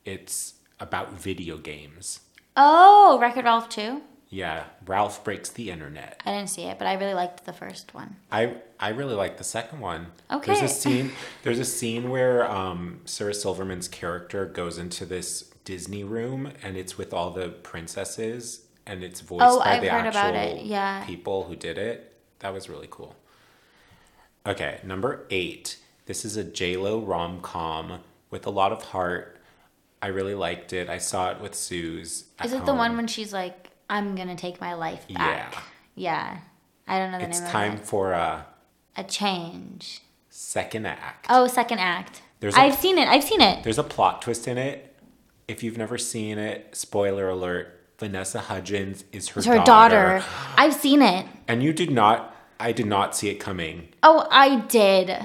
It's 0.05 0.55
about 0.79 1.13
video 1.13 1.59
games. 1.59 2.21
Oh, 2.57 3.19
Wreck-It 3.21 3.45
Ralph 3.45 3.69
2? 3.69 4.01
Yeah, 4.29 4.63
Ralph 4.88 5.23
breaks 5.23 5.51
the 5.51 5.69
internet. 5.69 6.19
I 6.25 6.31
didn't 6.31 6.49
see 6.49 6.63
it, 6.63 6.79
but 6.79 6.88
I 6.88 6.95
really 6.95 7.13
liked 7.13 7.45
the 7.45 7.53
first 7.53 7.93
one. 7.93 8.15
I 8.31 8.55
I 8.79 8.89
really 8.89 9.13
liked 9.13 9.38
the 9.38 9.43
second 9.43 9.81
one. 9.81 10.07
Okay. 10.31 10.51
There's 10.51 10.71
a 10.71 10.73
scene. 10.81 11.11
There's 11.43 11.59
a 11.59 11.65
scene 11.65 12.09
where 12.09 12.49
um, 12.49 13.01
Sarah 13.05 13.36
Silverman's 13.36 13.88
character 13.88 14.47
goes 14.47 14.79
into 14.79 15.05
this 15.05 15.51
Disney 15.63 16.03
room, 16.03 16.51
and 16.63 16.75
it's 16.75 16.97
with 16.97 17.13
all 17.13 17.29
the 17.29 17.49
princesses, 17.49 18.62
and 18.86 19.03
it's 19.03 19.21
voiced 19.21 19.43
Oh, 19.45 19.59
by 19.59 19.75
I've 19.75 19.81
the 19.81 19.89
actual 19.89 20.57
yeah. 20.65 21.03
people 21.05 21.43
who 21.45 21.55
did 21.55 21.77
it. 21.77 22.13
That 22.39 22.53
was 22.53 22.69
really 22.69 22.88
cool. 22.89 23.15
Okay, 24.45 24.79
number 24.84 25.25
eight. 25.29 25.77
This 26.05 26.25
is 26.25 26.36
a 26.38 26.43
Lo 26.77 26.99
rom 26.99 27.39
com 27.41 27.99
with 28.29 28.45
a 28.45 28.49
lot 28.49 28.71
of 28.71 28.84
heart. 28.84 29.39
I 30.01 30.07
really 30.07 30.36
liked 30.36 30.73
it. 30.73 30.89
I 30.89 30.97
saw 30.97 31.31
it 31.31 31.39
with 31.39 31.55
Suze. 31.55 32.25
at 32.39 32.47
Is 32.47 32.53
it 32.53 32.65
the 32.65 32.73
one 32.73 32.97
when 32.97 33.07
she's 33.07 33.31
like, 33.31 33.69
I'm 33.89 34.15
gonna 34.15 34.36
take 34.36 34.59
my 34.59 34.73
life 34.73 35.07
back? 35.07 35.53
Yeah. 35.53 35.61
Yeah. 35.95 36.38
I 36.88 36.99
don't 36.99 37.11
know 37.13 37.19
the 37.19 37.25
It's 37.29 37.39
name 37.39 37.49
time 37.49 37.73
of 37.75 37.79
it. 37.79 37.86
for 37.88 38.11
a 38.11 38.45
A 38.97 39.03
change. 39.05 40.01
second 40.29 40.86
act. 40.88 41.27
Oh, 41.29 41.47
second 41.47 41.79
act. 41.79 42.21
There's 42.41 42.55
a- 42.55 42.59
I've 42.59 42.75
seen 42.75 42.97
it. 42.97 43.07
I've 43.07 43.23
seen 43.23 43.39
it. 43.39 43.63
There's 43.63 43.77
a 43.79 43.84
plot 43.84 44.21
twist 44.21 44.45
in 44.49 44.57
it. 44.57 44.93
If 45.47 45.63
you've 45.63 45.77
never 45.77 45.97
seen 45.97 46.38
it, 46.38 46.75
spoiler 46.75 47.29
alert, 47.29 47.79
Vanessa 48.03 48.39
Hudgens 48.41 49.05
is 49.13 49.29
her, 49.29 49.39
It's 49.39 49.47
her 49.47 49.55
daughter. 49.63 50.19
daughter. 50.19 50.25
I've 50.57 50.73
seen 50.73 51.01
it. 51.01 51.25
And 51.47 51.63
you 51.63 51.71
did 51.71 51.89
not 51.89 52.35
I 52.59 52.73
did 52.73 52.85
not 52.85 53.15
see 53.15 53.29
it 53.29 53.35
coming. 53.35 53.87
Oh, 54.03 54.27
I 54.29 54.57
did. 54.61 55.17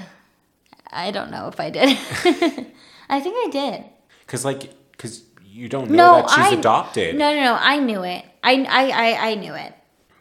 I 0.93 1.11
don't 1.11 1.33
know 1.33 1.49
if 1.49 1.59
I 1.59 1.71
did. 1.71 1.89
I 3.09 3.19
think 3.21 3.35
I 3.47 3.49
did. 3.51 3.85
Cuz 4.29 4.45
like 4.45 4.71
cuz 4.97 5.25
you 5.45 5.69
don't 5.69 5.91
know 5.91 5.97
No, 5.97 6.15
that 6.23 6.31
she's 6.31 6.53
I 6.55 6.59
adopted. 6.61 7.17
No, 7.17 7.35
no, 7.35 7.43
no. 7.43 7.57
I 7.61 7.79
knew 7.81 8.05
it. 8.05 8.25
I, 8.45 8.53
I, 8.81 8.85
I, 8.91 9.31
I 9.31 9.35
knew 9.35 9.55
it. 9.55 9.73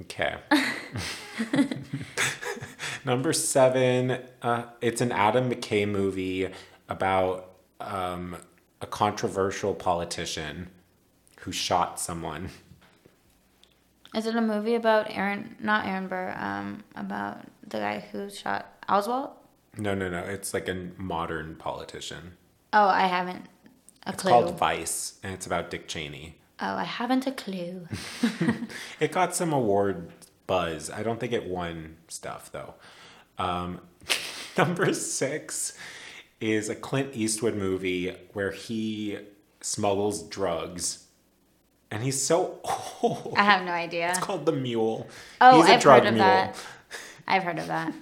Okay. 0.01 0.35
Number 3.05 3.33
seven, 3.33 4.17
uh, 4.41 4.63
it's 4.81 5.01
an 5.01 5.11
Adam 5.11 5.51
McKay 5.51 5.87
movie 5.87 6.49
about 6.89 7.51
um, 7.79 8.35
a 8.81 8.87
controversial 8.87 9.75
politician 9.75 10.69
who 11.47 11.51
shot 11.53 11.97
someone. 11.97 12.49
Is 14.13 14.25
it 14.25 14.35
a 14.35 14.41
movie 14.41 14.75
about 14.75 15.07
Aaron? 15.09 15.55
Not 15.61 15.85
Aaron 15.85 16.09
Burr. 16.09 16.35
Um, 16.37 16.83
about 16.93 17.37
the 17.65 17.77
guy 17.77 17.99
who 18.11 18.29
shot 18.29 18.65
Oswald. 18.89 19.29
No, 19.77 19.95
no, 19.95 20.09
no. 20.09 20.19
It's 20.19 20.53
like 20.53 20.67
a 20.67 20.89
modern 20.97 21.55
politician. 21.55 22.33
Oh, 22.73 22.89
I 22.89 23.07
haven't 23.07 23.45
a 24.05 24.09
It's 24.11 24.21
clue. 24.21 24.31
called 24.31 24.57
Vice, 24.57 25.19
and 25.23 25.33
it's 25.33 25.45
about 25.45 25.69
Dick 25.71 25.87
Cheney. 25.87 26.35
oh, 26.59 26.75
I 26.75 26.83
haven't 26.83 27.25
a 27.27 27.31
clue. 27.31 27.87
It 28.99 29.13
got 29.13 29.33
some 29.33 29.53
award 29.53 30.11
buzz. 30.47 30.89
I 30.89 31.01
don't 31.01 31.17
think 31.21 31.31
it 31.31 31.45
won 31.47 31.95
stuff 32.09 32.51
though. 32.51 32.73
Um, 33.37 33.79
number 34.57 34.93
six 34.93 35.77
is 36.41 36.67
a 36.67 36.75
Clint 36.75 37.11
Eastwood 37.15 37.55
movie 37.55 38.13
where 38.33 38.51
he 38.51 39.19
smuggles 39.61 40.23
drugs, 40.23 41.06
and 41.91 42.03
he's 42.03 42.21
so 42.21 42.59
old. 43.01 43.33
I 43.38 43.43
have 43.43 43.65
no 43.65 43.71
idea. 43.71 44.09
It's 44.09 44.19
called 44.19 44.45
The 44.45 44.51
Mule. 44.51 45.07
Oh, 45.41 45.57
he's 45.61 45.69
a 45.69 45.73
I've 45.75 45.81
drug 45.81 46.03
heard 46.03 46.07
of 46.09 46.13
mule. 46.15 46.25
that. 46.25 46.55
I've 47.27 47.43
heard 47.43 47.59
of 47.59 47.67
that. 47.67 47.93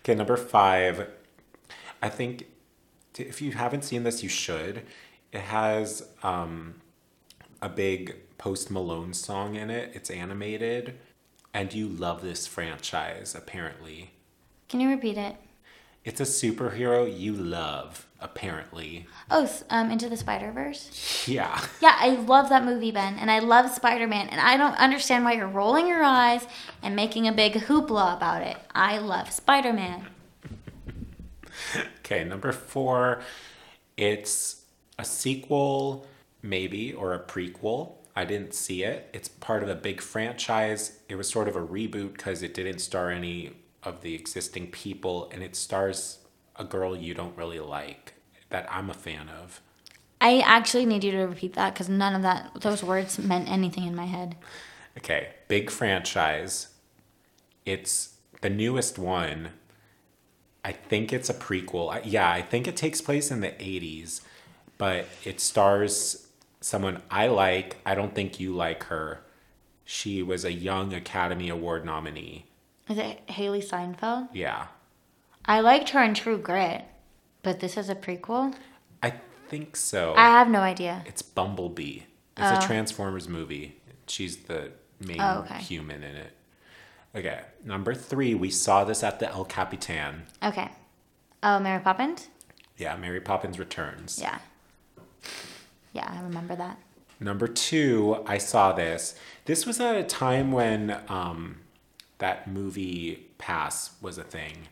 Okay, 0.00 0.14
number 0.14 0.36
five. 0.36 1.08
I 2.00 2.08
think 2.08 2.46
if 3.18 3.42
you 3.42 3.52
haven't 3.52 3.82
seen 3.84 4.04
this, 4.04 4.22
you 4.22 4.28
should. 4.28 4.82
It 5.32 5.40
has 5.40 6.08
um, 6.22 6.76
a 7.60 7.68
big 7.68 8.16
Post 8.38 8.70
Malone 8.70 9.12
song 9.12 9.56
in 9.56 9.68
it. 9.70 9.90
It's 9.94 10.08
animated, 10.10 10.94
and 11.52 11.74
you 11.74 11.88
love 11.88 12.22
this 12.22 12.46
franchise. 12.46 13.34
Apparently, 13.34 14.12
Can 14.68 14.78
you 14.80 14.88
repeat 14.90 15.18
it? 15.18 15.34
It's 16.08 16.20
a 16.20 16.24
superhero 16.24 17.06
you 17.06 17.32
love. 17.34 18.06
Apparently, 18.20 19.06
Oh, 19.30 19.48
um, 19.70 19.92
Into 19.92 20.08
the 20.08 20.16
Spider 20.16 20.50
Verse. 20.50 21.24
yeah. 21.28 21.60
Yeah, 21.80 21.94
I 22.00 22.08
love 22.16 22.48
that 22.48 22.64
movie, 22.64 22.90
Ben, 22.90 23.14
and 23.16 23.30
I 23.30 23.38
love 23.38 23.70
Spider 23.70 24.08
Man, 24.08 24.28
and 24.28 24.40
I 24.40 24.56
don't 24.56 24.74
understand 24.74 25.24
why 25.24 25.34
you're 25.34 25.46
rolling 25.46 25.86
your 25.86 26.02
eyes 26.02 26.44
and 26.82 26.96
making 26.96 27.28
a 27.28 27.32
big 27.32 27.52
hoopla 27.52 28.16
about 28.16 28.42
it. 28.42 28.56
I 28.74 28.98
love 28.98 29.30
Spider 29.30 29.72
Man. 29.72 30.08
Okay, 32.00 32.24
number 32.24 32.50
four. 32.52 33.20
It's 33.96 34.64
a 34.98 35.04
sequel, 35.04 36.06
maybe, 36.42 36.92
or 36.92 37.14
a 37.14 37.20
prequel. 37.20 37.92
I 38.16 38.24
didn't 38.24 38.52
see 38.54 38.82
it. 38.82 39.08
It's 39.12 39.28
part 39.28 39.62
of 39.62 39.68
a 39.68 39.74
big 39.76 40.00
franchise. 40.00 40.98
It 41.08 41.14
was 41.14 41.28
sort 41.28 41.46
of 41.46 41.54
a 41.54 41.60
reboot 41.64 42.14
because 42.14 42.42
it 42.42 42.52
didn't 42.54 42.80
star 42.80 43.10
any 43.10 43.52
of 43.82 44.00
the 44.02 44.14
existing 44.14 44.68
people, 44.70 45.28
and 45.32 45.42
it 45.42 45.54
stars 45.56 46.18
a 46.56 46.64
girl 46.64 46.96
you 46.96 47.14
don't 47.14 47.36
really 47.36 47.60
like 47.60 48.14
that 48.50 48.66
I'm 48.70 48.90
a 48.90 48.94
fan 48.94 49.28
of. 49.28 49.60
I 50.20 50.40
actually 50.40 50.84
need 50.86 51.04
you 51.04 51.12
to 51.12 51.24
repeat 51.26 51.52
that 51.54 51.74
because 51.74 51.88
none 51.88 52.14
of 52.14 52.22
that 52.22 52.60
those 52.60 52.82
words 52.82 53.18
meant 53.18 53.48
anything 53.48 53.84
in 53.86 53.94
my 53.94 54.06
head. 54.06 54.36
Okay, 54.96 55.28
big 55.46 55.70
franchise. 55.70 56.68
It's 57.64 58.16
the 58.40 58.50
newest 58.50 58.98
one. 58.98 59.50
I 60.64 60.72
think 60.72 61.12
it's 61.12 61.30
a 61.30 61.34
prequel. 61.34 61.92
I- 61.92 62.02
Yeah, 62.04 62.28
I 62.30 62.42
think 62.42 62.66
it 62.66 62.76
takes 62.76 63.00
place 63.00 63.30
in 63.30 63.40
the 63.40 63.52
80s, 63.62 64.22
but 64.76 65.06
it 65.24 65.40
stars 65.40 66.26
someone 66.60 67.02
I 67.10 67.28
like. 67.28 67.76
I 67.86 67.94
don't 67.94 68.14
think 68.14 68.40
you 68.40 68.52
like 68.54 68.84
her. 68.84 69.20
She 69.84 70.22
was 70.22 70.44
a 70.44 70.52
young 70.52 70.92
Academy 70.92 71.48
Award 71.48 71.84
nominee. 71.84 72.46
Is 72.88 72.98
it 72.98 73.26
Hailee 73.28 73.62
Steinfeld? 73.62 74.28
Yeah. 74.32 74.66
I 75.44 75.60
liked 75.60 75.90
her 75.90 76.02
in 76.02 76.14
True 76.14 76.38
Grit, 76.38 76.84
but 77.42 77.60
this 77.60 77.76
is 77.76 77.88
a 77.88 77.94
prequel. 77.94 78.54
I 79.02 79.14
think 79.48 79.76
so. 79.76 80.14
I 80.16 80.28
have 80.28 80.48
no 80.48 80.60
idea. 80.60 81.02
It's 81.06 81.22
Bumblebee. 81.22 82.00
It's 82.36 82.46
Oh. 82.52 82.58
a 82.58 82.60
Transformers 82.66 83.28
movie. 83.28 83.80
She's 84.06 84.36
the 84.44 84.72
main 85.00 85.20
Oh, 85.20 85.40
okay. 85.40 85.58
human 85.58 86.02
in 86.02 86.16
it. 86.16 86.32
Okay, 87.14 87.40
number 87.64 87.94
three, 87.94 88.34
we 88.34 88.50
saw 88.50 88.84
this 88.84 89.02
at 89.02 89.18
the 89.18 89.28
El 89.28 89.44
Capitan. 89.44 90.26
Okay. 90.42 90.70
Oh, 91.42 91.58
Mary 91.58 91.80
Poppins? 91.80 92.28
Yeah, 92.76 92.96
Mary 92.96 93.20
Poppins 93.20 93.58
Returns. 93.58 94.18
Yeah. 94.20 94.38
Yeah, 95.92 96.06
I 96.10 96.22
remember 96.22 96.54
that. 96.56 96.78
Number 97.20 97.48
two, 97.48 98.22
I 98.26 98.38
saw 98.38 98.72
this. 98.72 99.14
This 99.46 99.66
was 99.66 99.80
at 99.80 99.96
a 99.96 100.04
time 100.04 100.52
when 100.52 101.00
um, 101.08 101.60
that 102.18 102.48
movie 102.48 103.26
Pass 103.38 103.90
was 104.00 104.18
a 104.18 104.24
thing. 104.24 104.68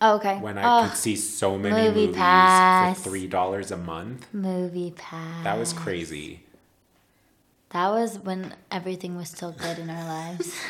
Oh, 0.00 0.16
okay. 0.16 0.38
When 0.38 0.58
I 0.58 0.80
oh, 0.84 0.88
could 0.88 0.98
see 0.98 1.16
so 1.16 1.56
many 1.56 1.88
Movie 1.88 2.06
movies 2.06 2.16
Pass. 2.16 2.98
for 2.98 3.10
three 3.10 3.26
dollars 3.26 3.70
a 3.70 3.76
month. 3.76 4.26
Movie 4.32 4.92
Pass. 4.96 5.44
That 5.44 5.58
was 5.58 5.72
crazy. 5.72 6.40
That 7.70 7.88
was 7.88 8.18
when 8.18 8.54
everything 8.70 9.16
was 9.16 9.28
still 9.30 9.52
good 9.52 9.78
in 9.78 9.88
our 9.90 10.04
lives. 10.04 10.54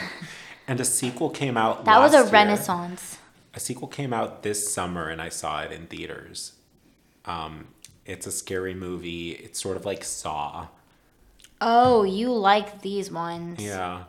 And 0.68 0.80
a 0.80 0.84
sequel 0.84 1.30
came 1.30 1.56
out. 1.56 1.84
that 1.86 1.98
was 1.98 2.14
a 2.14 2.18
year. 2.18 2.26
renaissance. 2.26 3.18
A 3.52 3.60
sequel 3.60 3.88
came 3.88 4.12
out 4.12 4.42
this 4.42 4.72
summer, 4.72 5.08
and 5.08 5.20
I 5.20 5.28
saw 5.28 5.62
it 5.62 5.72
in 5.72 5.86
theaters. 5.86 6.52
Um, 7.24 7.66
it's 8.06 8.26
a 8.26 8.32
scary 8.32 8.74
movie. 8.74 9.32
It's 9.32 9.60
sort 9.60 9.76
of 9.76 9.84
like 9.84 10.04
Saw. 10.04 10.68
Oh, 11.60 12.04
you 12.04 12.32
like 12.32 12.80
these 12.82 13.10
ones. 13.10 13.62
Yeah. 13.62 14.04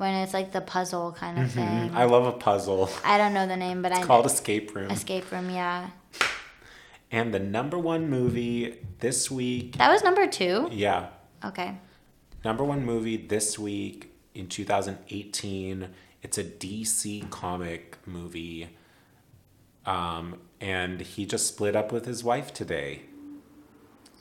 When 0.00 0.14
it's 0.14 0.32
like 0.32 0.50
the 0.52 0.62
puzzle 0.62 1.12
kind 1.12 1.38
of 1.38 1.48
Mhm. 1.50 1.52
thing. 1.52 1.94
I 1.94 2.04
love 2.04 2.24
a 2.26 2.32
puzzle. 2.32 2.88
I 3.04 3.18
don't 3.18 3.34
know 3.34 3.46
the 3.46 3.56
name, 3.56 3.82
but 3.82 3.92
It's 3.92 4.00
I 4.00 4.04
called 4.04 4.24
Escape 4.24 4.74
Room. 4.74 4.90
Escape 4.90 5.30
Room, 5.30 5.50
yeah. 5.50 5.90
And 7.12 7.34
the 7.34 7.38
number 7.38 7.78
one 7.78 8.08
movie 8.08 8.78
this 9.00 9.30
week. 9.30 9.76
That 9.76 9.90
was 9.90 10.02
number 10.02 10.26
two. 10.26 10.68
Yeah. 10.72 11.08
Okay. 11.44 11.76
Number 12.44 12.64
one 12.64 12.84
movie 12.86 13.18
this 13.18 13.58
week 13.58 14.10
in 14.34 14.48
2018. 14.48 15.88
It's 16.22 16.38
a 16.38 16.44
DC 16.44 17.26
comic 17.30 17.98
movie. 18.06 18.70
Um, 19.84 20.36
and 20.62 21.00
he 21.02 21.26
just 21.26 21.46
split 21.48 21.76
up 21.76 21.92
with 21.92 22.06
his 22.06 22.24
wife 22.24 22.54
today. 22.54 23.02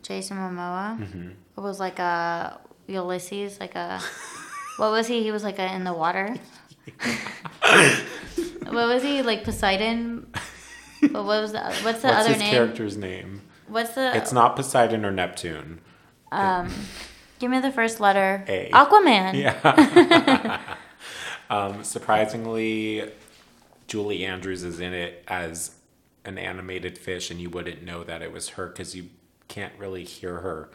Jason 0.01 0.35
Momoa. 0.37 0.97
Mhm. 0.99 1.31
It 1.57 1.61
was 1.61 1.79
like 1.79 1.99
a 1.99 2.59
Ulysses, 2.87 3.59
like 3.61 3.75
a. 3.75 4.01
what 4.79 4.91
was 4.91 5.07
he? 5.07 5.23
He 5.23 5.31
was 5.31 5.43
like 5.43 5.59
a, 5.59 5.73
in 5.75 5.83
the 5.83 5.93
water. 5.93 6.35
what 8.63 8.73
was 8.73 9.03
he 9.03 9.21
like 9.21 9.43
Poseidon? 9.43 10.31
But 11.01 11.25
what 11.25 11.41
was 11.41 11.51
the 11.51 11.59
what's 11.59 12.01
the 12.01 12.07
What's 12.07 12.19
other 12.19 12.29
his 12.29 12.39
name? 12.39 12.53
character's 12.53 12.97
name? 12.97 13.41
What's 13.67 13.93
the? 13.93 14.15
It's 14.15 14.33
not 14.33 14.55
Poseidon 14.55 15.05
or 15.05 15.11
Neptune. 15.11 15.81
Um, 16.31 16.69
give 17.39 17.51
me 17.51 17.59
the 17.59 17.71
first 17.71 17.99
letter. 17.99 18.43
A. 18.47 18.69
Aquaman. 18.71 19.33
Yeah. 19.35 20.59
um, 21.49 21.83
surprisingly, 21.83 23.11
Julie 23.87 24.25
Andrews 24.25 24.63
is 24.63 24.79
in 24.79 24.93
it 24.93 25.23
as 25.27 25.75
an 26.25 26.37
animated 26.37 26.97
fish, 26.97 27.31
and 27.31 27.39
you 27.39 27.49
wouldn't 27.49 27.83
know 27.83 28.03
that 28.03 28.21
it 28.21 28.31
was 28.31 28.49
her 28.49 28.67
because 28.67 28.95
you 28.95 29.09
can't 29.47 29.73
really 29.77 30.03
hear 30.03 30.39
her. 30.39 30.69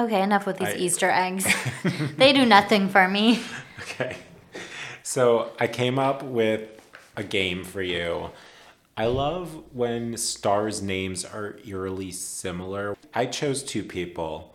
Okay, 0.00 0.22
enough 0.22 0.46
with 0.46 0.58
these 0.58 0.68
I- 0.68 0.76
Easter 0.76 1.10
eggs. 1.10 1.46
they 2.16 2.32
do 2.32 2.46
nothing 2.46 2.88
for 2.88 3.06
me. 3.06 3.40
Okay. 3.82 4.16
So 5.02 5.52
I 5.58 5.66
came 5.66 5.98
up 5.98 6.22
with 6.22 6.68
a 7.16 7.22
game 7.24 7.64
for 7.64 7.82
you. 7.82 8.30
I 8.96 9.06
love 9.06 9.62
when 9.72 10.16
stars' 10.16 10.80
names 10.82 11.24
are 11.24 11.58
eerily 11.66 12.12
similar. 12.12 12.96
I 13.12 13.26
chose 13.26 13.62
two 13.62 13.82
people. 13.82 14.54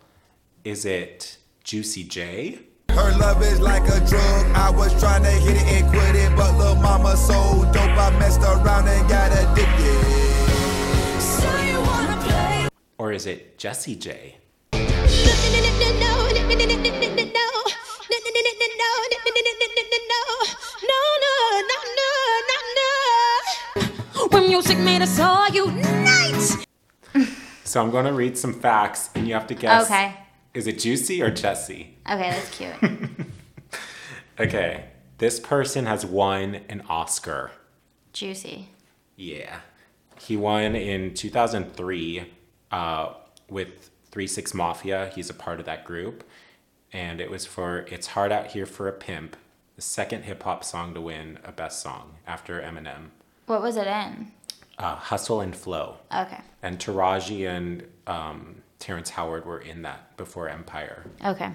Is 0.64 0.84
it 0.84 1.38
Juicy 1.64 2.04
J? 2.04 2.60
Her 2.90 3.12
love 3.18 3.42
is 3.42 3.60
like 3.60 3.82
a 3.82 4.00
drug. 4.06 4.46
I 4.54 4.70
was 4.70 4.98
trying 4.98 5.22
to 5.22 5.30
hit 5.30 5.56
it 5.56 5.62
and 5.62 5.88
quit 5.90 6.14
it, 6.16 6.34
but 6.36 6.56
little 6.56 6.76
mama 6.76 7.16
so 7.16 7.34
dope. 7.72 7.96
I 7.98 8.16
messed 8.18 8.40
around 8.40 8.88
and 8.88 9.08
got 9.08 9.30
addicted. 9.32 11.20
So 11.20 11.56
you 11.62 11.80
wanna 11.80 12.22
play? 12.22 12.68
Or 12.98 13.12
is 13.12 13.26
it 13.26 13.58
Jessie 13.58 13.96
J? 13.96 14.36
So 27.76 27.82
I'm 27.82 27.90
going 27.90 28.06
to 28.06 28.12
read 28.14 28.38
some 28.38 28.54
facts, 28.54 29.10
and 29.14 29.28
you 29.28 29.34
have 29.34 29.46
to 29.48 29.54
guess. 29.54 29.84
Okay. 29.84 30.14
Is 30.54 30.66
it 30.66 30.78
Juicy 30.78 31.20
or 31.22 31.30
Jessie? 31.30 31.98
Okay, 32.10 32.30
that's 32.30 32.56
cute. 32.56 33.10
Okay. 34.38 34.84
This 35.18 35.40
person 35.40 35.86
has 35.86 36.04
won 36.04 36.60
an 36.68 36.82
Oscar. 36.90 37.52
Juicy. 38.12 38.68
Yeah. 39.16 39.60
He 40.20 40.36
won 40.36 40.74
in 40.76 41.14
2003 41.14 42.32
uh, 42.70 43.12
with 43.48 43.90
3 44.16 44.26
6 44.26 44.54
Mafia. 44.54 45.12
He's 45.14 45.28
a 45.28 45.34
part 45.34 45.60
of 45.60 45.66
that 45.66 45.84
group. 45.84 46.24
And 46.90 47.20
it 47.20 47.30
was 47.30 47.44
for 47.44 47.80
It's 47.80 48.06
Hard 48.06 48.32
Out 48.32 48.46
Here 48.46 48.64
for 48.64 48.88
a 48.88 48.92
Pimp, 48.92 49.36
the 49.74 49.82
second 49.82 50.22
hip 50.22 50.42
hop 50.42 50.64
song 50.64 50.94
to 50.94 51.02
win 51.02 51.38
a 51.44 51.52
best 51.52 51.82
song 51.82 52.14
after 52.26 52.58
Eminem. 52.58 53.10
What 53.44 53.60
was 53.60 53.76
it 53.76 53.86
in? 53.86 54.32
Uh, 54.78 54.94
Hustle 54.94 55.42
and 55.42 55.54
Flow. 55.54 55.98
Okay. 56.10 56.40
And 56.62 56.78
Taraji 56.78 57.46
and 57.46 57.86
um, 58.06 58.62
Terrence 58.78 59.10
Howard 59.10 59.44
were 59.44 59.60
in 59.60 59.82
that 59.82 60.16
before 60.16 60.48
Empire. 60.48 61.04
Okay. 61.22 61.50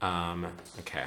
Um, 0.00 0.46
okay. 0.78 1.04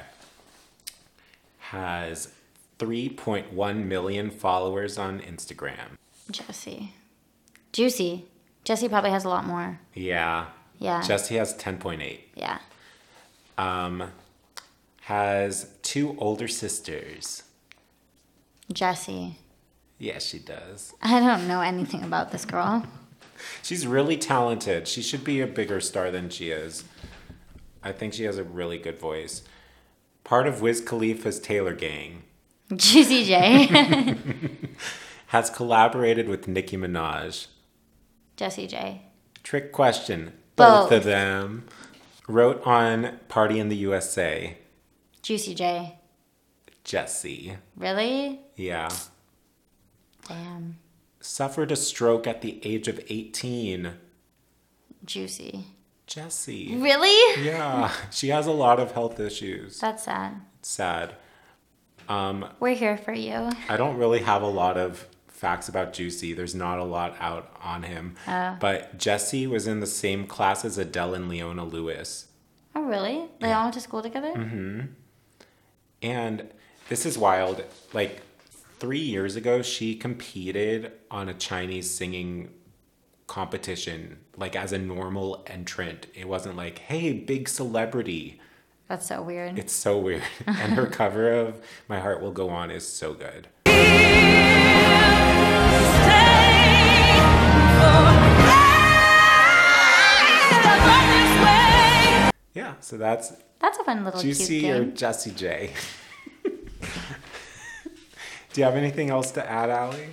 Has 1.58 2.32
3.1 2.78 3.84
million 3.84 4.30
followers 4.30 4.96
on 4.96 5.18
Instagram. 5.18 5.98
Jessie. 6.30 6.94
Juicy. 7.72 8.26
Jessie 8.64 8.88
probably 8.88 9.10
has 9.10 9.24
a 9.24 9.28
lot 9.28 9.46
more. 9.46 9.80
Yeah. 9.94 10.46
Yeah. 10.78 11.02
Jessie 11.02 11.36
has 11.36 11.54
10.8. 11.54 12.20
Yeah. 12.34 12.58
Um, 13.58 14.10
has 15.02 15.70
two 15.82 16.16
older 16.18 16.48
sisters. 16.48 17.42
Jessie. 18.72 19.38
Yes, 19.98 20.24
she 20.24 20.38
does. 20.38 20.94
I 21.02 21.20
don't 21.20 21.46
know 21.48 21.60
anything 21.60 22.02
about 22.02 22.32
this 22.32 22.44
girl. 22.44 22.86
She's 23.62 23.86
really 23.86 24.16
talented. 24.16 24.86
She 24.86 25.02
should 25.02 25.24
be 25.24 25.40
a 25.40 25.46
bigger 25.46 25.80
star 25.80 26.10
than 26.10 26.28
she 26.28 26.50
is. 26.50 26.84
I 27.82 27.92
think 27.92 28.12
she 28.12 28.24
has 28.24 28.36
a 28.38 28.44
really 28.44 28.78
good 28.78 28.98
voice. 28.98 29.42
Part 30.24 30.46
of 30.46 30.60
Wiz 30.60 30.80
Khalifa's 30.80 31.40
Taylor 31.40 31.74
Gang. 31.74 32.22
Juicy 32.74 33.24
J. 33.24 34.16
has 35.28 35.50
collaborated 35.50 36.28
with 36.28 36.46
Nicki 36.46 36.76
Minaj. 36.76 37.46
Jessie 38.40 38.66
J. 38.66 39.02
Trick 39.42 39.70
question. 39.70 40.32
Both, 40.56 40.88
Both. 40.88 40.92
of 40.92 41.04
them 41.04 41.66
wrote 42.26 42.66
on 42.66 43.18
Party 43.28 43.58
in 43.58 43.68
the 43.68 43.76
USA. 43.76 44.56
Juicy 45.20 45.54
J. 45.54 45.98
Jessie. 46.82 47.58
Really? 47.76 48.40
Yeah. 48.56 48.88
Damn. 50.26 50.78
Suffered 51.20 51.70
a 51.70 51.76
stroke 51.76 52.26
at 52.26 52.40
the 52.40 52.58
age 52.64 52.88
of 52.88 52.98
18. 53.10 53.92
Juicy. 55.04 55.66
Jessie. 56.06 56.76
Really? 56.76 57.44
Yeah. 57.44 57.92
She 58.10 58.28
has 58.28 58.46
a 58.46 58.52
lot 58.52 58.80
of 58.80 58.92
health 58.92 59.20
issues. 59.20 59.78
That's 59.78 60.04
sad. 60.04 60.40
It's 60.60 60.70
sad. 60.70 61.14
Um, 62.08 62.46
We're 62.58 62.74
here 62.74 62.96
for 62.96 63.12
you. 63.12 63.50
I 63.68 63.76
don't 63.76 63.98
really 63.98 64.20
have 64.20 64.40
a 64.40 64.46
lot 64.46 64.78
of 64.78 65.06
facts 65.40 65.70
about 65.70 65.94
Juicy. 65.94 66.34
There's 66.34 66.54
not 66.54 66.78
a 66.78 66.84
lot 66.84 67.16
out 67.18 67.56
on 67.62 67.84
him. 67.84 68.14
Oh. 68.28 68.58
But 68.60 68.98
Jessie 68.98 69.46
was 69.46 69.66
in 69.66 69.80
the 69.80 69.86
same 69.86 70.26
class 70.26 70.66
as 70.66 70.76
Adele 70.76 71.14
and 71.14 71.28
Leona 71.30 71.64
Lewis. 71.64 72.26
Oh, 72.76 72.82
really? 72.82 73.24
They 73.40 73.50
all 73.50 73.64
went 73.64 73.74
to 73.74 73.80
school 73.80 74.02
together? 74.02 74.32
hmm 74.32 74.80
And 76.02 76.50
this 76.90 77.06
is 77.06 77.16
wild. 77.16 77.64
Like 77.94 78.20
three 78.78 79.00
years 79.00 79.34
ago, 79.34 79.62
she 79.62 79.94
competed 79.96 80.92
on 81.10 81.30
a 81.30 81.34
Chinese 81.34 81.90
singing 81.90 82.50
competition, 83.26 84.18
like 84.36 84.54
as 84.54 84.72
a 84.72 84.78
normal 84.78 85.42
entrant. 85.46 86.06
It 86.14 86.28
wasn't 86.28 86.56
like, 86.56 86.80
hey, 86.80 87.14
big 87.14 87.48
celebrity. 87.48 88.40
That's 88.88 89.06
so 89.06 89.22
weird. 89.22 89.58
It's 89.58 89.72
so 89.72 89.98
weird. 89.98 90.22
and 90.46 90.74
her 90.74 90.86
cover 90.86 91.32
of 91.32 91.62
My 91.88 91.98
Heart 91.98 92.20
Will 92.20 92.32
Go 92.32 92.50
On 92.50 92.70
is 92.70 92.86
so 92.86 93.14
good. 93.14 93.48
Yeah, 102.52 102.74
so 102.80 102.96
that's 102.96 103.32
That's 103.60 103.78
a 103.78 103.84
fun 103.84 104.04
little 104.04 104.20
Juicy 104.20 104.60
cute 104.60 104.74
or 104.76 104.84
game. 104.84 104.94
Jessie 104.96 105.30
J. 105.30 105.72
Do 108.52 108.60
you 108.60 108.64
have 108.64 108.74
anything 108.74 109.10
else 109.10 109.30
to 109.32 109.48
add, 109.48 109.70
Allie? 109.70 110.08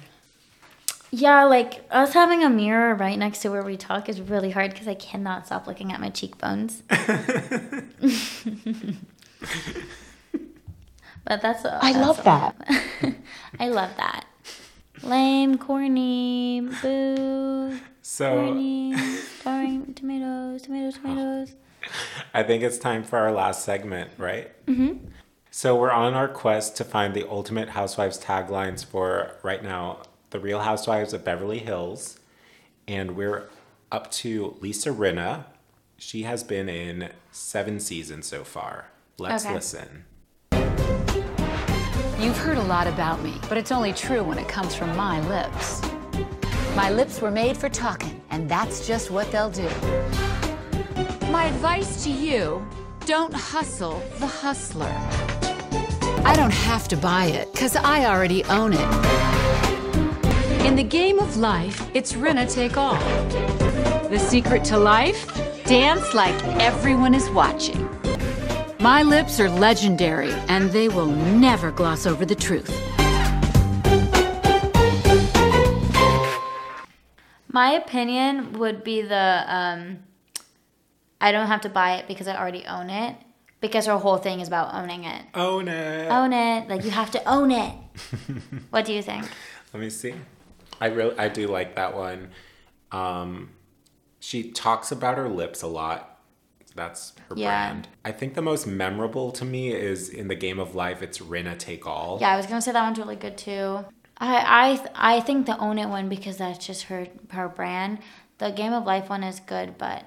Yeah, 1.09 1.45
like 1.45 1.83
us 1.89 2.13
having 2.13 2.43
a 2.43 2.49
mirror 2.49 2.93
right 2.93 3.17
next 3.17 3.39
to 3.39 3.49
where 3.49 3.63
we 3.63 3.77
talk 3.77 4.07
is 4.07 4.21
really 4.21 4.51
hard 4.51 4.71
because 4.71 4.87
I 4.87 4.93
cannot 4.93 5.47
stop 5.47 5.65
looking 5.65 5.91
at 5.91 5.99
my 5.99 6.09
cheekbones. 6.09 6.83
but 6.89 6.99
that's. 11.41 11.65
I 11.65 11.93
that's 11.93 11.97
love 11.97 12.19
all. 12.19 12.53
that. 12.59 13.15
I 13.59 13.69
love 13.69 13.89
that. 13.97 14.26
Lame, 15.03 15.57
corny, 15.57 16.61
boo, 16.81 17.79
So 18.01 18.35
corny, 18.35 18.93
throwing 18.95 19.93
tomatoes, 19.93 20.61
tomatoes, 20.63 20.95
tomatoes. 20.95 21.55
I 22.33 22.43
think 22.43 22.63
it's 22.63 22.77
time 22.77 23.03
for 23.03 23.17
our 23.19 23.31
last 23.31 23.63
segment, 23.63 24.11
right? 24.17 24.51
Mhm. 24.65 24.99
So 25.51 25.75
we're 25.75 25.91
on 25.91 26.13
our 26.13 26.27
quest 26.27 26.75
to 26.77 26.83
find 26.83 27.13
the 27.13 27.27
ultimate 27.29 27.69
housewives 27.69 28.19
taglines 28.19 28.83
for 28.85 29.37
right 29.43 29.63
now, 29.63 30.03
the 30.31 30.39
Real 30.39 30.59
Housewives 30.59 31.13
of 31.13 31.23
Beverly 31.23 31.59
Hills, 31.59 32.19
and 32.87 33.15
we're 33.15 33.49
up 33.91 34.11
to 34.11 34.57
Lisa 34.59 34.89
Rinna. 34.89 35.45
She 35.97 36.23
has 36.23 36.43
been 36.43 36.69
in 36.69 37.09
seven 37.31 37.79
seasons 37.79 38.27
so 38.27 38.43
far. 38.43 38.87
Let's 39.17 39.45
Okay. 39.45 39.53
listen. 39.55 40.05
You've 42.19 42.37
heard 42.37 42.57
a 42.57 42.63
lot 42.63 42.87
about 42.87 43.21
me, 43.21 43.35
but 43.47 43.59
it's 43.59 43.71
only 43.71 43.93
true 43.93 44.23
when 44.23 44.39
it 44.39 44.47
comes 44.47 44.73
from 44.73 44.95
my 44.97 45.19
lips. 45.27 45.83
My 46.75 46.89
lips 46.89 47.21
were 47.21 47.29
made 47.29 47.55
for 47.55 47.69
talking, 47.69 48.19
and 48.31 48.49
that's 48.49 48.87
just 48.87 49.11
what 49.11 49.31
they'll 49.31 49.51
do. 49.51 49.69
My 51.29 51.45
advice 51.45 52.03
to 52.05 52.09
you 52.09 52.65
Don't 53.05 53.31
hustle 53.31 54.01
the 54.17 54.25
hustler. 54.25 54.91
I 56.25 56.33
don't 56.35 56.51
have 56.51 56.87
to 56.87 56.97
buy 56.97 57.25
it 57.25 57.53
because 57.53 57.75
I 57.75 58.05
already 58.05 58.43
own 58.45 58.73
it. 58.73 58.89
In 60.65 60.75
the 60.75 60.83
game 60.83 61.19
of 61.19 61.37
life, 61.37 61.87
it's 61.93 62.13
Rinna 62.13 62.51
take 62.51 62.77
all. 62.77 62.99
The 64.09 64.17
secret 64.17 64.63
to 64.65 64.79
life? 64.79 65.27
Dance 65.65 66.15
like 66.15 66.43
everyone 66.59 67.13
is 67.13 67.29
watching. 67.29 67.96
My 68.79 69.01
lips 69.01 69.39
are 69.39 69.49
legendary, 69.49 70.31
and 70.49 70.71
they 70.71 70.87
will 70.87 71.07
never 71.07 71.71
gloss 71.71 72.05
over 72.05 72.25
the 72.25 72.35
truth. 72.35 72.69
My 77.51 77.71
opinion 77.71 78.53
would 78.59 78.83
be 78.83 79.01
the 79.01 79.43
um, 79.47 79.99
I 81.19 81.31
don't 81.31 81.47
have 81.47 81.61
to 81.61 81.69
buy 81.69 81.95
it 81.95 82.07
because 82.07 82.27
I 82.27 82.37
already 82.37 82.65
own 82.65 82.91
it. 82.91 83.15
Because 83.59 83.87
her 83.87 83.97
whole 83.97 84.17
thing 84.17 84.39
is 84.39 84.47
about 84.47 84.75
owning 84.75 85.05
it. 85.05 85.25
Own 85.33 85.67
it. 85.67 86.11
Own 86.11 86.31
it. 86.31 86.69
Like 86.69 86.83
you 86.83 86.91
have 86.91 87.09
to 87.11 87.27
own 87.27 87.49
it. 87.51 87.73
what 88.69 88.85
do 88.85 88.93
you 88.93 89.01
think? 89.01 89.27
Let 89.73 89.81
me 89.81 89.89
see. 89.89 90.13
I 90.79 90.87
really 90.87 91.17
I 91.17 91.29
do 91.29 91.47
like 91.47 91.75
that 91.75 91.95
one. 91.95 92.29
Um, 92.91 93.49
she 94.19 94.51
talks 94.51 94.91
about 94.91 95.17
her 95.17 95.27
lips 95.27 95.63
a 95.63 95.67
lot. 95.67 96.16
That's 96.77 97.13
her 97.27 97.35
Yeah. 97.35 97.69
brand. 97.71 97.87
I 98.05 98.11
think 98.13 98.35
the 98.35 98.41
most 98.41 98.65
memorable 98.65 99.31
to 99.33 99.43
me 99.43 99.73
is 99.73 100.07
in 100.07 100.29
the 100.29 100.35
game 100.35 100.59
of 100.59 100.75
life. 100.75 101.01
It's 101.01 101.17
Rinna 101.19 101.57
take 101.57 101.85
all. 101.85 102.19
Yeah, 102.21 102.29
I 102.33 102.37
was 102.37 102.45
gonna 102.45 102.61
say 102.61 102.71
that 102.71 102.81
one's 102.83 102.97
really 102.99 103.17
good 103.17 103.37
too. 103.37 103.83
I 104.19 104.79
I 104.95 105.15
I 105.17 105.19
think 105.19 105.45
the 105.47 105.57
own 105.59 105.77
it 105.79 105.89
one 105.89 106.07
because 106.07 106.37
that's 106.37 106.65
just 106.65 106.83
her 106.83 107.07
her 107.31 107.49
brand. 107.49 107.99
The 108.37 108.51
game 108.51 108.71
of 108.71 108.85
life 108.85 109.09
one 109.09 109.23
is 109.23 109.39
good, 109.39 109.77
but 109.77 110.05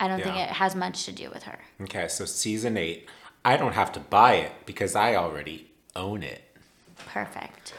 I 0.00 0.06
don't 0.08 0.22
think 0.22 0.36
it 0.36 0.48
has 0.48 0.76
much 0.76 1.04
to 1.06 1.12
do 1.12 1.28
with 1.28 1.42
her. 1.42 1.58
Okay, 1.82 2.06
so 2.08 2.24
season 2.24 2.76
eight. 2.76 3.08
I 3.44 3.56
don't 3.56 3.72
have 3.74 3.92
to 3.92 4.00
buy 4.00 4.34
it 4.34 4.52
because 4.64 4.94
I 4.94 5.16
already 5.16 5.70
own 5.96 6.22
it. 6.22 6.42
Perfect. 7.06 7.74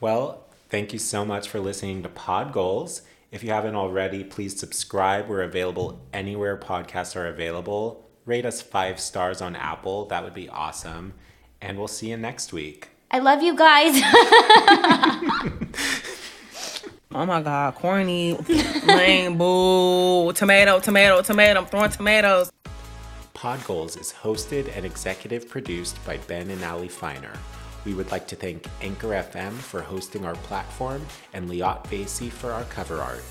Well, 0.00 0.44
thank 0.68 0.92
you 0.92 0.98
so 0.98 1.24
much 1.24 1.48
for 1.48 1.60
listening 1.60 2.02
to 2.02 2.08
Pod 2.08 2.52
Goals. 2.52 3.02
If 3.30 3.44
you 3.44 3.50
haven't 3.50 3.74
already, 3.74 4.24
please 4.24 4.58
subscribe. 4.58 5.28
We're 5.28 5.42
available 5.42 6.00
anywhere 6.12 6.56
podcasts 6.56 7.14
are 7.14 7.26
available. 7.26 8.08
Rate 8.24 8.46
us 8.46 8.62
five 8.62 8.98
stars 8.98 9.42
on 9.42 9.54
Apple. 9.54 10.06
That 10.06 10.24
would 10.24 10.34
be 10.34 10.48
awesome. 10.48 11.14
And 11.60 11.78
we'll 11.78 11.88
see 11.88 12.10
you 12.10 12.16
next 12.16 12.52
week. 12.52 12.88
I 13.10 13.18
love 13.18 13.42
you 13.42 13.54
guys. 13.54 14.02
Oh 17.10 17.24
my 17.24 17.40
god, 17.40 17.74
corny, 17.76 18.34
lame, 18.86 19.38
boo, 19.38 20.30
tomato, 20.34 20.78
tomato, 20.78 21.22
tomato. 21.22 21.60
I'm 21.60 21.66
throwing 21.66 21.90
tomatoes. 21.90 22.52
Pod 23.32 23.64
Goals 23.64 23.96
is 23.96 24.12
hosted 24.12 24.70
and 24.76 24.84
executive 24.84 25.48
produced 25.48 26.04
by 26.04 26.18
Ben 26.28 26.50
and 26.50 26.62
Allie 26.62 26.86
Feiner. 26.88 27.32
We 27.84 27.94
would 27.94 28.10
like 28.10 28.26
to 28.28 28.36
thank 28.36 28.66
Anchor 28.80 29.08
FM 29.08 29.52
for 29.52 29.80
hosting 29.80 30.24
our 30.24 30.34
platform 30.34 31.04
and 31.32 31.48
Liat 31.48 31.84
Veysey 31.84 32.30
for 32.30 32.52
our 32.52 32.64
cover 32.64 33.00
art. 33.00 33.22